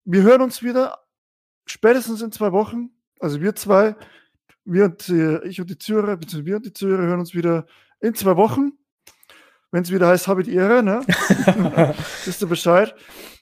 Wir 0.05 0.21
hören 0.21 0.41
uns 0.41 0.61
wieder 0.61 0.99
spätestens 1.65 2.21
in 2.21 2.31
zwei 2.31 2.51
Wochen. 2.51 2.89
Also 3.19 3.41
wir 3.41 3.55
zwei, 3.55 3.95
wir 4.63 4.85
und 4.85 5.09
äh, 5.09 5.43
ich 5.47 5.59
und 5.59 5.69
die 5.69 5.77
Zuhörer, 5.77 6.17
beziehungsweise 6.17 6.45
wir 6.45 6.55
und 6.57 6.65
die 6.65 6.73
Zuhörer 6.73 7.03
hören 7.03 7.19
uns 7.19 7.33
wieder 7.33 7.65
in 7.99 8.13
zwei 8.13 8.35
Wochen. 8.37 8.73
Wenn 9.71 9.83
es 9.83 9.91
wieder 9.91 10.07
heißt, 10.07 10.27
habe 10.27 10.43
die 10.43 10.53
Ehre, 10.53 10.83
ne? 10.83 11.01
Wisst 12.25 12.41
ihr 12.41 12.47
Bescheid. 12.47 12.95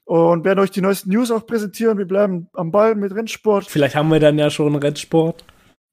Und 0.05 0.45
werden 0.45 0.59
euch 0.59 0.71
die 0.71 0.81
neuesten 0.81 1.09
News 1.09 1.29
auch 1.29 1.45
präsentieren. 1.45 1.97
Wir 1.97 2.05
bleiben 2.05 2.47
am 2.53 2.71
Ball 2.71 2.95
mit 2.95 3.13
Rennsport. 3.13 3.65
Vielleicht 3.65 3.95
haben 3.95 4.09
wir 4.09 4.19
dann 4.19 4.37
ja 4.37 4.49
schon 4.49 4.75
Rennsport. 4.75 5.43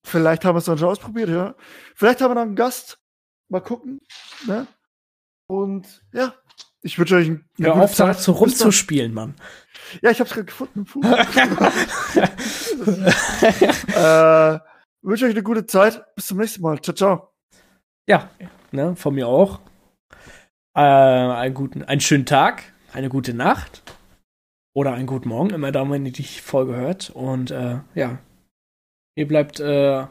Vielleicht 0.04 0.44
haben 0.44 0.54
wir 0.54 0.58
es 0.58 0.64
dann 0.64 0.78
schon 0.78 0.88
ausprobiert, 0.88 1.28
ja. 1.28 1.54
Vielleicht 1.94 2.20
haben 2.20 2.30
wir 2.30 2.34
noch 2.36 2.42
einen 2.42 2.56
Gast. 2.56 3.01
Mal 3.52 3.60
gucken. 3.60 4.00
Ne? 4.46 4.66
Und 5.46 6.02
ja, 6.14 6.34
ich 6.80 6.98
wünsche 6.98 7.16
euch 7.16 7.26
einen 7.26 7.44
Hör 7.58 7.74
auf, 7.76 7.94
da 7.94 8.14
so 8.14 8.32
rumzuspielen, 8.32 9.12
Mann. 9.12 9.34
Ja, 10.00 10.10
ich 10.10 10.20
hab's 10.20 10.30
gerade 10.30 10.46
gefunden. 10.46 10.86
Äh, 13.94 14.58
wünsche 15.02 15.26
euch 15.26 15.32
eine 15.32 15.42
gute 15.42 15.66
Zeit. 15.66 16.02
Bis 16.16 16.28
zum 16.28 16.38
nächsten 16.38 16.62
Mal. 16.62 16.80
Ciao, 16.80 16.94
ciao. 16.94 17.34
Ja, 18.08 18.30
ne, 18.70 18.96
von 18.96 19.14
mir 19.14 19.28
auch. 19.28 19.60
Äh, 20.74 20.80
einen 20.80 21.54
guten, 21.54 21.84
einen 21.84 22.00
schönen 22.00 22.24
Tag, 22.24 22.62
eine 22.94 23.10
gute 23.10 23.34
Nacht 23.34 23.82
oder 24.74 24.94
einen 24.94 25.06
guten 25.06 25.28
Morgen, 25.28 25.50
immer 25.50 25.72
da, 25.72 25.88
wenn 25.90 26.06
ihr 26.06 26.12
die 26.12 26.22
Folge 26.22 26.74
hört. 26.74 27.10
Und 27.10 27.50
äh, 27.50 27.80
ja, 27.94 28.18
mir 29.14 29.28
bleibt 29.28 29.60
äh, 29.60 30.06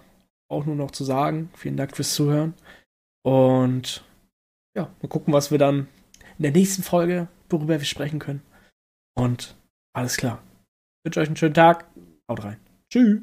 auch 0.48 0.66
nur 0.66 0.76
noch 0.76 0.92
zu 0.92 1.04
sagen, 1.04 1.50
vielen 1.56 1.78
Dank 1.78 1.96
fürs 1.96 2.14
Zuhören. 2.14 2.54
Und 3.24 4.04
ja, 4.76 4.94
mal 5.02 5.08
gucken, 5.10 5.34
was 5.34 5.52
wir 5.52 5.58
dann 5.58 5.88
in 6.38 6.44
der 6.44 6.52
nächsten 6.52 6.84
Folge, 6.84 7.28
worüber 7.50 7.80
wir 7.80 7.86
sprechen 7.86 8.20
können. 8.20 8.42
Und 9.16 9.56
alles 9.94 10.18
klar. 10.18 10.42
Ich 11.00 11.06
wünsche 11.06 11.20
euch 11.20 11.28
einen 11.28 11.38
schönen 11.38 11.54
Tag. 11.54 11.90
Haut 12.30 12.44
rein. 12.44 12.60
Tschüss. 12.90 13.22